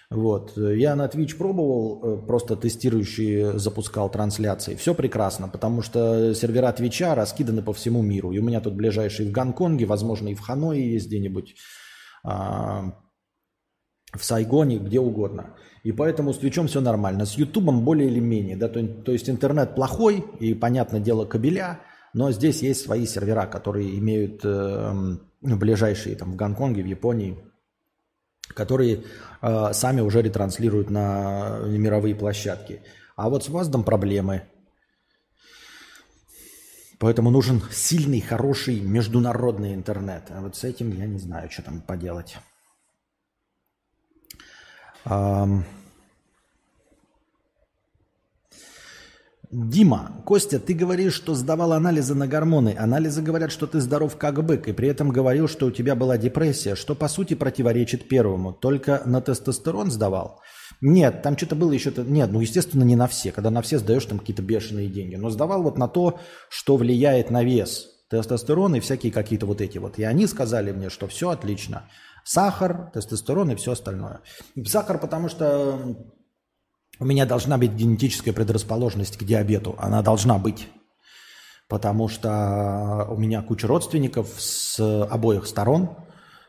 [0.09, 0.57] Вот.
[0.57, 4.75] Я на Twitch пробовал, э, просто тестирующий запускал трансляции.
[4.75, 8.33] Все прекрасно, потому что сервера Твича раскиданы по всему миру.
[8.33, 11.55] И у меня тут ближайший в Гонконге, возможно, и в Ханое есть где-нибудь,
[12.25, 12.93] а,
[14.13, 15.55] в Сайгоне, где угодно.
[15.83, 17.25] И поэтому с Твичом все нормально.
[17.25, 18.55] С Ютубом более или менее.
[18.55, 21.79] Да, то, то есть интернет плохой и, понятное дело, кабеля,
[22.13, 27.37] но здесь есть свои сервера, которые имеют э, ближайшие там, в Гонконге, в Японии,
[28.49, 29.03] которые
[29.41, 32.81] э, сами уже ретранслируют на мировые площадки.
[33.15, 34.43] А вот с ВАЗДом проблемы.
[36.99, 40.25] Поэтому нужен сильный, хороший международный интернет.
[40.29, 42.37] А вот с этим я не знаю, что там поделать.
[49.51, 52.73] Дима, Костя, ты говоришь, что сдавал анализы на гормоны.
[52.79, 56.17] Анализы говорят, что ты здоров как бык, и при этом говорил, что у тебя была
[56.17, 58.53] депрессия, что по сути противоречит первому.
[58.53, 60.39] Только на тестостерон сдавал?
[60.79, 61.91] Нет, там что-то было еще...
[61.97, 63.33] Нет, ну, естественно, не на все.
[63.33, 65.15] Когда на все сдаешь там какие-то бешеные деньги.
[65.15, 66.17] Но сдавал вот на то,
[66.49, 67.89] что влияет на вес.
[68.09, 69.99] Тестостерон и всякие какие-то вот эти вот.
[69.99, 71.89] И они сказали мне, что все отлично.
[72.23, 74.21] Сахар, тестостерон и все остальное.
[74.65, 75.79] Сахар, потому что
[76.99, 79.75] у меня должна быть генетическая предрасположенность к диабету.
[79.79, 80.67] Она должна быть.
[81.67, 85.95] Потому что у меня куча родственников с обоих сторон.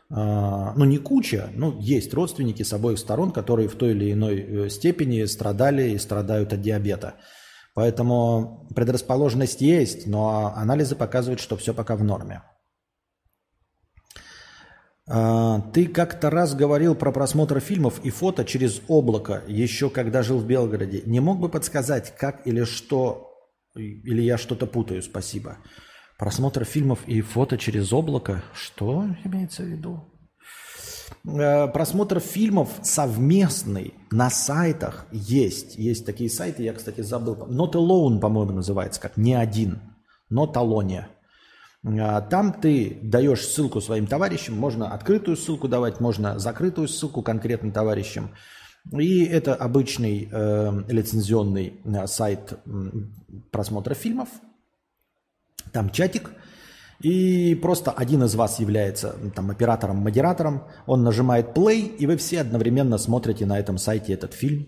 [0.09, 4.41] А, ну, не куча, но есть родственники с обоих сторон, которые в той или иной
[4.41, 7.15] э, степени страдали и страдают от диабета.
[7.73, 12.43] Поэтому предрасположенность есть, но анализы показывают, что все пока в норме.
[15.09, 20.39] А, ты как-то раз говорил про просмотр фильмов и фото через облако, еще когда жил
[20.39, 21.03] в Белгороде.
[21.05, 23.31] Не мог бы подсказать, как или что,
[23.75, 25.57] или я что-то путаю, спасибо.
[26.17, 28.43] Просмотр фильмов и фото через облако?
[28.53, 30.09] Что имеется в виду?
[31.27, 35.75] А, просмотр фильмов совместный на сайтах есть.
[35.75, 37.35] Есть такие сайты, я, кстати, забыл.
[37.49, 39.81] Not Alone, по-моему, называется, как «Не один».
[40.31, 41.05] Not Alone.
[41.85, 47.71] А, там ты даешь ссылку своим товарищам, можно открытую ссылку давать, можно закрытую ссылку конкретным
[47.71, 48.31] товарищам.
[48.91, 52.53] И это обычный э, лицензионный э, сайт
[53.51, 54.27] просмотра фильмов.
[55.71, 56.31] Там чатик.
[57.01, 60.67] И просто один из вас является там, оператором-модератором.
[60.85, 64.67] Он нажимает play, и вы все одновременно смотрите на этом сайте этот фильм.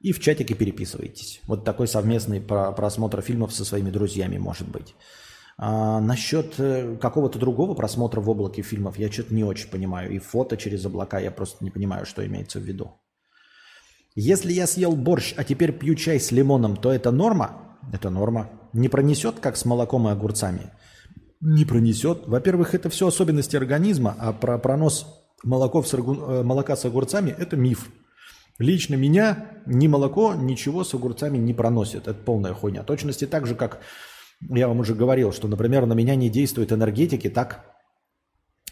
[0.00, 1.40] И в чатике переписываетесь.
[1.46, 4.94] Вот такой совместный просмотр фильмов со своими друзьями может быть.
[5.64, 10.10] А насчет э, какого-то другого просмотра в облаке фильмов я что-то не очень понимаю.
[10.10, 13.00] И фото через облака я просто не понимаю, что имеется в виду.
[14.16, 17.78] Если я съел борщ, а теперь пью чай с лимоном, то это норма?
[17.92, 18.50] Это норма.
[18.72, 20.72] Не пронесет, как с молоком и огурцами?
[21.40, 22.26] Не пронесет.
[22.26, 25.06] Во-первых, это все особенности организма, а про пронос
[25.44, 26.14] молоко с аргу...
[26.14, 27.88] Э, молока с огурцами– это миф.
[28.58, 32.08] Лично меня ни молоко, ничего с огурцами не проносит.
[32.08, 32.82] Это полная хуйня.
[32.82, 33.78] Точности так же, как
[34.48, 37.64] Я вам уже говорил, что, например, на меня не действуют энергетики так,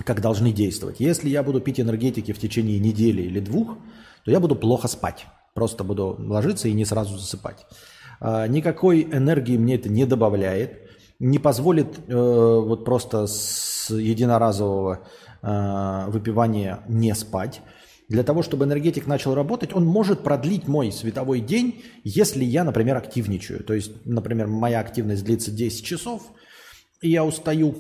[0.05, 1.01] как должны действовать.
[1.01, 3.76] Если я буду пить энергетики в течение недели или двух,
[4.24, 5.26] то я буду плохо спать.
[5.55, 7.66] Просто буду ложиться и не сразу засыпать.
[8.20, 15.06] А, никакой энергии мне это не добавляет, не позволит э, вот просто с единоразового
[15.42, 17.60] э, выпивания не спать.
[18.11, 22.97] Для того, чтобы энергетик начал работать, он может продлить мой световой день, если я, например,
[22.97, 23.62] активничаю.
[23.62, 26.32] То есть, например, моя активность длится 10 часов,
[27.01, 27.77] и я устаю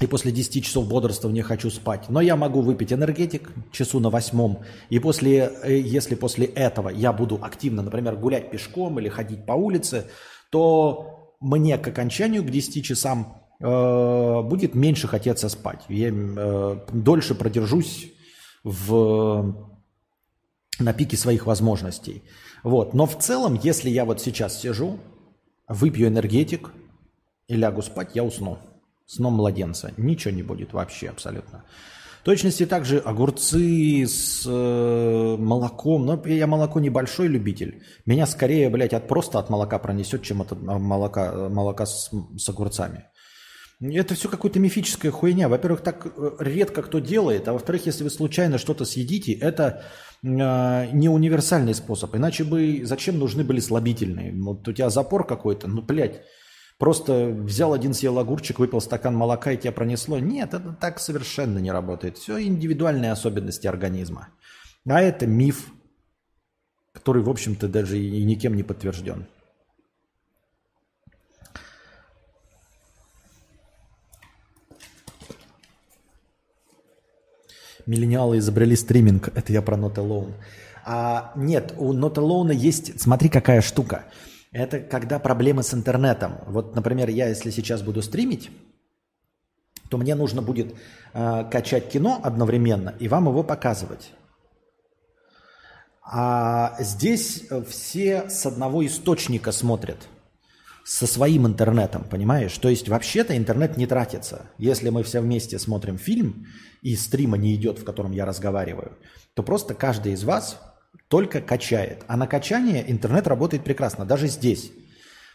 [0.00, 2.08] и после 10 часов бодрствования хочу спать.
[2.08, 4.60] Но я могу выпить энергетик часу на восьмом.
[4.88, 9.52] И после, э, если после этого я буду активно, например, гулять пешком или ходить по
[9.52, 10.06] улице,
[10.50, 15.84] то мне к окончанию, к 10 часам, э, будет меньше хотеться спать.
[15.90, 18.10] Я э, дольше продержусь
[18.64, 19.54] в,
[20.78, 22.22] на пике своих возможностей.
[22.62, 22.94] Вот.
[22.94, 24.98] Но в целом, если я вот сейчас сижу,
[25.68, 26.72] выпью энергетик
[27.48, 28.58] и лягу спать, я усну
[29.10, 29.92] сном младенца.
[29.96, 31.64] Ничего не будет вообще абсолютно.
[32.20, 36.06] В точности также огурцы с э, молоком.
[36.06, 37.82] Но я молоко небольшой любитель.
[38.06, 43.06] Меня скорее, блядь, от, просто от молока пронесет, чем от молока, молока с, с огурцами.
[43.80, 45.48] Это все какая-то мифическая хуйня.
[45.48, 47.48] Во-первых, так э, редко кто делает.
[47.48, 49.84] А во-вторых, если вы случайно что-то съедите, это
[50.22, 52.14] э, не универсальный способ.
[52.14, 54.32] Иначе бы зачем нужны были слабительные?
[54.34, 56.22] Вот у тебя запор какой-то, ну, блядь,
[56.80, 60.18] Просто взял один, съел огурчик, выпил стакан молока и тебя пронесло.
[60.18, 62.16] Нет, это так совершенно не работает.
[62.16, 64.28] Все индивидуальные особенности организма.
[64.88, 65.66] А это миф,
[66.94, 69.26] который, в общем-то, даже и никем не подтвержден.
[77.90, 79.30] Миллениалы изобрели стриминг.
[79.34, 80.32] Это я про Not Alone.
[80.84, 83.00] А, нет, у Not Alone есть...
[83.00, 84.04] Смотри, какая штука.
[84.52, 86.34] Это когда проблемы с интернетом.
[86.46, 88.48] Вот, например, я если сейчас буду стримить,
[89.88, 90.72] то мне нужно будет
[91.14, 94.12] э, качать кино одновременно и вам его показывать.
[96.04, 99.98] А здесь все с одного источника смотрят,
[100.90, 102.58] со своим интернетом, понимаешь?
[102.58, 104.50] То есть вообще-то интернет не тратится.
[104.58, 106.48] Если мы все вместе смотрим фильм
[106.82, 108.98] и стрима не идет, в котором я разговариваю,
[109.34, 110.60] то просто каждый из вас
[111.06, 112.02] только качает.
[112.08, 114.72] А на качание интернет работает прекрасно, даже здесь.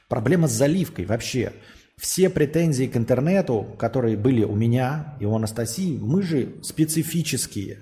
[0.09, 1.53] Проблема с заливкой вообще.
[1.95, 7.79] Все претензии к интернету, которые были у меня и у Анастасии, мы же специфические.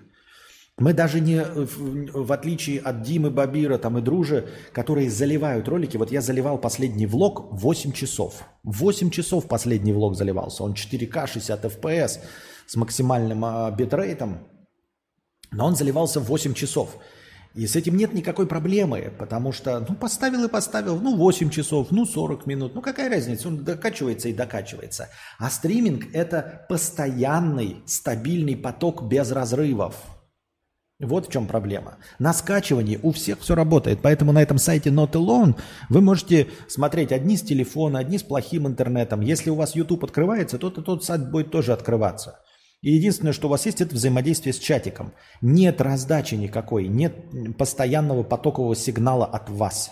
[0.80, 5.98] Мы даже не, в отличие от Димы Бабира там и Дружи, которые заливают ролики.
[5.98, 8.44] Вот я заливал последний влог 8 часов.
[8.64, 10.64] 8 часов последний влог заливался.
[10.64, 12.22] Он 4К, 60 FPS
[12.66, 14.48] с максимальным а, битрейтом.
[15.52, 16.98] Но он заливался 8 часов.
[17.54, 21.92] И с этим нет никакой проблемы, потому что, ну, поставил и поставил, ну, 8 часов,
[21.92, 25.10] ну, 40 минут, ну, какая разница, он докачивается и докачивается.
[25.38, 29.96] А стриминг– это постоянный, стабильный поток без разрывов.
[31.00, 31.98] Вот в чем проблема.
[32.20, 35.56] На скачивании у всех все работает, поэтому на этом сайте Not Alone
[35.90, 39.22] вы можете смотреть одни с телефона, одни с плохим интернетом.
[39.22, 42.40] Если у вас YouTube открывается, то тот сайт будет тоже открываться.
[42.82, 45.14] И единственное, что у вас есть, это взаимодействие с чатиком.
[45.42, 47.16] Нет раздачи никакой, нет
[47.58, 49.92] постоянного потокового сигнала от вас.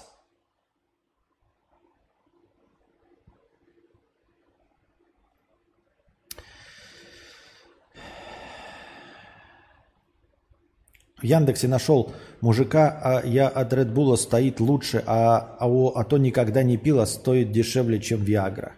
[11.22, 16.18] В Яндексе нашел мужика, а я от Red Bull стоит лучше, а, а, а то
[16.18, 18.74] никогда не пил, а стоит дешевле, чем Виагра.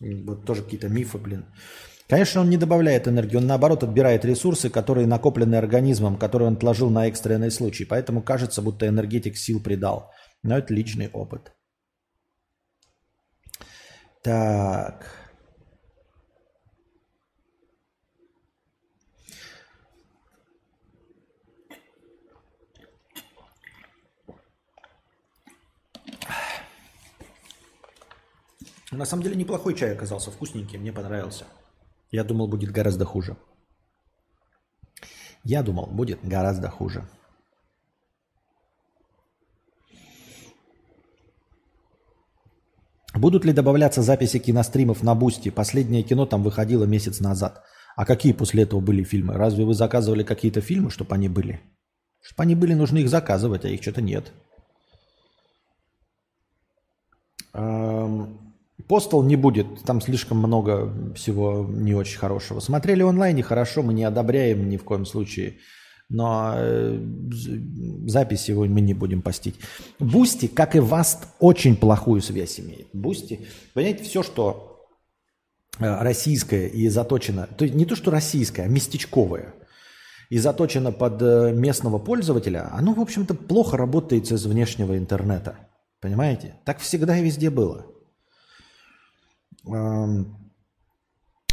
[0.00, 1.44] Вот тоже какие-то мифы, блин.
[2.08, 6.88] Конечно, он не добавляет энергии, он наоборот отбирает ресурсы, которые накоплены организмом, которые он отложил
[6.88, 7.84] на экстренный случай.
[7.84, 10.10] Поэтому кажется, будто энергетик сил придал.
[10.42, 11.52] Но это личный опыт.
[14.22, 15.17] Так.
[28.90, 31.44] На самом деле неплохой чай оказался, вкусненький, мне понравился.
[32.10, 33.36] Я думал, будет гораздо хуже.
[35.44, 37.06] Я думал, будет гораздо хуже.
[43.14, 45.50] Будут ли добавляться записи киностримов на Бусти?
[45.50, 47.64] Последнее кино там выходило месяц назад.
[47.96, 49.34] А какие после этого были фильмы?
[49.34, 51.60] Разве вы заказывали какие-то фильмы, чтобы они были?
[52.20, 54.32] Чтобы они были, нужно их заказывать, а их что-то нет.
[57.54, 58.37] Эм...
[58.88, 62.60] Постол не будет, там слишком много всего не очень хорошего.
[62.60, 65.56] Смотрели онлайне, хорошо, мы не одобряем ни в коем случае
[66.10, 67.00] но э,
[68.06, 69.56] запись его мы не будем постить.
[69.98, 72.88] Бусти, как и Васт, очень плохую связь имеет.
[72.92, 74.88] Бусти, понимаете, все, что
[75.78, 79.54] э, российское и заточено, то есть не то, что российское, а местечковое,
[80.30, 85.58] и заточено под э, местного пользователя, оно, в общем-то, плохо работает из внешнего интернета.
[86.00, 86.54] Понимаете?
[86.64, 87.86] Так всегда и везде было.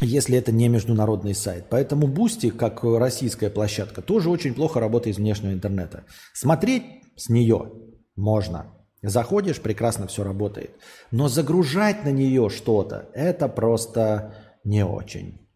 [0.02, 1.68] Если это не международный сайт.
[1.70, 6.04] Поэтому Бусти, как российская площадка, тоже очень плохо работает из внешнего интернета.
[6.34, 6.84] Смотреть
[7.16, 7.72] с нее
[8.16, 8.74] можно.
[9.02, 10.72] Заходишь, прекрасно все работает.
[11.12, 15.48] Но загружать на нее что-то, это просто не очень.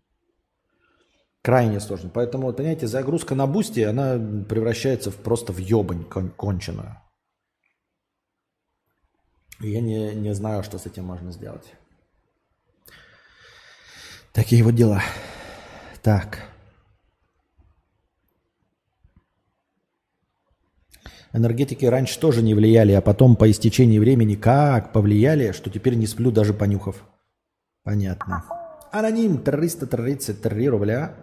[1.42, 2.10] Крайне сложно.
[2.14, 6.98] Поэтому, понимаете, загрузка на Бусти, она превращается в, просто в ебань кон- конченую.
[9.62, 11.74] Я не, не знаю, что с этим можно сделать.
[14.40, 15.04] Такие вот дела.
[16.02, 16.40] Так.
[21.34, 26.08] Энергетики раньше тоже не влияли, а потом по истечении времени как повлияли, что теперь не
[26.08, 27.04] сплю даже понюхав.
[27.84, 28.46] Понятно.
[28.94, 31.16] Аноним 333 рубля.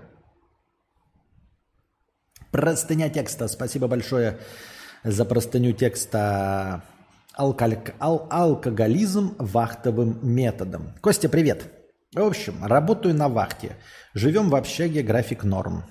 [2.51, 3.48] Простыня текста.
[3.48, 4.40] Спасибо большое
[5.05, 6.84] за простыню текста.
[7.32, 7.78] Алкаль...
[7.98, 8.26] Ал...
[8.30, 10.93] Алкоголизм вахтовым методом.
[11.01, 11.76] Костя, привет.
[12.15, 13.77] В общем, работаю на вахте.
[14.15, 15.85] Живем в общаге график норм.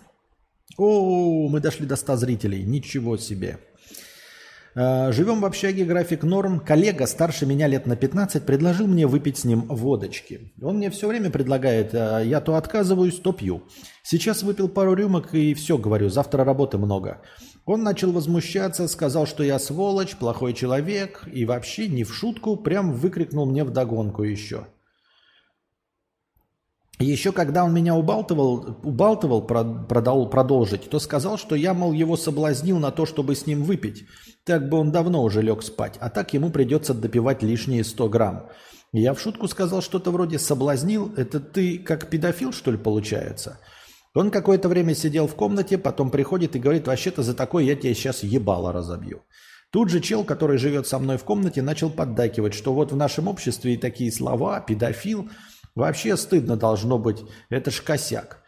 [0.77, 2.63] О, мы дошли до 100 зрителей.
[2.63, 3.59] Ничего себе.
[4.77, 6.59] А, живем в общаге график норм.
[6.59, 10.53] Коллега старше меня лет на 15 предложил мне выпить с ним водочки.
[10.61, 13.63] Он мне все время предлагает, а я то отказываюсь, то пью.
[14.03, 17.21] Сейчас выпил пару рюмок и все, говорю, завтра работы много.
[17.65, 22.93] Он начал возмущаться, сказал, что я сволочь, плохой человек и вообще не в шутку прям
[22.93, 24.67] выкрикнул мне вдогонку еще.
[26.99, 32.79] Еще когда он меня убалтывал, убалтывал продал, продолжить, то сказал, что я, мол, его соблазнил
[32.79, 34.05] на то, чтобы с ним выпить.
[34.45, 38.49] Так бы он давно уже лег спать, а так ему придется допивать лишние 100 грамм.
[38.93, 41.13] Я в шутку сказал что-то вроде «соблазнил».
[41.17, 43.59] Это ты как педофил, что ли, получается?
[44.13, 47.93] Он какое-то время сидел в комнате, потом приходит и говорит «вообще-то за такое я тебе
[47.93, 49.23] сейчас ебало разобью».
[49.69, 53.27] Тут же чел, который живет со мной в комнате, начал поддакивать, что вот в нашем
[53.27, 55.29] обществе и такие слова «педофил»–
[55.75, 57.23] Вообще стыдно должно быть.
[57.49, 58.43] Это ж косяк.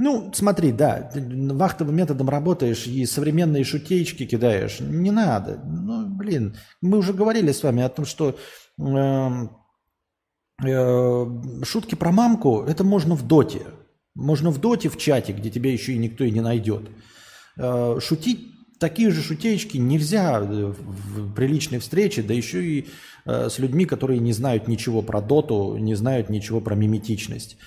[0.00, 4.78] Ну, смотри, да, вахтовым методом работаешь и современные шутеечки кидаешь.
[4.78, 5.60] Не надо.
[5.64, 8.38] Ну, блин, мы уже говорили с вами о том, что
[8.78, 9.48] э,
[10.64, 11.26] э,
[11.64, 13.66] шутки про мамку, это можно в доте.
[14.14, 16.88] Можно в доте, в чате, где тебя еще и никто и не найдет.
[17.56, 22.86] Э, шутить такие же шутеечки нельзя в приличной встрече, да еще и
[23.28, 27.58] Э, с людьми, которые не знают ничего про доту, не знают ничего про миметичность.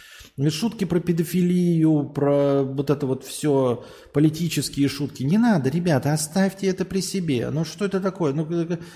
[0.49, 5.21] Шутки про педофилию, про вот это вот все, политические шутки.
[5.21, 7.51] Не надо, ребята, оставьте это при себе.
[7.51, 8.33] Ну что это такое?
[8.33, 8.47] Ну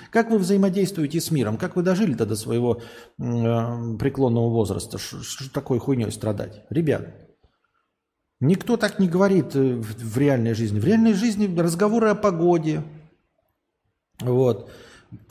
[0.10, 1.58] как вы взаимодействуете с миром?
[1.58, 2.82] Как вы дожили-то до своего
[3.20, 4.98] э, преклонного возраста?
[4.98, 6.64] Что такой хуйней страдать?
[6.72, 7.25] Ребят,
[8.48, 10.80] никто так не говорит э, в, реальной жизни.
[10.80, 12.84] В реальной жизни разговоры о погоде.
[14.22, 14.72] Вот.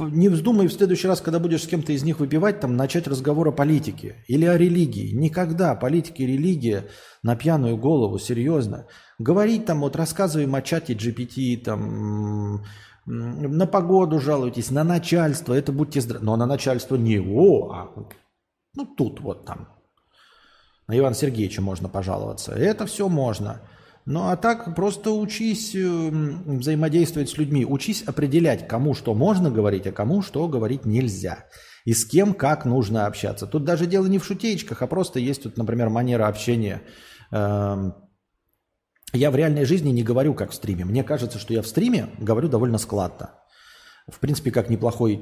[0.00, 3.48] Не вздумай в следующий раз, когда будешь с кем-то из них выпивать, там начать разговор
[3.48, 5.12] о политике или о религии.
[5.12, 6.86] Никогда политика и религия
[7.22, 8.86] на пьяную голову, серьезно.
[9.18, 12.64] Говорить там, вот рассказываем о чате GPT, там,
[13.06, 16.24] на погоду жалуйтесь, на начальство, это будьте здравы.
[16.24, 18.08] Но на начальство не о, а
[18.74, 19.73] ну тут вот там.
[20.86, 22.52] На Ивана Сергеевича можно пожаловаться.
[22.52, 23.62] Это все можно.
[24.06, 29.86] Ну а так просто учись эм, взаимодействовать с людьми, учись определять, кому что можно говорить,
[29.86, 31.46] а кому что говорить нельзя.
[31.86, 33.46] И с кем как нужно общаться.
[33.46, 36.82] Тут даже дело не в шутеечках, а просто есть тут, например, манера общения.
[37.30, 37.94] Эм,
[39.14, 40.84] я в реальной жизни не говорю как в стриме.
[40.84, 43.30] Мне кажется, что я в стриме говорю довольно складно.
[44.10, 45.20] В принципе, как неплохой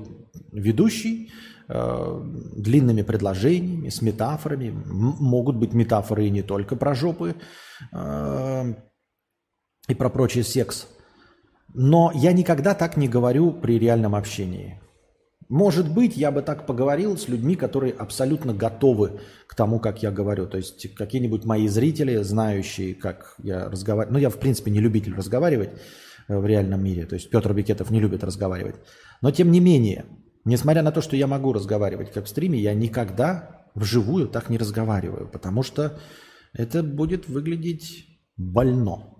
[0.51, 1.31] ведущий,
[1.69, 2.21] э,
[2.57, 4.71] длинными предложениями, с метафорами.
[4.71, 7.37] Могут быть метафоры и не только про жопы.
[7.93, 8.77] Эм,
[9.89, 10.89] и про прочий секс.
[11.75, 14.81] Но я никогда так не говорю при реальном общении.
[15.49, 20.11] Может быть, я бы так поговорил с людьми, которые абсолютно готовы к тому, как я
[20.11, 20.47] говорю.
[20.47, 24.15] То есть какие-нибудь мои зрители, знающие, как я разговариваю.
[24.15, 25.75] Ну, я, в принципе, не любитель разговаривать э,
[26.41, 27.07] в реальном мире.
[27.07, 28.77] То есть Петр Бикетов не любит разговаривать.
[29.21, 30.07] Но, тем не менее,
[30.45, 34.59] несмотря на то, что я могу разговаривать как в стриме, я никогда вживую так не
[34.59, 35.29] разговариваю.
[35.29, 35.99] Потому что
[36.53, 38.07] это будет выглядеть
[38.37, 39.13] больно.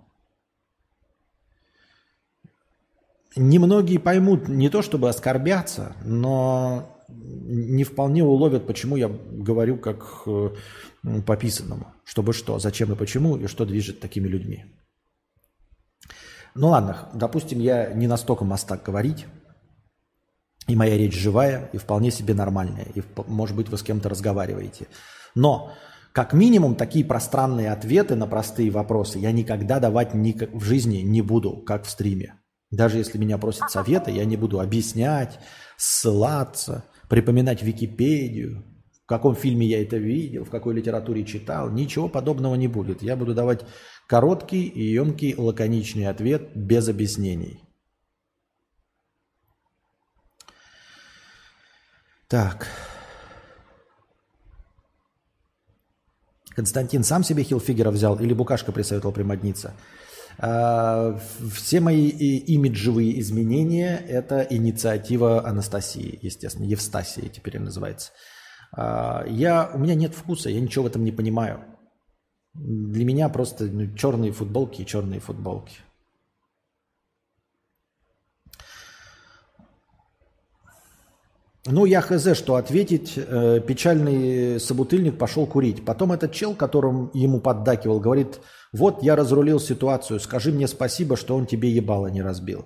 [3.35, 10.49] Немногие поймут не то чтобы оскорбятся, но не вполне уловят, почему я говорю как э,
[11.25, 11.87] по писанному.
[12.03, 14.65] Чтобы что, зачем и почему, и что движет такими людьми.
[16.55, 19.25] Ну ладно, допустим, я не настолько мастак говорить,
[20.67, 24.87] и моя речь живая, и вполне себе нормальная, и, может быть, вы с кем-то разговариваете.
[25.35, 25.73] Но,
[26.11, 31.21] как минимум, такие пространные ответы на простые вопросы я никогда давать ни в жизни не
[31.21, 32.35] буду, как в стриме.
[32.69, 35.39] Даже если меня просят советы, я не буду объяснять,
[35.77, 38.63] ссылаться, припоминать Википедию,
[39.03, 41.69] в каком фильме я это видел, в какой литературе читал.
[41.69, 43.03] Ничего подобного не будет.
[43.03, 43.65] Я буду давать
[44.07, 47.63] короткий емкий лаконичный ответ без объяснений.
[52.27, 52.67] Так.
[56.55, 59.73] Константин сам себе хилфигера взял или Букашка присоветовал примодниться?
[60.39, 61.19] А,
[61.53, 68.11] все мои имиджевые изменения– это инициатива Анастасии, естественно, Евстасии теперь называется.
[68.75, 71.63] А, я, у меня нет вкуса, я ничего в этом не понимаю.
[72.53, 75.77] Для меня просто ну, черные футболки и черные футболки.
[81.65, 83.13] Ну, я хз, что ответить.
[83.15, 85.85] Э, печальный собутыльник пошел курить.
[85.85, 88.41] Потом этот чел, которым ему поддакивал, говорит,
[88.73, 92.65] вот я разрулил ситуацию, скажи мне спасибо, что он тебе ебало не разбил.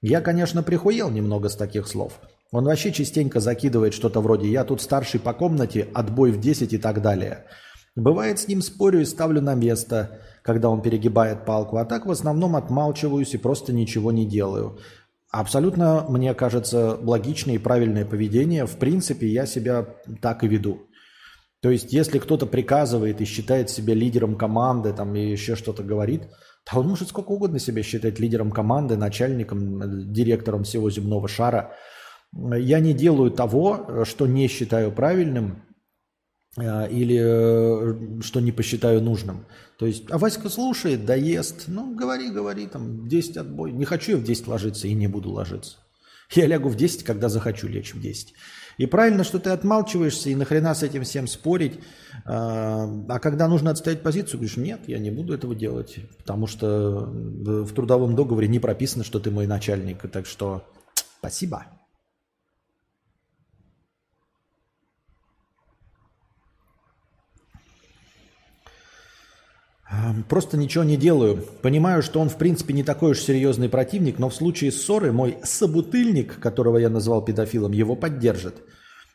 [0.00, 2.20] Я, конечно, прихуел немного с таких слов.
[2.50, 6.78] Он вообще частенько закидывает что-то вроде «я тут старший по комнате, отбой в 10» и
[6.78, 7.46] так далее.
[7.94, 12.10] Бывает, с ним спорю и ставлю на место, когда он перегибает палку, а так в
[12.10, 14.78] основном отмалчиваюсь и просто ничего не делаю.
[15.30, 18.66] Абсолютно, мне кажется, логичное и правильное поведение.
[18.66, 19.86] В принципе, я себя
[20.20, 20.82] так и веду.
[21.60, 26.22] То есть, если кто-то приказывает и считает себя лидером команды, там, и еще что-то говорит,
[26.64, 31.72] то он может сколько угодно себя считать лидером команды, начальником, директором всего земного шара.
[32.32, 35.62] Я не делаю того, что не считаю правильным
[36.58, 39.46] или э, что не посчитаю нужным.
[39.78, 43.72] То есть, а Васька слушает, доест, ну, говори, говори, там, 10 отбой.
[43.72, 45.78] Не хочу я в 10 ложиться и не буду ложиться.
[46.30, 48.34] Я лягу в 10, когда захочу лечь в 10.
[48.78, 51.80] И правильно, что ты отмалчиваешься и нахрена с этим всем спорить.
[52.24, 57.06] А, а когда нужно отстоять позицию, говоришь, нет, я не буду этого делать, потому что
[57.06, 60.10] в трудовом договоре не прописано, что ты мой начальник.
[60.10, 60.64] Так что
[61.18, 61.66] спасибо.
[70.28, 71.44] Просто ничего не делаю.
[71.60, 75.36] Понимаю, что он в принципе не такой уж серьезный противник, но в случае ссоры мой
[75.42, 78.56] собутыльник, которого я назвал педофилом, его поддержит.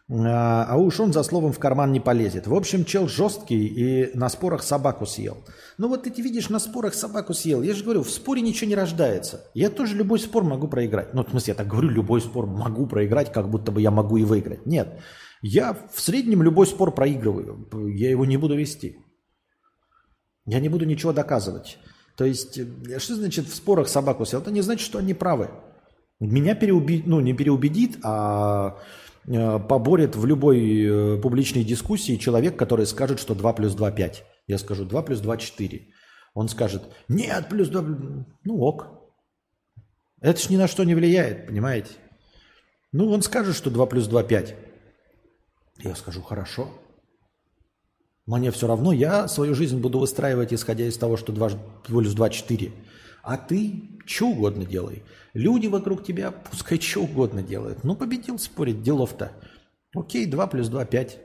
[0.09, 2.47] А, а уж он за словом в карман не полезет.
[2.47, 5.37] В общем, чел жесткий и на спорах собаку съел.
[5.77, 7.61] Ну вот ты видишь, на спорах собаку съел.
[7.61, 9.45] Я же говорю, в споре ничего не рождается.
[9.53, 11.13] Я тоже любой спор могу проиграть.
[11.13, 14.17] Ну, в смысле, я так говорю, любой спор могу проиграть, как будто бы я могу
[14.17, 14.65] и выиграть.
[14.65, 14.99] Нет.
[15.41, 17.67] Я в среднем любой спор проигрываю.
[17.93, 18.97] Я его не буду вести.
[20.47, 21.77] Я не буду ничего доказывать.
[22.15, 24.41] То есть, э, что значит в спорах собаку съел?
[24.41, 25.49] Это не значит, что они правы.
[26.19, 28.79] Меня переубедит, ну не переубедит, а
[29.27, 34.23] э, поборет в любой э, публичной дискуссии человек, который скажет, что 2 плюс 2 5.
[34.47, 35.87] Я скажу 2 плюс 2 4.
[36.33, 37.81] Он скажет, нет, плюс 2,
[38.45, 38.87] ну ок.
[40.21, 41.91] Это ж ни на что не влияет, понимаете?
[42.91, 44.55] Ну, он скажет, что 2 плюс 2 5.
[45.83, 46.69] Я скажу, хорошо.
[48.27, 51.49] Мне все равно, я свою жизнь буду выстраивать, исходя из того, что 2
[51.85, 52.71] плюс 2– 4.
[53.23, 55.03] А ты что угодно делай.
[55.33, 57.85] Люди вокруг тебя пускай что угодно делают.
[57.85, 59.31] Ну, победил спорить, делов-то.
[59.95, 61.19] Окей, 2 плюс 2– 5.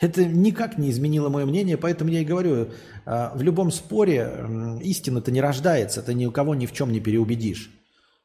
[0.00, 2.70] Это никак не изменило мое мнение, поэтому я и говорю,
[3.04, 7.00] а, в любом споре истина-то не рождается, ты ни у кого ни в чем не
[7.00, 7.70] переубедишь.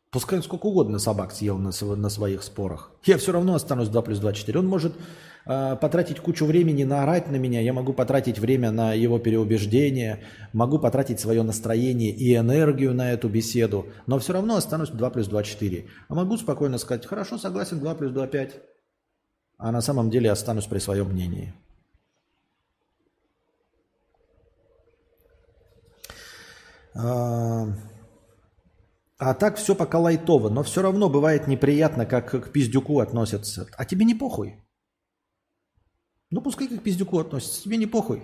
[0.10, 2.91] Пускай сколько угодно собак съел на своих спорах.
[3.03, 4.60] Я все равно останусь 2 плюс 2– 4.
[4.60, 4.93] Он может
[5.45, 10.23] э, потратить кучу времени на орать на меня, я могу потратить время на его переубеждение,
[10.53, 15.27] могу потратить свое настроение и энергию на эту беседу, но все равно останусь 2 плюс
[15.27, 15.85] 2– 4.
[16.09, 18.61] А могу спокойно сказать, хорошо, согласен, 2 плюс 2– 5.
[19.57, 21.53] А на самом деле останусь при своем мнении.
[26.95, 27.67] А,
[29.17, 33.67] а так все пока лайтово, но все равно бывает неприятно, как к пиздюку относятся.
[33.77, 34.64] А тебе не похуй.
[36.31, 38.23] Ну, пускай как к пиздюку относятся, тебе не похуй.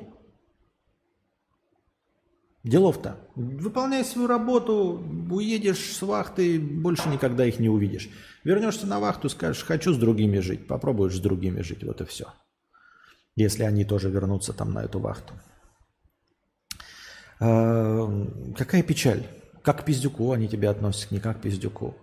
[2.64, 3.18] Делов-то.
[3.36, 8.10] Выполняй свою работу, уедешь с вахты, больше никогда их не увидишь.
[8.44, 12.28] Вернешься на вахту, скажешь, хочу с другими жить, попробуешь с другими жить, вот и все.
[13.36, 15.34] Если они тоже вернутся там на эту вахту.
[17.40, 18.08] А,
[18.56, 19.26] какая печаль.
[19.64, 21.96] Как к пиздюку они тебя относятся, не как к пиздюку.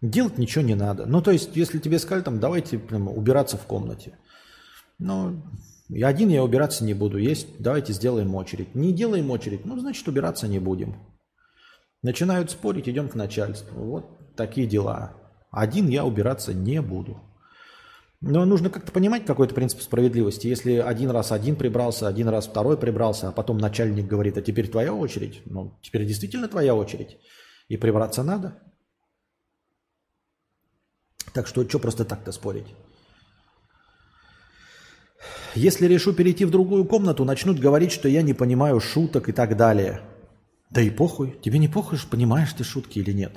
[0.00, 1.06] Делать ничего не надо.
[1.06, 4.18] Ну, то есть, если тебе сказали, там, давайте прям, убираться в комнате.
[4.98, 5.42] Ну,
[5.90, 7.18] один я убираться не буду.
[7.18, 8.74] Есть, давайте сделаем очередь.
[8.74, 10.96] Не делаем очередь, ну, значит, убираться не будем.
[12.02, 13.82] Начинают спорить, идем к начальству.
[13.82, 15.14] Вот такие дела.
[15.50, 17.20] Один я убираться не буду.
[18.20, 20.46] Но нужно как-то понимать какой-то принцип справедливости.
[20.46, 24.68] Если один раз один прибрался, один раз второй прибрался, а потом начальник говорит, а теперь
[24.68, 25.42] твоя очередь.
[25.44, 27.18] Ну, теперь действительно твоя очередь.
[27.68, 28.62] И прибраться надо.
[31.34, 32.66] Так что что просто так-то спорить?
[35.54, 39.56] Если решу перейти в другую комнату, начнут говорить, что я не понимаю шуток и так
[39.56, 40.00] далее.
[40.70, 41.38] Да и похуй.
[41.42, 43.36] Тебе не похуй, понимаешь ты шутки или нет.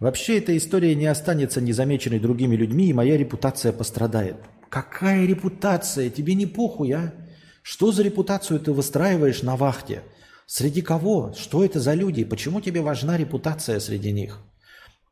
[0.00, 4.36] Вообще эта история не останется незамеченной другими людьми, и моя репутация пострадает.
[4.68, 6.10] Какая репутация?
[6.10, 7.14] Тебе не похуй, а?
[7.62, 10.02] Что за репутацию ты выстраиваешь на вахте?
[10.46, 11.34] Среди кого?
[11.38, 12.24] Что это за люди?
[12.24, 14.40] Почему тебе важна репутация среди них?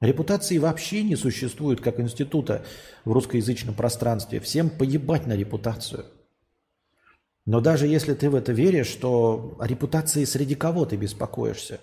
[0.01, 2.65] Репутации вообще не существует как института
[3.05, 4.41] в русскоязычном пространстве.
[4.41, 6.05] Всем поебать на репутацию.
[7.47, 11.81] Но даже если ты в это веришь, то о репутации среди кого ты беспокоишься?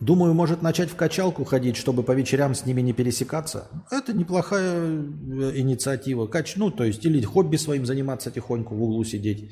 [0.00, 3.68] Думаю, может начать в качалку ходить, чтобы по вечерам с ними не пересекаться.
[3.90, 6.28] Это неплохая э, инициатива.
[6.28, 9.50] Кач, ну, то есть, или хобби своим заниматься тихоньку, в углу сидеть,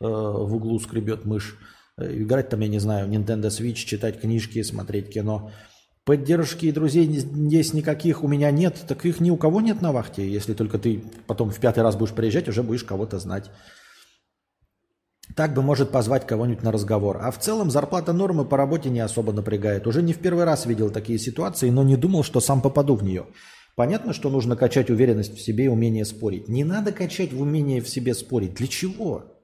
[0.00, 1.58] э, в углу скребет мышь.
[1.98, 5.50] Э, играть там, я не знаю, Nintendo Switch, читать книжки, смотреть кино.
[6.04, 10.30] Поддержки друзей здесь никаких у меня нет, так их ни у кого нет на вахте.
[10.30, 13.50] Если только ты потом в пятый раз будешь приезжать, уже будешь кого-то знать.
[15.34, 17.18] Так бы может позвать кого-нибудь на разговор.
[17.20, 19.86] А в целом зарплата нормы по работе не особо напрягает.
[19.88, 23.02] Уже не в первый раз видел такие ситуации, но не думал, что сам попаду в
[23.02, 23.26] нее.
[23.74, 26.48] Понятно, что нужно качать уверенность в себе и умение спорить.
[26.48, 28.54] Не надо качать в умение в себе спорить.
[28.54, 29.35] Для чего?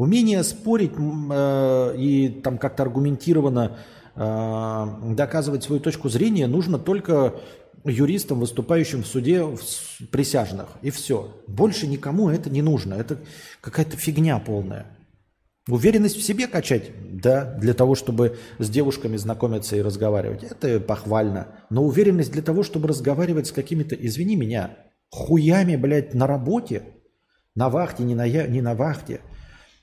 [0.00, 3.76] Умение спорить э, и там как-то аргументированно
[4.16, 7.34] э, доказывать свою точку зрения нужно только
[7.84, 9.60] юристам, выступающим в суде в
[10.10, 10.68] присяжных.
[10.80, 11.36] И все.
[11.46, 12.94] Больше никому это не нужно.
[12.94, 13.18] Это
[13.60, 14.86] какая-то фигня полная.
[15.68, 21.48] Уверенность в себе качать, да, для того, чтобы с девушками знакомиться и разговаривать, это похвально.
[21.68, 24.78] Но уверенность для того, чтобы разговаривать с какими-то, извини меня,
[25.10, 26.84] хуями, блядь, на работе,
[27.54, 29.20] на вахте, не на, я, не на вахте–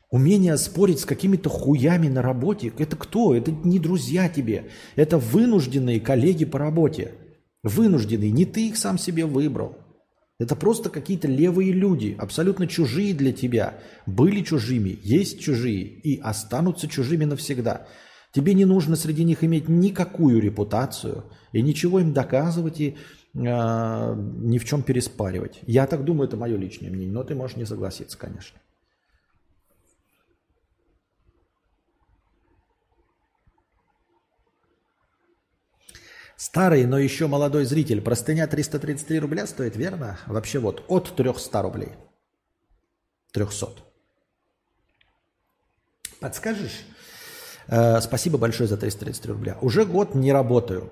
[0.10, 3.36] Умение спорить с какими-то хуями на работе– это кто?
[3.36, 4.70] Это не друзья тебе.
[4.96, 7.12] Это вынужденные коллеги по работе.
[7.64, 8.32] Вынужденные.
[8.32, 9.78] Не ты их сам себе выбрал.
[10.40, 13.80] Это просто какие-то левые люди, абсолютно чужие для тебя.
[14.06, 17.88] Были чужими, есть чужие и останутся чужими навсегда.
[18.34, 22.96] Тебе не нужно среди них иметь никакую репутацию и ничего им доказывать и
[23.34, 25.60] э, ни в чем переспаривать.
[25.66, 28.60] Я так думаю, это мое личное мнение, но ты можешь не согласиться, конечно.
[36.38, 38.00] Старый, но еще молодой зритель.
[38.00, 40.20] Простыня 333 рубля стоит, верно?
[40.28, 41.90] Вообще вот, от 300 рублей.
[43.34, 43.70] 300.
[46.20, 46.86] Подскажешь?
[47.68, 49.58] Э, спасибо большое за 333 рубля.
[49.62, 50.92] Уже год не работаю.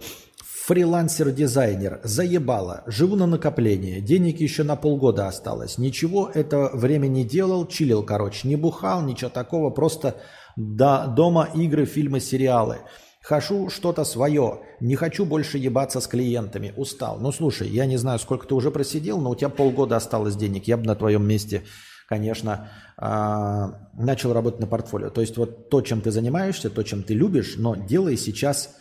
[0.65, 2.01] Фрилансер-дизайнер.
[2.03, 2.83] Заебало.
[2.87, 4.01] Живу на накопление.
[4.01, 5.77] Денег еще на полгода осталось.
[5.77, 7.67] Ничего это время не делал.
[7.67, 8.47] Чилил, короче.
[8.47, 9.69] Не бухал, ничего такого.
[9.69, 10.15] Просто
[10.55, 12.79] до, дома игры, фильмы, сериалы.
[13.25, 14.61] Хочу что-то свое.
[14.79, 16.75] Не хочу больше ебаться с клиентами.
[16.77, 17.17] Устал.
[17.19, 20.67] Ну, слушай, я не знаю, сколько ты уже просидел, но у тебя полгода осталось денег.
[20.67, 21.63] Я бы на твоем месте,
[22.07, 25.09] конечно, а, начал работать на портфолио.
[25.09, 28.75] То есть вот то, чем ты занимаешься, то, чем ты любишь, но делай сейчас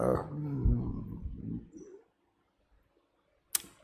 [0.00, 0.16] а,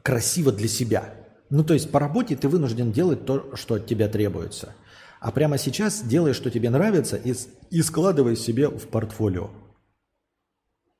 [0.03, 1.15] красиво для себя.
[1.49, 4.74] Ну, то есть по работе ты вынужден делать то, что от тебя требуется.
[5.20, 7.35] А прямо сейчас делай, что тебе нравится, и,
[7.70, 9.61] и складывай себе в портфолио.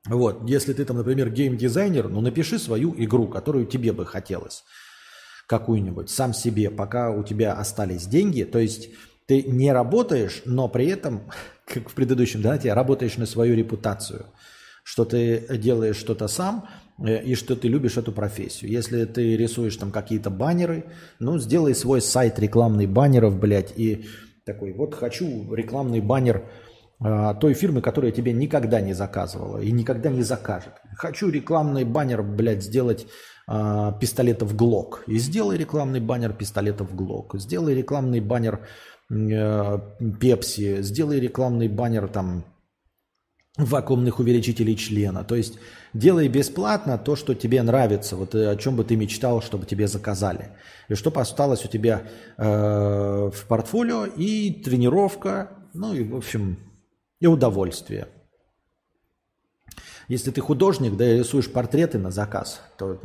[0.07, 4.63] Вот, если ты там, например, геймдизайнер, ну напиши свою игру, которую тебе бы хотелось.
[5.47, 8.43] Какую-нибудь, сам себе, пока у тебя остались деньги.
[8.43, 8.89] То есть
[9.27, 11.31] ты не работаешь, но при этом,
[11.65, 14.25] как в предыдущем донате, работаешь на свою репутацию.
[14.83, 16.67] Что ты делаешь что-то сам,
[16.99, 18.69] э, и что ты любишь эту профессию.
[18.69, 20.85] Если ты рисуешь там какие-то баннеры,
[21.19, 24.05] ну, сделай свой сайт рекламный баннеров, блядь, и
[24.43, 26.43] такой, вот хочу рекламный баннер
[27.41, 30.73] той фирмы, которая тебе никогда не заказывала и никогда не закажет.
[30.95, 33.07] Хочу рекламный баннер, блядь, сделать
[33.47, 35.03] э, пистолетов ГЛОК.
[35.07, 37.39] И сделай рекламный баннер пистолетов ГЛОК.
[37.39, 38.65] Сделай рекламный баннер
[39.09, 39.79] э,
[40.19, 40.81] Пепси.
[40.81, 42.45] Сделай рекламный баннер там
[43.57, 45.23] вакуумных увеличителей члена.
[45.23, 45.59] То есть
[45.93, 49.87] делай бесплатно то, что тебе нравится, вот э, о чем бы ты мечтал, чтобы тебе
[49.87, 50.49] заказали.
[50.89, 52.03] И чтобы осталось у тебя
[52.37, 52.43] э,
[53.33, 56.57] в портфолио и тренировка, ну и, в общем,
[57.23, 58.09] и удовольствие.
[60.09, 62.99] Если ты художник, да, и рисуешь портреты на заказ, то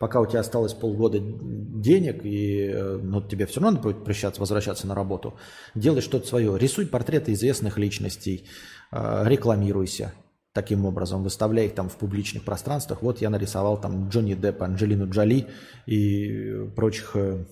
[0.00, 4.88] пока у тебя осталось полгода денег, и э, ну, тебе все равно будет прощаться, возвращаться
[4.88, 5.34] на работу,
[5.76, 6.58] делай что-то свое.
[6.58, 8.48] Рисуй портреты известных личностей,
[8.90, 10.12] э, рекламируйся
[10.52, 13.02] таким образом, выставляй их там в публичных пространствах.
[13.02, 15.46] Вот я нарисовал там Джонни Деппа, Анджелину Джоли
[15.86, 17.46] и прочих э,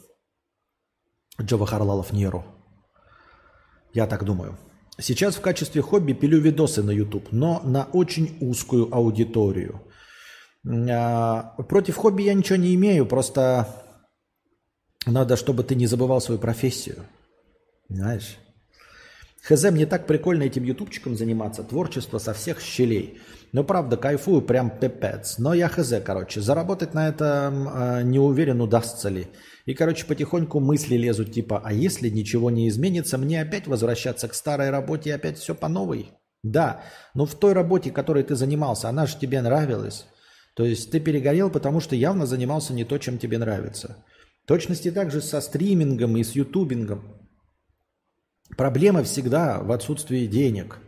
[1.40, 2.44] Джавахарлалов Неру.
[3.94, 4.58] Я так думаю.
[4.98, 9.82] Сейчас в качестве хобби пилю видосы на YouTube, но на очень узкую аудиторию.
[10.66, 13.68] А, против хобби я ничего не имею, просто
[15.04, 17.04] надо, чтобы ты не забывал свою профессию.
[17.88, 18.38] Знаешь?
[19.42, 23.20] Хз, мне так прикольно этим ютубчиком заниматься, творчество со всех щелей.
[23.52, 25.38] Ну, правда, кайфую прям пипец.
[25.38, 29.28] Но я хз, короче, заработать на это э, не уверен, удастся ли.
[29.64, 34.34] И, короче, потихоньку мысли лезут типа, а если ничего не изменится, мне опять возвращаться к
[34.34, 36.10] старой работе и опять все по новой?
[36.42, 36.82] Да,
[37.14, 40.06] но в той работе, которой ты занимался, она же тебе нравилась.
[40.54, 44.04] То есть ты перегорел, потому что явно занимался не то, чем тебе нравится.
[44.44, 47.02] В точности также со стримингом и с ютубингом.
[48.56, 50.78] Проблема всегда в отсутствии денег.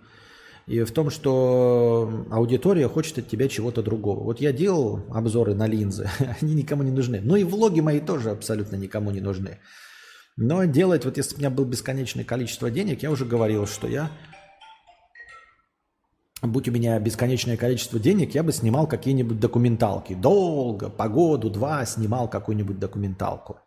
[0.69, 4.23] И в том, что аудитория хочет от тебя чего-то другого.
[4.23, 6.11] Вот я делал обзоры на линзы,
[6.43, 7.21] они никому не нужны.
[7.23, 9.59] Ну и влоги мои тоже абсолютно никому не нужны.
[10.37, 13.89] Но делать, вот если бы у меня было бесконечное количество денег, я уже говорил, что
[13.89, 14.11] я
[16.43, 20.15] будь у меня бесконечное количество денег, я бы снимал какие-нибудь документалки.
[20.15, 23.59] Долго, по году, два снимал какую-нибудь документалку.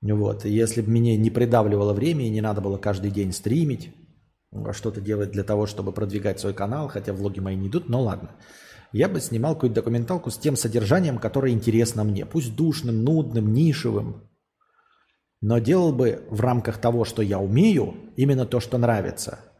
[0.00, 0.44] Вот.
[0.46, 3.94] Если бы меня не придавливало время и не надо было каждый день стримить,
[4.72, 8.30] что-то делать для того, чтобы продвигать свой канал, хотя влоги мои не идут, но ладно.
[8.92, 12.26] Я бы снимал какую-то документалку с тем содержанием, которое интересно мне.
[12.26, 14.28] Пусть душным, нудным, нишевым.
[15.40, 19.38] Но делал бы в рамках того, что я умею, именно то, что нравится–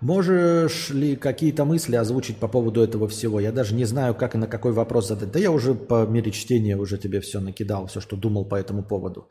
[0.00, 3.38] Можешь ли какие-то мысли озвучить по поводу этого всего?
[3.38, 5.30] Я даже не знаю, как и на какой вопрос задать.
[5.30, 8.82] Да я уже по мере чтения уже тебе все накидал, все, что думал по этому
[8.82, 9.28] поводу.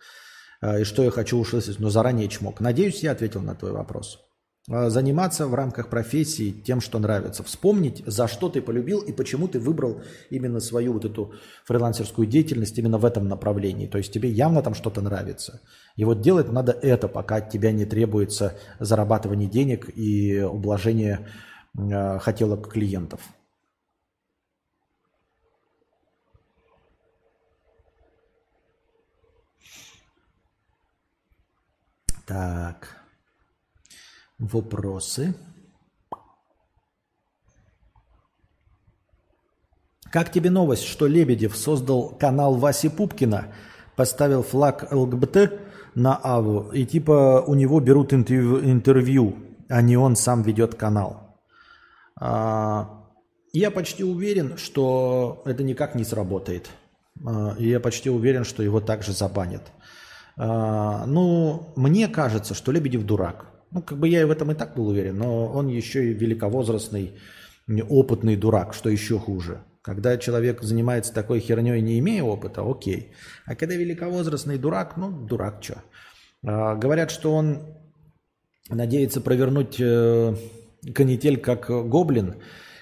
[0.62, 2.60] А, и что я хочу услышать, но заранее чмок.
[2.60, 4.20] Надеюсь, я ответил на твой вопрос.
[4.70, 7.44] А, заниматься в рамках профессии тем, что нравится.
[7.44, 11.34] Вспомнить, за что ты полюбил и почему ты выбрал именно свою вот эту
[11.66, 13.88] фрилансерскую деятельность именно в этом направлении.
[13.88, 15.62] То есть тебе явно там что-то нравится.
[15.96, 21.28] И вот делать надо это, пока от тебя не требуется зарабатывание денег и ублажение
[21.78, 23.22] э, хотелок клиентов.
[32.30, 32.96] Так.
[34.38, 35.34] Вопросы.
[40.12, 43.52] Как тебе новость, что Лебедев создал канал Васи Пупкина,
[43.96, 45.60] поставил флаг ЛГБТ
[45.96, 49.36] на АВУ, и типа у него берут интервью,
[49.68, 51.36] а не он сам ведет канал?
[52.16, 53.08] А,
[53.54, 56.70] я почти уверен, что это никак не сработает.
[57.26, 59.64] А, я почти уверен, что его также забанят.
[60.42, 63.48] А, ну, мне кажется, что Лебедев дурак.
[63.72, 67.20] Ну, как бы я в этом и так был уверен, но он еще и великовозрастный,
[67.90, 69.62] опытный дурак, что еще хуже.
[69.82, 73.12] Когда человек занимается такой херней, не имея опыта, окей.
[73.46, 75.84] А когда великовозрастный дурак, ну, дурак что.
[76.46, 77.76] А, говорят, что он
[78.70, 80.36] надеется провернуть э,
[80.96, 82.36] канитель как гоблин,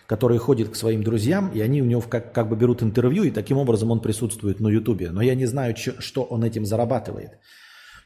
[0.07, 3.31] который ходит к своим друзьям, и они у него как, как бы берут интервью, и
[3.31, 5.11] таким образом он присутствует на Ютубе.
[5.11, 7.31] Но я не знаю, что он этим зарабатывает.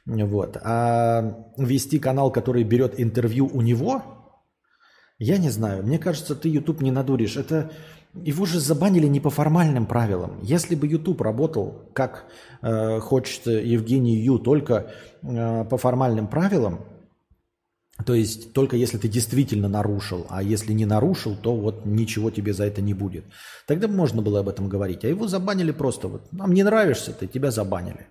[0.05, 0.57] Вот.
[0.63, 4.01] А вести канал, который берет интервью у него,
[5.19, 5.83] я не знаю.
[5.83, 7.37] Мне кажется, ты YouTube не надуришь.
[7.37, 7.71] Это
[8.15, 10.39] его же забанили не по формальным правилам.
[10.41, 12.25] Если бы YouTube работал, как
[12.63, 14.91] э, хочет Евгений Ю, только
[15.21, 16.79] э, по формальным правилам,
[18.05, 22.53] то есть только если ты действительно нарушил, а если не нарушил, то вот ничего тебе
[22.53, 23.25] за это не будет.
[23.67, 25.03] Тогда можно было об этом говорить.
[25.03, 26.31] А его забанили просто вот.
[26.31, 28.07] Нам не нравишься ты, тебя забанили.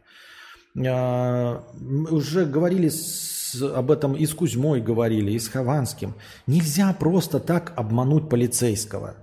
[0.86, 1.64] А,
[2.10, 6.14] уже говорили с, об этом и с Кузьмой говорили, и с Хованским.
[6.46, 9.14] Нельзя просто так обмануть полицейского.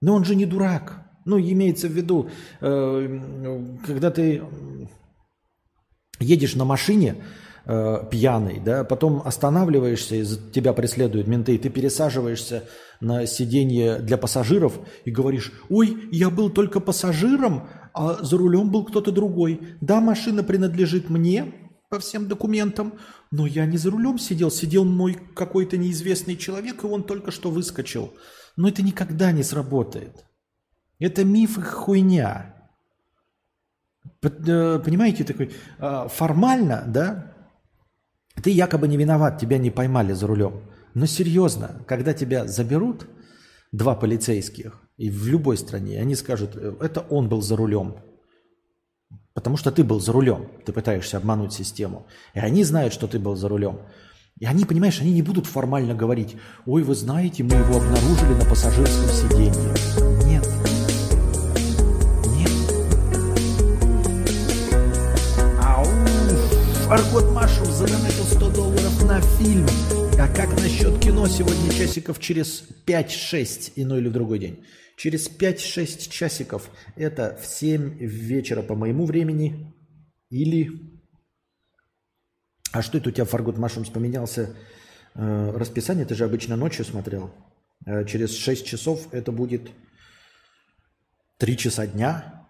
[0.00, 1.00] Но он же не дурак.
[1.24, 2.28] Ну, имеется в виду,
[2.60, 3.20] э,
[3.86, 4.42] когда ты
[6.20, 7.16] едешь на машине,
[7.66, 12.64] э, пьяный, да, потом останавливаешься, и тебя преследуют менты, и ты пересаживаешься
[13.00, 18.84] на сиденье для пассажиров и говоришь, ой, я был только пассажиром, а за рулем был
[18.84, 19.60] кто-то другой.
[19.80, 21.54] Да, машина принадлежит мне
[21.90, 22.94] по всем документам,
[23.30, 27.50] но я не за рулем сидел, сидел мой какой-то неизвестный человек, и он только что
[27.50, 28.14] выскочил.
[28.56, 30.24] Но это никогда не сработает.
[30.98, 32.54] Это миф и хуйня.
[34.22, 37.33] Э, понимаете, такой а, формально, да,
[38.44, 40.60] ты якобы не виноват, тебя не поймали за рулем.
[40.92, 43.06] Но серьезно, когда тебя заберут
[43.72, 47.96] два полицейских, и в любой стране, они скажут, «Э, это он был за рулем.
[49.32, 52.06] Потому что ты был за рулем, ты пытаешься обмануть систему.
[52.34, 53.80] И они знают, что ты был за рулем.
[54.38, 58.44] И они, понимаешь, они не будут формально говорить, ой, вы знаете, мы его обнаружили на
[58.44, 59.74] пассажирском сиденье.
[60.26, 60.46] Нет.
[62.36, 62.50] Нет.
[65.62, 65.86] Ау!
[66.90, 67.53] Аргот Машев
[69.38, 69.66] фильм.
[70.18, 74.64] А как насчет кино сегодня часиков через 5-6, иной или в другой день?
[74.96, 79.74] Через 5-6 часиков, это в 7 вечера по моему времени,
[80.30, 80.70] или...
[82.72, 84.56] А что это у тебя, Фаргут Машумс, поменялся
[85.14, 86.06] э, расписание?
[86.06, 87.34] Ты же обычно ночью смотрел.
[87.86, 89.70] Э, через 6 часов это будет
[91.38, 92.46] 3 часа дня.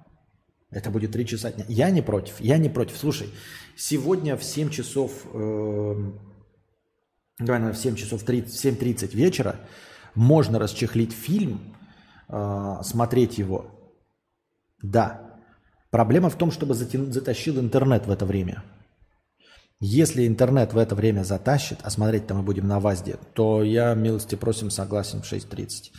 [0.71, 1.65] Это будет 3 часа дня.
[1.69, 2.97] Я не против, я не против.
[2.97, 3.31] Слушай,
[3.77, 5.27] сегодня в 7 часов...
[5.33, 6.34] Э,
[7.39, 9.57] наверное, в 7 часов 30, 7.30 вечера
[10.15, 11.75] можно расчехлить фильм,
[12.29, 13.67] э, смотреть его.
[14.83, 15.41] Да.
[15.91, 18.63] Проблема в том, чтобы затя- затащил интернет в это время.
[19.81, 24.35] Если интернет в это время затащит, а смотреть-то мы будем на ВАЗде, то я, милости
[24.35, 25.93] просим, согласен в 6.30.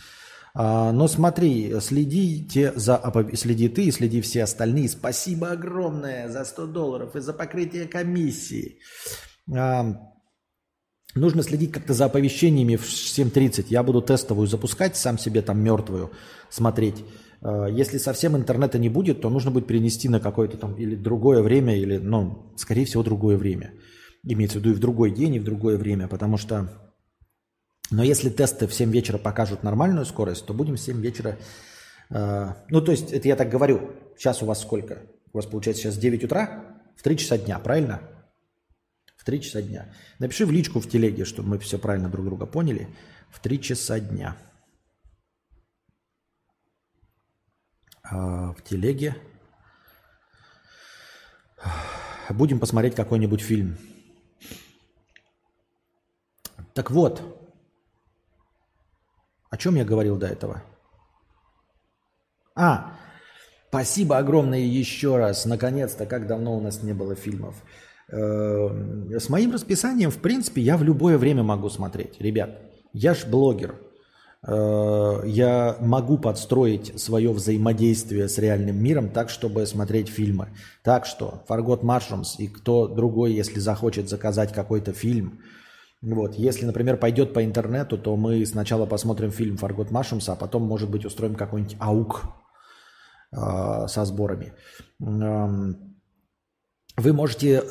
[0.54, 3.00] А, но смотри, следите за,
[3.34, 4.88] следи ты и следи все остальные.
[4.88, 8.80] Спасибо огромное за 100 долларов и за покрытие комиссии.
[9.54, 10.15] А,
[11.16, 13.66] Нужно следить как-то за оповещениями в 7.30.
[13.70, 16.12] Я буду тестовую запускать, сам себе там мертвую
[16.50, 17.04] смотреть.
[17.42, 21.42] Э, Если совсем интернета не будет, то нужно будет перенести на какое-то там или другое
[21.42, 23.72] время, или, ну, скорее всего, другое время.
[24.24, 26.68] Имеется в виду и в другой день, и в другое время, потому что...
[27.90, 31.38] Но если тесты в 7 вечера покажут нормальную скорость, то будем в 7 вечера...
[32.10, 33.90] э, Ну, то есть, это я так говорю.
[34.18, 34.98] Сейчас у вас сколько?
[35.32, 36.76] У вас получается сейчас 9 утра?
[36.94, 38.02] В 3 часа дня, правильно?
[39.26, 39.92] 3 часа дня.
[40.20, 42.88] Напиши в личку в телеге, чтобы мы все правильно друг друга поняли.
[43.28, 44.36] В 3 часа дня.
[48.04, 49.16] А, в телеге.
[52.30, 53.76] Будем посмотреть какой-нибудь фильм.
[56.72, 57.20] Так вот,
[59.50, 60.62] о чем я говорил до этого?
[62.54, 62.96] А,
[63.70, 65.46] спасибо огромное еще раз.
[65.46, 67.56] Наконец-то, как давно у нас не было фильмов.
[68.10, 68.68] Э,
[69.18, 72.20] С моим расписанием, в принципе, я в любое время могу смотреть.
[72.20, 72.60] Ребят,
[72.92, 73.74] я ж блогер.
[74.46, 80.48] Э, Я могу подстроить свое взаимодействие с реальным миром так, чтобы смотреть фильмы.
[80.82, 85.40] Так что Фаргот Mushrooms и кто другой, если захочет заказать какой-то фильм,
[86.02, 90.62] вот, если, например, пойдет по интернету, то мы сначала посмотрим фильм Фаргот Mushrooms, а потом,
[90.62, 92.22] может быть, устроим какой-нибудь аук
[93.32, 94.52] э, со сборами.
[95.00, 95.85] Эм,
[96.96, 97.62] Вы можете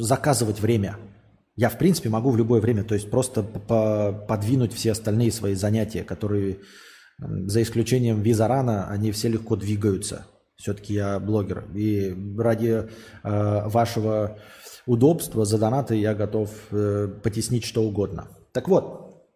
[0.00, 0.98] заказывать время.
[1.54, 6.02] Я, в принципе, могу в любое время, то есть просто подвинуть все остальные свои занятия,
[6.02, 6.60] которые,
[7.18, 10.26] за исключением визарана, они все легко двигаются.
[10.56, 11.64] Все-таки я блогер.
[11.74, 12.88] И ради э,
[13.22, 14.38] вашего
[14.86, 18.28] удобства за донаты я готов э, потеснить что угодно.
[18.52, 19.26] Так вот,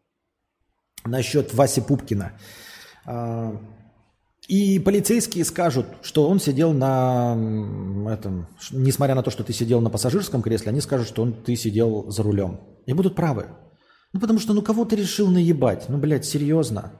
[1.04, 2.32] насчет Васи Пупкина.
[3.06, 3.56] А,
[4.48, 7.34] И полицейские скажут, что он сидел на
[8.08, 11.56] этом, несмотря на то, что ты сидел на пассажирском кресле, они скажут, что он, ты
[11.56, 12.60] сидел за рулем.
[12.86, 13.46] И будут правы.
[14.12, 15.88] Ну, потому что, ну, кого ты решил наебать?
[15.88, 16.92] Ну, блядь, серьезно.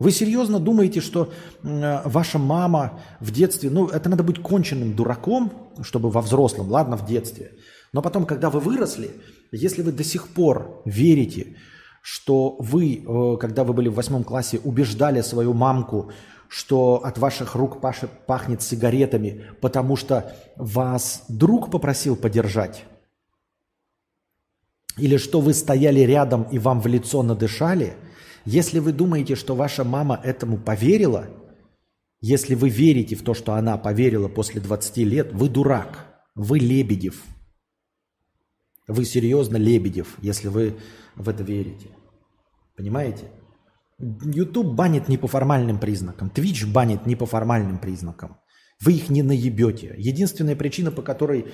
[0.00, 5.72] Вы серьезно думаете, что м, ваша мама в детстве, ну, это надо быть конченным дураком,
[5.82, 7.52] чтобы во взрослом, ладно, в детстве.
[7.92, 9.10] Но потом, когда вы выросли,
[9.52, 11.56] если вы до сих пор верите,
[12.00, 16.10] что вы, э, когда вы были в восьмом классе, убеждали свою мамку,
[16.48, 22.84] что от ваших рук пахнет сигаретами, потому что вас друг попросил подержать,
[24.96, 27.94] или что вы стояли рядом и вам в лицо надышали,
[28.44, 31.26] если вы думаете, что ваша мама этому поверила,
[32.20, 37.22] если вы верите в то, что она поверила после 20 лет, вы дурак, вы Лебедев.
[38.90, 40.76] Вы серьезно Лебедев, если вы
[41.14, 41.90] в это верите.
[42.76, 43.30] Понимаете?
[43.98, 48.38] YouTube банит не по формальным признакам, Twitch банит не по формальным признакам.
[48.82, 49.94] Вы их не наебете.
[49.96, 51.48] Единственная причина, по которой э,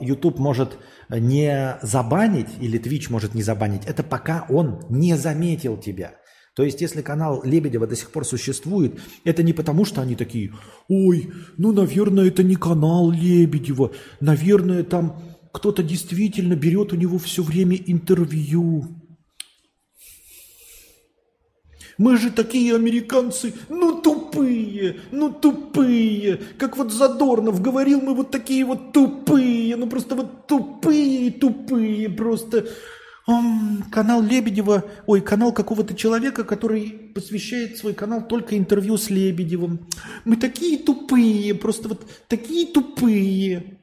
[0.00, 0.78] YouTube может
[1.10, 6.14] не забанить или Twitch может не забанить, это пока он не заметил тебя.
[6.54, 10.54] То есть, если канал Лебедева до сих пор существует, это не потому, что они такие,
[10.88, 15.20] ой, ну, наверное, это не канал Лебедева, наверное, там
[15.56, 18.88] кто-то действительно берет у него все время интервью.
[21.96, 26.40] Мы же такие американцы, ну тупые, ну тупые.
[26.58, 32.66] Как вот Задорнов говорил, мы вот такие вот тупые, ну просто вот тупые, тупые просто.
[33.24, 39.88] Он, канал Лебедева, ой, канал какого-то человека, который посвящает свой канал только интервью с Лебедевым.
[40.26, 43.75] Мы такие тупые, просто вот такие тупые.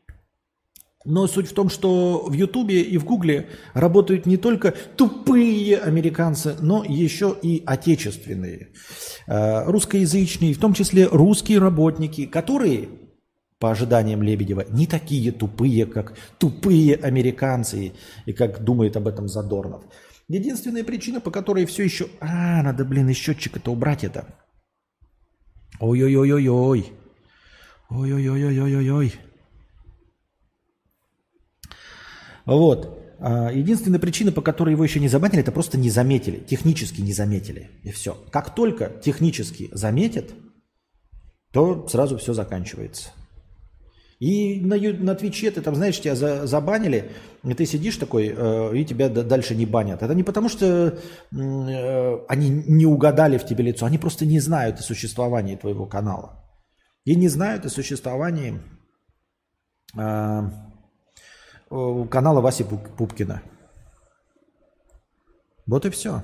[1.05, 6.55] Но суть в том, что в Ютубе и в Гугле работают не только тупые американцы,
[6.61, 8.69] но еще и отечественные,
[9.27, 12.87] э, русскоязычные, в том числе русские работники, которые,
[13.59, 17.91] по ожиданиям Лебедева, не такие тупые, как тупые американцы,
[18.25, 19.83] и как думает об этом Задорнов.
[20.29, 22.07] Единственная причина, по которой все еще...
[22.21, 24.25] А, надо, блин, из счетчика-то убрать это.
[25.81, 26.93] Ой-ой-ой-ой-ой.
[27.89, 29.13] Ой-ой-ой-ой-ой-ой.
[32.45, 32.99] Вот.
[33.19, 37.13] А, единственная причина, по которой его еще не забанили, это просто не заметили, технически не
[37.13, 37.69] заметили.
[37.83, 38.17] И все.
[38.31, 40.31] Как только технически заметят,
[41.51, 43.11] то сразу все заканчивается.
[44.19, 47.11] И на, на Твиче ты там, знаешь, тебя за, забанили,
[47.43, 50.01] и ты сидишь такой, э, и тебя дальше не банят.
[50.01, 50.65] Это не потому, что
[51.31, 56.41] э, они не угадали в тебе лицо, они просто не знают о существовании твоего канала.
[57.03, 58.61] И не знают о существовании
[59.97, 60.41] э,
[62.09, 63.41] канала Васи Пупкина.
[65.65, 66.23] Вот и все.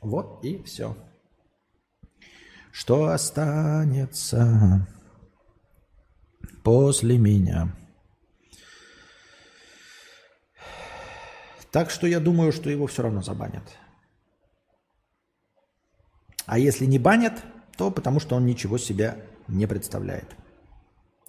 [0.00, 0.96] Вот и все.
[2.70, 4.86] Что останется
[6.62, 7.74] после меня?
[11.72, 13.64] Так что я думаю, что его все равно забанят.
[16.46, 17.44] А если не банят,
[17.76, 19.16] то потому что он ничего себя
[19.48, 20.36] не представляет.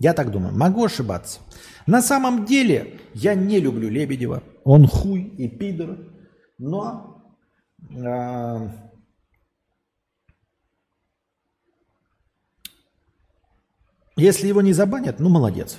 [0.01, 0.57] Я так думаю.
[0.57, 1.41] Могу ошибаться.
[1.85, 4.41] На самом деле я не люблю Лебедева.
[4.63, 5.99] Он хуй и пидор.
[6.57, 7.23] Но
[7.95, 8.67] э,
[14.17, 15.77] если его не забанят, ну молодец.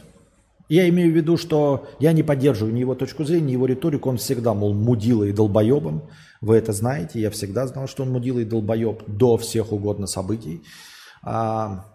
[0.68, 4.08] Я имею в виду, что я не поддерживаю ни его точку зрения, ни его риторику.
[4.08, 6.08] Он всегда, мол, мудила и долбоебом.
[6.40, 7.20] Вы это знаете.
[7.20, 10.62] Я всегда знал, что он мудила и долбоеб до всех угодно событий.
[11.24, 11.91] А,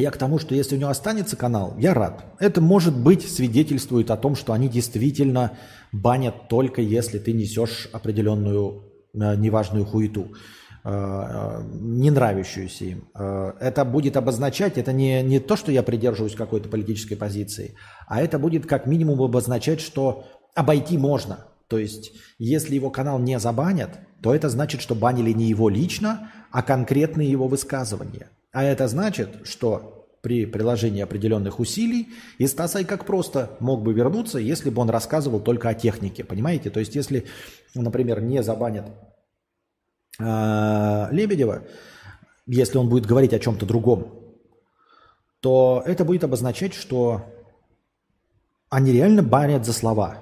[0.00, 2.24] я к тому, что если у него останется канал, я рад.
[2.38, 5.58] Это, может быть, свидетельствует о том, что они действительно
[5.92, 10.32] банят только если ты несешь определенную э, неважную хуету,
[10.84, 13.08] э, э, не нравящуюся им.
[13.14, 17.74] Э, это будет обозначать, это не, не то, что я придерживаюсь какой-то политической позиции,
[18.06, 20.24] а это будет как минимум обозначать, что
[20.54, 21.46] обойти можно.
[21.68, 26.30] То есть, если его канал не забанят, то это значит, что банили не его лично,
[26.50, 32.08] а конкретные его высказывания– а это значит, что при приложении определенных усилий
[32.38, 36.70] и Стасай как просто мог бы вернуться, если бы он рассказывал только о технике, понимаете?
[36.70, 37.26] То есть если,
[37.74, 38.86] например, не забанят
[40.18, 41.62] э, Лебедева,
[42.46, 44.12] если он будет говорить о чем-то другом,
[45.40, 47.24] то это будет обозначать, что
[48.68, 50.18] они реально банят за слова.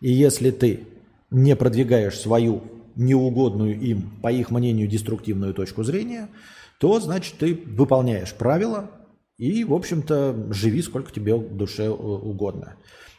[0.00, 0.86] И если ты
[1.30, 2.62] не продвигаешь свою
[2.94, 6.28] неугодную им, по их мнению, деструктивную точку зрения–
[6.82, 8.90] то, значит, ты выполняешь правила
[9.38, 12.74] и, в общем-то, живи сколько тебе душе угодно.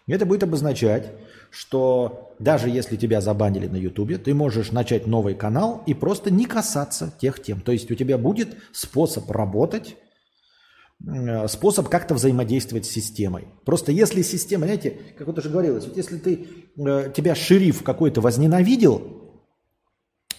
[0.06, 1.14] Это будет обозначать,
[1.50, 6.44] что даже если тебя забанили на Ютубе, ты можешь начать новый канал и просто не
[6.44, 7.62] касаться тех тем.
[7.62, 9.96] То есть у тебя будет способ работать,
[11.08, 13.48] э, способ как-то взаимодействовать с системой.
[13.64, 18.20] Просто если система, знаете, как вот уже говорилось, вот если ты, э, тебя шериф какой-то
[18.20, 19.23] возненавидел,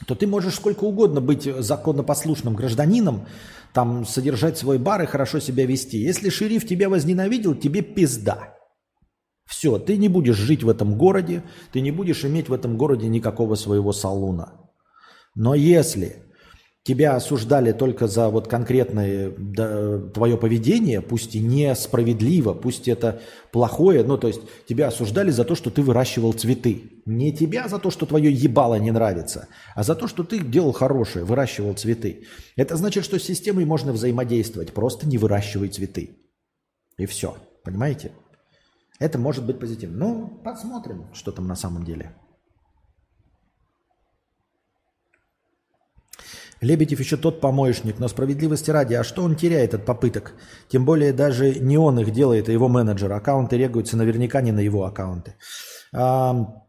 [0.06, 3.26] то ты можешь сколько угодно быть законопослушным гражданином,
[3.72, 5.98] там содержать свой бар и хорошо себя вести.
[5.98, 8.54] Если шериф тебя возненавидел, тебе пизда.
[9.46, 13.08] Все, ты не будешь жить в этом городе, ты не будешь иметь в этом городе
[13.08, 14.54] никакого своего салуна.
[15.34, 16.23] Но если
[16.84, 24.04] тебя осуждали только за вот конкретное да, твое поведение, пусть и несправедливо, пусть это плохое,
[24.04, 27.02] ну то есть тебя осуждали за то, что ты выращивал цветы.
[27.06, 30.72] Не тебя за то, что твое ебало не нравится, а за то, что ты делал
[30.72, 32.26] хорошее, выращивал цветы.
[32.54, 36.18] Это значит, что с системой можно взаимодействовать, просто не выращивай цветы.
[36.98, 37.34] И все,
[37.64, 38.12] понимаете?
[38.98, 39.96] Это может быть позитивно.
[39.96, 42.14] Ну, посмотрим, что там на самом деле.
[46.64, 50.34] Лебедев еще тот помоечник, но справедливости ради, а что он теряет от попыток?
[50.68, 53.12] Тем более даже не он их делает, а его менеджер.
[53.12, 55.34] Аккаунты регаются наверняка не на его аккаунты.
[55.92, 56.64] А,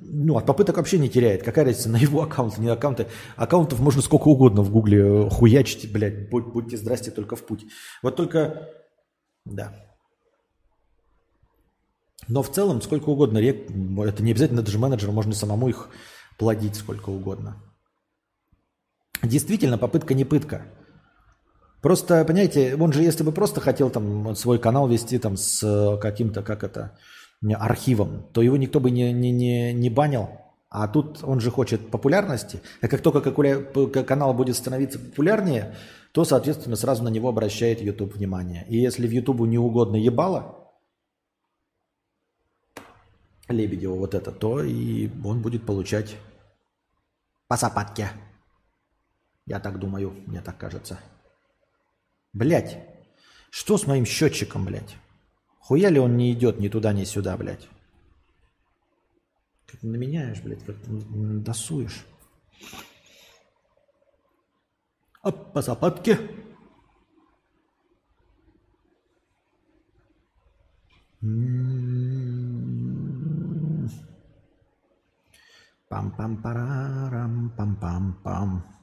[0.00, 1.42] ну, от попыток вообще не теряет.
[1.42, 3.06] Какая разница, на его аккаунты, не аккаунты.
[3.36, 7.66] Аккаунтов можно сколько угодно в гугле э, хуячить, блядь, будь, будьте здрасте, только в путь.
[8.02, 8.68] Вот только,
[9.44, 9.74] да.
[12.28, 15.88] Но в целом сколько угодно, это не обязательно даже менеджер, можно самому их
[16.38, 17.62] плодить сколько угодно.
[19.22, 20.66] Действительно, попытка не пытка.
[21.80, 25.98] Просто, понимаете, он же, если бы просто хотел там свой канал вести там с э,
[25.98, 26.98] каким-то, как это,
[27.54, 30.28] архивом, то его никто бы не, не, не, не банил.
[30.70, 32.60] А тут он же хочет популярности.
[32.82, 33.22] А как только
[34.02, 35.76] канал будет становиться популярнее,
[36.12, 38.66] то, соответственно, сразу на него обращает YouTube внимание.
[38.68, 40.68] И если в YouTube не угодно ебало,
[43.48, 46.16] Лебедева вот это, то и он будет получать
[47.46, 48.10] по сапатке.
[49.48, 51.00] Я так думаю, мне так кажется.
[52.34, 52.84] Блять,
[53.48, 54.94] что с моим счетчиком, блядь?
[55.60, 57.66] Хуя ли он не идет ни туда, ни сюда, блядь?
[59.66, 60.76] Как наменяешь, блядь, как
[61.42, 62.04] досуешь.
[65.22, 66.18] А по западке.
[75.88, 78.77] Пам-пам-парарам, пам-пам-пам.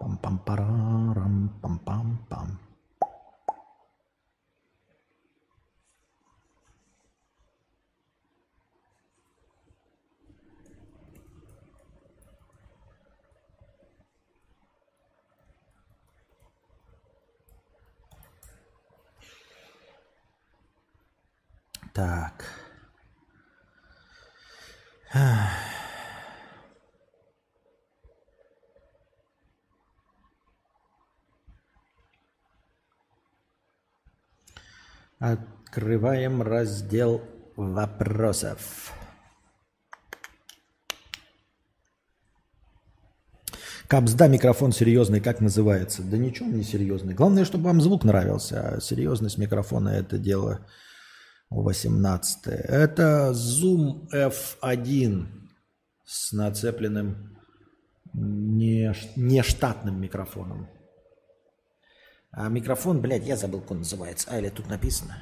[0.00, 2.48] Пам-пам-парарам, пам-пам-пам.
[21.92, 22.44] Так.
[35.20, 37.20] Открываем раздел
[37.54, 38.94] вопросов.
[43.86, 46.02] Капсда микрофон серьезный, как называется?
[46.02, 47.12] Да ничего не серьезный.
[47.12, 48.76] Главное, чтобы вам звук нравился.
[48.76, 50.66] А серьезность микрофона это дело
[51.50, 52.46] 18.
[52.46, 55.26] Это Zoom F1
[56.06, 57.36] с нацепленным
[58.14, 60.66] не, не штатным микрофоном.
[62.32, 64.28] А микрофон, блядь, я забыл, как он называется.
[64.30, 65.16] А, или тут написано?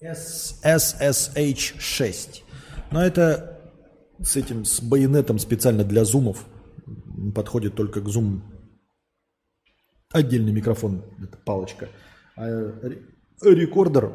[0.00, 2.42] SSH6.
[2.92, 3.72] Но это
[4.20, 6.46] с этим, с байонетом специально для зумов.
[7.34, 8.44] Подходит только к зум.
[10.12, 11.88] Отдельный микрофон, это палочка.
[12.36, 12.46] А
[13.42, 14.12] рекордер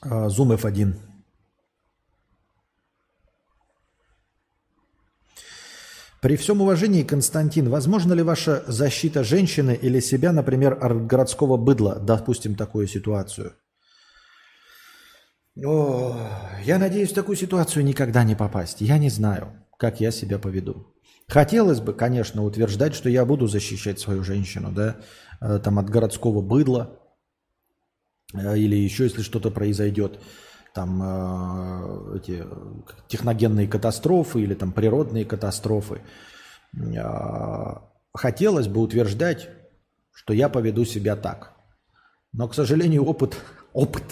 [0.00, 1.13] а, Zoom F1.
[6.24, 11.96] При всем уважении, Константин, возможно ли ваша защита женщины или себя, например, от городского быдла?
[12.00, 13.52] Допустим, такую ситуацию.
[15.62, 16.16] О,
[16.64, 18.80] я надеюсь, в такую ситуацию никогда не попасть.
[18.80, 20.94] Я не знаю, как я себя поведу.
[21.28, 24.96] Хотелось бы, конечно, утверждать, что я буду защищать свою женщину, да,
[25.42, 27.04] э, там от городского быдла,
[28.34, 30.18] Э, или еще если что-то произойдет,
[30.74, 32.44] там э, эти
[33.08, 36.00] техногенные катастрофы или там природные катастрофы,
[36.76, 37.74] э,
[38.12, 39.48] хотелось бы утверждать,
[40.12, 41.52] что я поведу себя так.
[42.32, 43.36] Но, к сожалению, опыт,
[43.72, 44.04] опыт,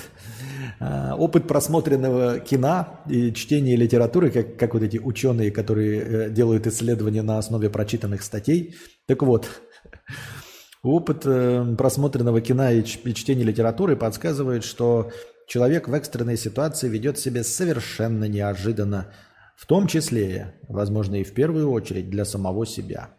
[0.81, 7.39] опыт просмотренного кино и чтения литературы, как, как вот эти ученые, которые делают исследования на
[7.39, 8.77] основе прочитанных статей.
[9.07, 9.49] Так вот,
[10.83, 15.13] Опыт э, просмотренного кино и чтения литературы подсказывает, что
[15.47, 19.13] человек в экстренной ситуации ведет себя совершенно неожиданно,
[19.57, 23.11] в том числе, возможно, и в первую очередь для самого себя.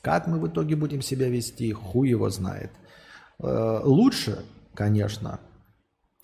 [0.00, 2.70] Как мы в итоге будем себя вести, хуй его знает.
[3.38, 4.44] Э, лучше,
[4.74, 5.40] конечно,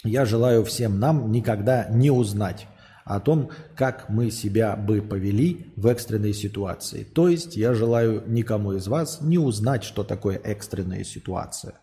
[0.05, 2.66] я желаю всем нам никогда не узнать
[3.05, 7.05] о том, как мы себя бы повели в экстренной ситуации.
[7.05, 11.74] То есть я желаю никому из вас не узнать, что такое экстренная ситуация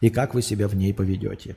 [0.00, 1.56] и как вы себя в ней поведете.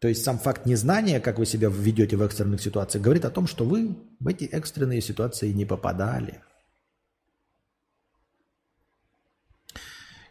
[0.00, 3.46] То есть сам факт незнания, как вы себя ведете в экстренных ситуациях, говорит о том,
[3.48, 6.42] что вы в эти экстренные ситуации не попадали.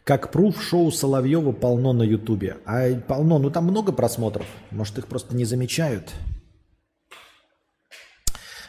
[0.06, 2.58] Как пруф шоу Соловьева полно на Ютубе.
[2.66, 4.46] А полно, ну там много просмотров.
[4.72, 6.14] Может их просто не замечают.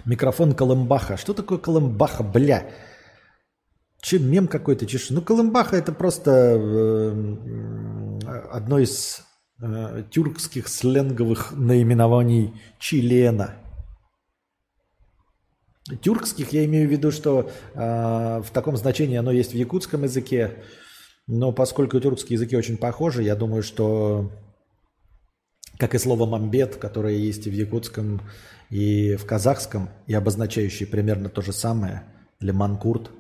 [0.05, 1.17] Микрофон Колымбаха.
[1.17, 2.69] Что такое Колымбаха, бля?
[4.01, 5.11] Че, мем какой-то чешешь?
[5.11, 7.11] Ну, Колымбаха это просто э,
[8.51, 9.28] одно из
[9.61, 13.55] э, тюркских сленговых наименований члена.
[16.03, 20.63] Тюркских я имею в виду, что э, в таком значении оно есть в якутском языке,
[21.27, 24.31] но поскольку тюркские языки очень похожи, я думаю, что
[25.79, 28.21] как и слово «мамбет», которое есть и в якутском
[28.69, 32.03] и в казахском, и обозначающий примерно то же самое,
[32.41, 33.11] или манкурт.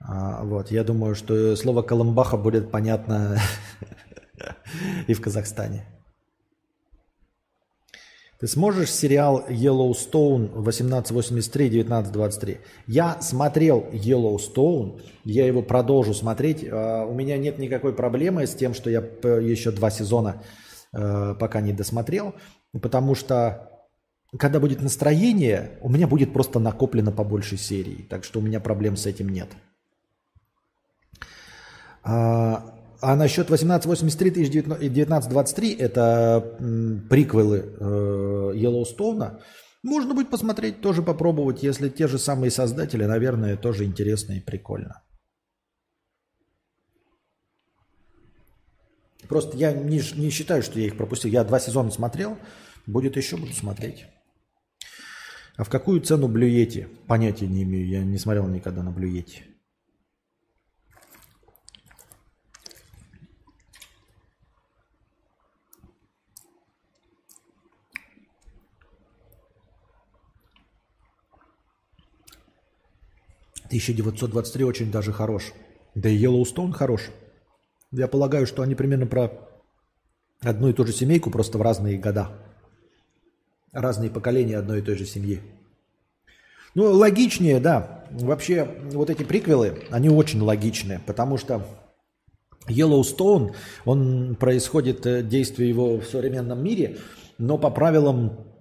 [0.00, 3.38] А, вот, я думаю, что слово Колымбаха будет понятно
[5.06, 5.86] и в Казахстане.
[8.40, 12.58] Ты сможешь сериал Yellowstone 1883-1923?
[12.86, 16.66] Я смотрел Yellowstone, я его продолжу смотреть.
[16.70, 20.42] А, у меня нет никакой проблемы с тем, что я еще два сезона
[20.92, 22.34] э, пока не досмотрел,
[22.82, 23.70] потому что
[24.36, 28.04] когда будет настроение, у меня будет просто накоплено побольше серий.
[28.10, 29.48] Так что у меня проблем с этим нет.
[32.02, 32.73] А,
[33.04, 36.56] а насчет 1883 1923 это
[37.10, 39.40] приквелы э, Йеллоустоуна.
[39.82, 45.02] Можно будет посмотреть, тоже попробовать, если те же самые создатели, наверное, тоже интересно и прикольно.
[49.28, 51.30] Просто я не, не считаю, что я их пропустил.
[51.30, 52.38] Я два сезона смотрел,
[52.86, 54.06] будет еще, буду смотреть.
[55.56, 56.88] А в какую цену блюете?
[57.06, 59.42] Понятия не имею, я не смотрел никогда на блюете.
[73.78, 75.52] «1923» очень даже хорош.
[75.94, 77.10] Да и «Йеллоустон» хорош.
[77.92, 79.32] Я полагаю, что они примерно про
[80.40, 82.30] одну и ту же семейку, просто в разные года.
[83.72, 85.40] Разные поколения одной и той же семьи.
[86.74, 88.04] Ну, логичнее, да.
[88.10, 91.64] Вообще, вот эти приквелы, они очень логичные, потому что
[92.68, 96.98] Yellowstone, он происходит, э, действие его в современном мире,
[97.38, 98.53] но по правилам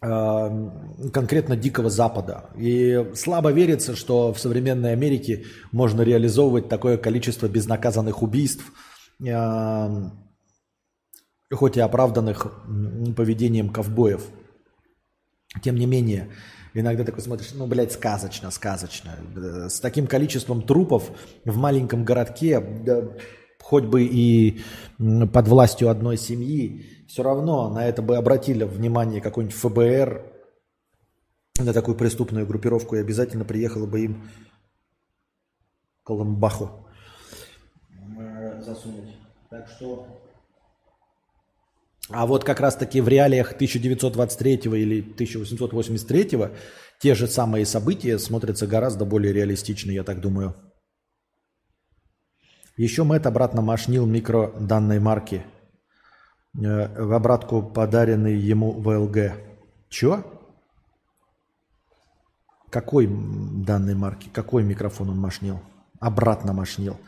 [0.00, 2.50] конкретно Дикого Запада.
[2.56, 8.64] И слабо верится, что в современной Америке можно реализовывать такое количество безнаказанных убийств,
[9.24, 10.10] э,
[11.52, 12.46] хоть и оправданных
[13.16, 14.26] поведением ковбоев.
[15.62, 16.30] Тем не менее,
[16.74, 19.16] иногда такой смотришь, ну, блядь, сказочно, сказочно.
[19.68, 21.10] С таким количеством трупов
[21.44, 23.08] в маленьком городке, да,
[23.62, 24.60] хоть бы и
[24.98, 30.32] под властью одной семьи, все равно на это бы обратили внимание какой-нибудь ФБР,
[31.58, 34.30] на такую преступную группировку, и обязательно приехала бы им
[36.04, 36.86] Колымбаху
[38.60, 39.16] засунуть.
[39.50, 40.06] Так что
[42.08, 46.38] а вот как раз-таки в реалиях 1923 или 1883
[47.00, 50.54] те же самые события смотрятся гораздо более реалистично, я так думаю.
[52.76, 55.44] Еще Мэтт обратно машнил микро данной марки.
[56.54, 59.32] Э, в обратку подаренный ему ВЛГ.
[59.88, 60.24] Чё?
[62.70, 64.28] Какой данной марки?
[64.32, 65.60] Какой микрофон он машнил?
[66.00, 66.98] Обратно машнил.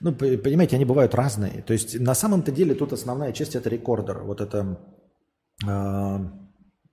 [0.00, 1.62] Ну, понимаете, они бывают разные.
[1.62, 4.18] То есть на самом-то деле тут основная часть это рекордер.
[4.22, 4.78] Вот это
[5.66, 6.18] э,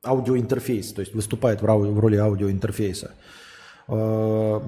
[0.03, 3.11] аудиоинтерфейс, то есть выступает в, в роли аудиоинтерфейса.
[3.89, 4.61] Э,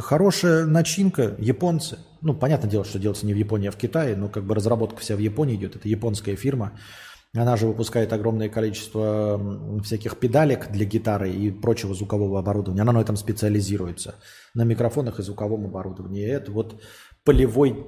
[0.00, 1.98] хорошая начинка, японцы.
[2.20, 5.00] Ну, понятное дело, что делается не в Японии, а в Китае, но как бы разработка
[5.00, 5.76] вся в Японии идет.
[5.76, 6.72] Это японская фирма.
[7.34, 12.82] Она же выпускает огромное количество всяких педалек для гитары и прочего звукового оборудования.
[12.82, 14.16] Она на этом специализируется.
[14.52, 16.26] На микрофонах и звуковом оборудовании.
[16.26, 16.82] Это вот
[17.24, 17.86] полевой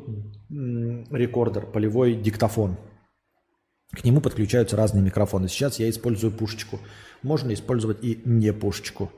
[0.49, 2.79] рекордер, полевой диктофон.
[3.91, 5.49] К нему подключаются разные микрофоны.
[5.49, 6.79] Сейчас я использую пушечку.
[7.23, 9.11] Можно использовать и не пушечку.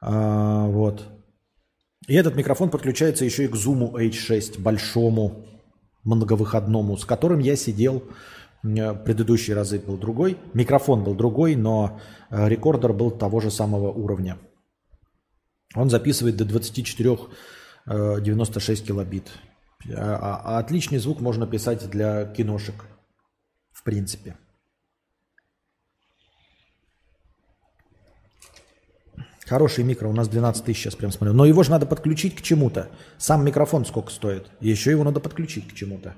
[0.00, 1.06] А, вот.
[2.06, 5.46] И этот микрофон подключается еще и к Zoom H6, большому,
[6.04, 8.02] многовыходному, с которым я сидел
[8.62, 10.38] предыдущие разы был другой.
[10.52, 12.00] Микрофон был другой, но
[12.30, 14.38] э, рекордер был того же самого уровня.
[15.74, 17.18] Он записывает до 24
[17.86, 19.30] 96 килобит.
[19.96, 22.74] А, а отличный звук можно писать для киношек,
[23.72, 24.36] в принципе.
[29.50, 31.34] Хороший микро, у нас 12 тысяч сейчас прям смотрю.
[31.34, 32.88] Но его же надо подключить к чему-то.
[33.18, 34.48] Сам микрофон сколько стоит.
[34.60, 36.14] Еще его надо подключить к чему-то.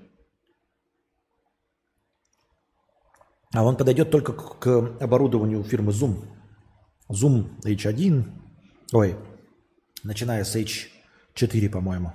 [3.54, 6.26] А он подойдет только к, к оборудованию фирмы Zoom.
[7.10, 8.24] Zoom H1,
[8.92, 9.16] ой,
[10.04, 10.90] начиная с H
[11.32, 12.12] 4, по-моему.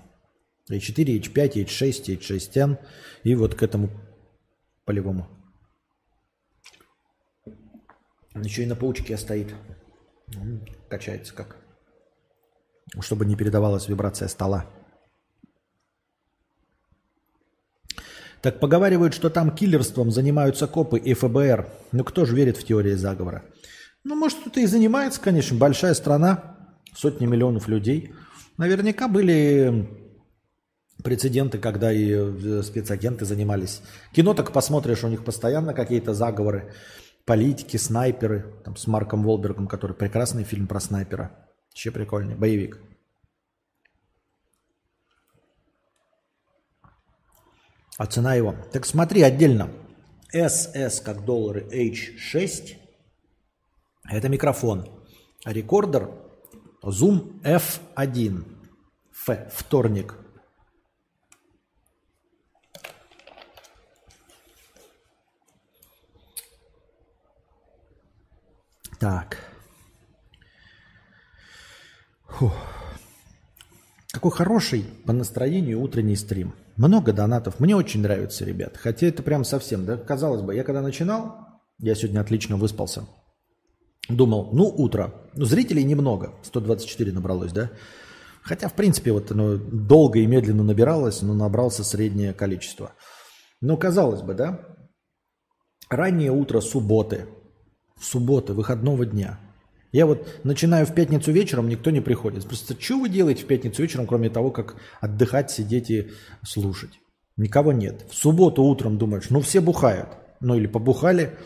[0.69, 2.77] H4, H5, H6, H6N
[3.23, 3.89] и вот к этому
[4.85, 5.27] полевому.
[8.35, 9.55] Еще и на паучке стоит.
[10.89, 11.57] Качается как.
[13.01, 14.65] Чтобы не передавалась вибрация стола.
[18.41, 21.67] Так поговаривают, что там киллерством занимаются копы и ФБР.
[21.91, 23.43] Но кто же верит в теории заговора?
[24.03, 25.57] Ну, может, кто-то и занимается, конечно.
[25.57, 26.57] Большая страна,
[26.93, 28.13] сотни миллионов людей–
[28.57, 29.87] Наверняка были
[31.03, 33.81] прецеденты, когда и э, спецагенты занимались.
[34.13, 36.73] Кино так посмотришь, у них постоянно какие-то заговоры,
[37.27, 41.31] политики, снайперы, там с Марком Волбергом, который прекрасный фильм про снайпера.
[41.75, 42.81] Еще прикольный, боевик.
[47.97, 48.55] А цена его?
[48.71, 49.69] Так смотри отдельно.
[50.33, 52.77] SS как доллары H6.
[54.09, 54.87] Это микрофон.
[55.43, 56.09] Рекордер
[56.81, 58.45] Zoom F1.
[59.27, 59.53] F.
[59.53, 60.15] Вторник.
[68.99, 69.37] Так.
[72.27, 72.53] Фух.
[74.11, 76.55] Какой хороший по настроению утренний стрим.
[76.75, 77.59] Много донатов.
[77.59, 78.77] Мне очень нравится, ребят.
[78.77, 79.97] Хотя это прям совсем, да?
[79.97, 81.47] Казалось бы, я когда начинал,
[81.79, 83.07] я сегодня отлично выспался.
[84.09, 85.13] Думал, ну, утро.
[85.35, 86.33] Ну, зрителей немного.
[86.43, 87.69] 124 набралось, да?
[88.41, 92.93] Хотя, в принципе, вот оно долго и медленно набиралось, но набрался среднее количество.
[93.61, 94.77] Но казалось бы, да?
[95.89, 97.27] Раннее утро субботы.
[97.99, 99.39] Субботы, выходного дня.
[99.91, 102.45] Я вот начинаю в пятницу вечером, никто не приходит.
[102.45, 106.11] Просто что вы делаете в пятницу вечером, кроме того, как отдыхать, сидеть и
[106.45, 106.99] слушать?
[107.37, 108.05] Никого нет.
[108.09, 110.09] В субботу утром думаешь, ну все бухают.
[110.39, 111.37] Ну или побухали.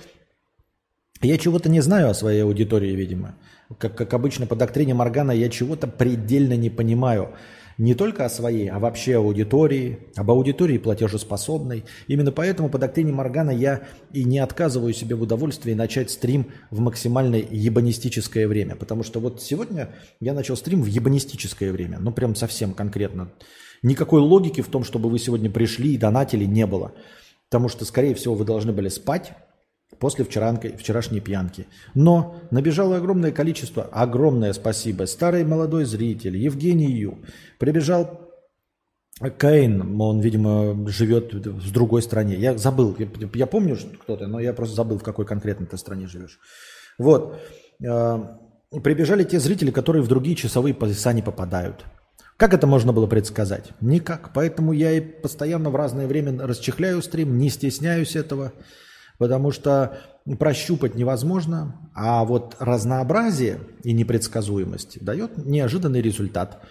[1.22, 3.36] Я чего-то не знаю о своей аудитории, видимо.
[3.78, 7.36] Как, как обычно по доктрине Моргана, я чего-то предельно не понимаю
[7.82, 11.84] не только о своей, а вообще о аудитории, об аудитории платежеспособной.
[12.06, 13.82] Именно поэтому по доктрине Моргана я
[14.14, 18.76] и не отказываю себе в удовольствии начать стрим в максимально ебанистическое время.
[18.76, 19.90] Потому что вот сегодня
[20.20, 21.98] я начал стрим в ебанистическое время.
[22.00, 23.32] Ну, прям совсем конкретно.
[23.82, 26.94] Никакой логики в том, чтобы вы сегодня пришли и донатили, не было.
[27.50, 29.34] Потому что, скорее всего, вы должны были спать,
[30.02, 31.68] после вчерашней пьянки.
[31.94, 37.20] Но набежало огромное количество, огромное спасибо, старый молодой зритель, Евгений Ю.
[37.60, 38.20] Прибежал
[39.40, 42.36] Кейн, он, видимо, живет в другой стране.
[42.36, 42.98] Я забыл,
[43.36, 46.40] я, помню кто-то, но я просто забыл, в какой конкретно ты стране живешь.
[46.98, 47.40] Вот.
[47.88, 48.40] А,
[48.84, 51.86] прибежали те зрители, которые в другие часовые пояса не попадают.
[52.38, 53.70] Как это можно было предсказать?
[53.82, 54.32] Никак.
[54.34, 58.52] Поэтому я и постоянно в разное время расчехляю стрим, не стесняюсь этого
[59.22, 60.00] потому что
[60.40, 66.64] прощупать невозможно, а вот разнообразие и непредсказуемость дает неожиданный результат.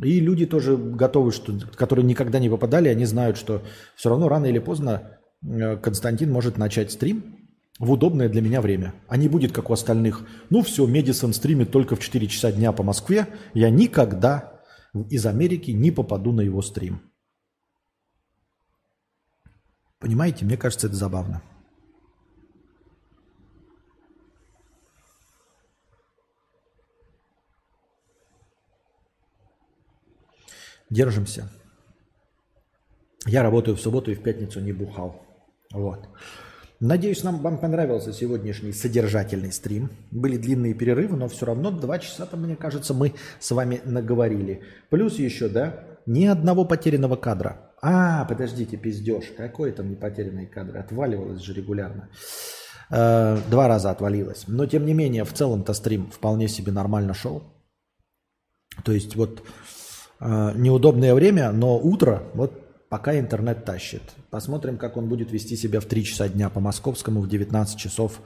[0.00, 3.62] И люди тоже готовы, что, которые никогда не попадали, они знают, что
[3.96, 7.48] все равно рано или поздно э, Константин может начать стрим
[7.80, 8.94] в удобное для меня время.
[9.08, 10.24] А не будет, как у остальных.
[10.50, 13.26] Ну все, Медисон стримит только в 4 часа дня по Москве.
[13.54, 14.62] Я никогда
[15.10, 17.00] из Америки не попаду на его стрим.
[19.98, 21.42] Понимаете, мне кажется, это забавно.
[30.90, 31.48] Держимся.
[33.26, 35.22] Я работаю в субботу и в пятницу не бухал.
[35.72, 36.08] Вот.
[36.80, 39.90] Надеюсь, нам, вам понравился сегодняшний содержательный стрим.
[40.12, 44.62] Были длинные перерывы, но все равно два часа, мне кажется, мы с вами наговорили.
[44.88, 47.72] Плюс еще, да, ни одного потерянного кадра.
[47.82, 49.24] А, подождите, пиздеж.
[49.36, 50.78] Какой там не потерянный кадр?
[50.78, 52.08] Отваливалось же регулярно.
[52.90, 54.44] Э, два раза отвалилось.
[54.46, 57.42] Но, тем не менее, в целом-то стрим вполне себе нормально шел.
[58.84, 59.42] То есть вот
[60.20, 64.02] э, неудобное время, но утро, вот пока интернет тащит.
[64.30, 68.20] Посмотрим, как он будет вести себя в 3 часа дня по московскому, в 19 часов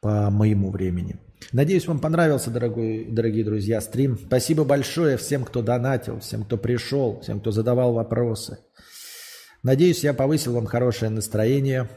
[0.00, 1.16] по моему времени.
[1.52, 4.18] Надеюсь, вам понравился, дорогой, дорогие друзья, стрим.
[4.18, 8.58] Спасибо большое всем, кто донатил, всем, кто пришел, всем, кто задавал вопросы.
[9.62, 11.88] Надеюсь, я повысил вам хорошее настроение.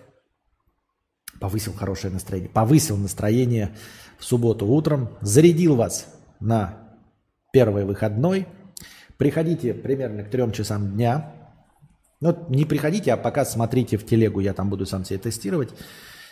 [1.40, 2.50] Повысил хорошее настроение.
[2.50, 3.76] Повысил настроение
[4.18, 5.10] в субботу утром.
[5.22, 6.08] Зарядил вас
[6.40, 6.78] на
[7.52, 8.48] первый выходной–
[9.22, 11.31] Приходите примерно к трем часам дня.
[12.22, 15.69] Ну, не приходите, а пока смотрите в телегу, я там буду сам себе тестировать.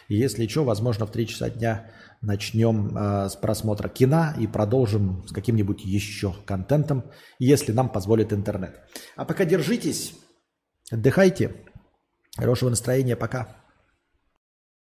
[0.07, 1.91] Если что, возможно, в 3 часа дня
[2.21, 7.03] начнем э, с просмотра кино и продолжим с каким-нибудь еще контентом,
[7.37, 8.81] если нам позволит интернет.
[9.15, 10.15] А пока держитесь,
[10.89, 11.57] отдыхайте.
[12.37, 13.59] Хорошего настроения, пока.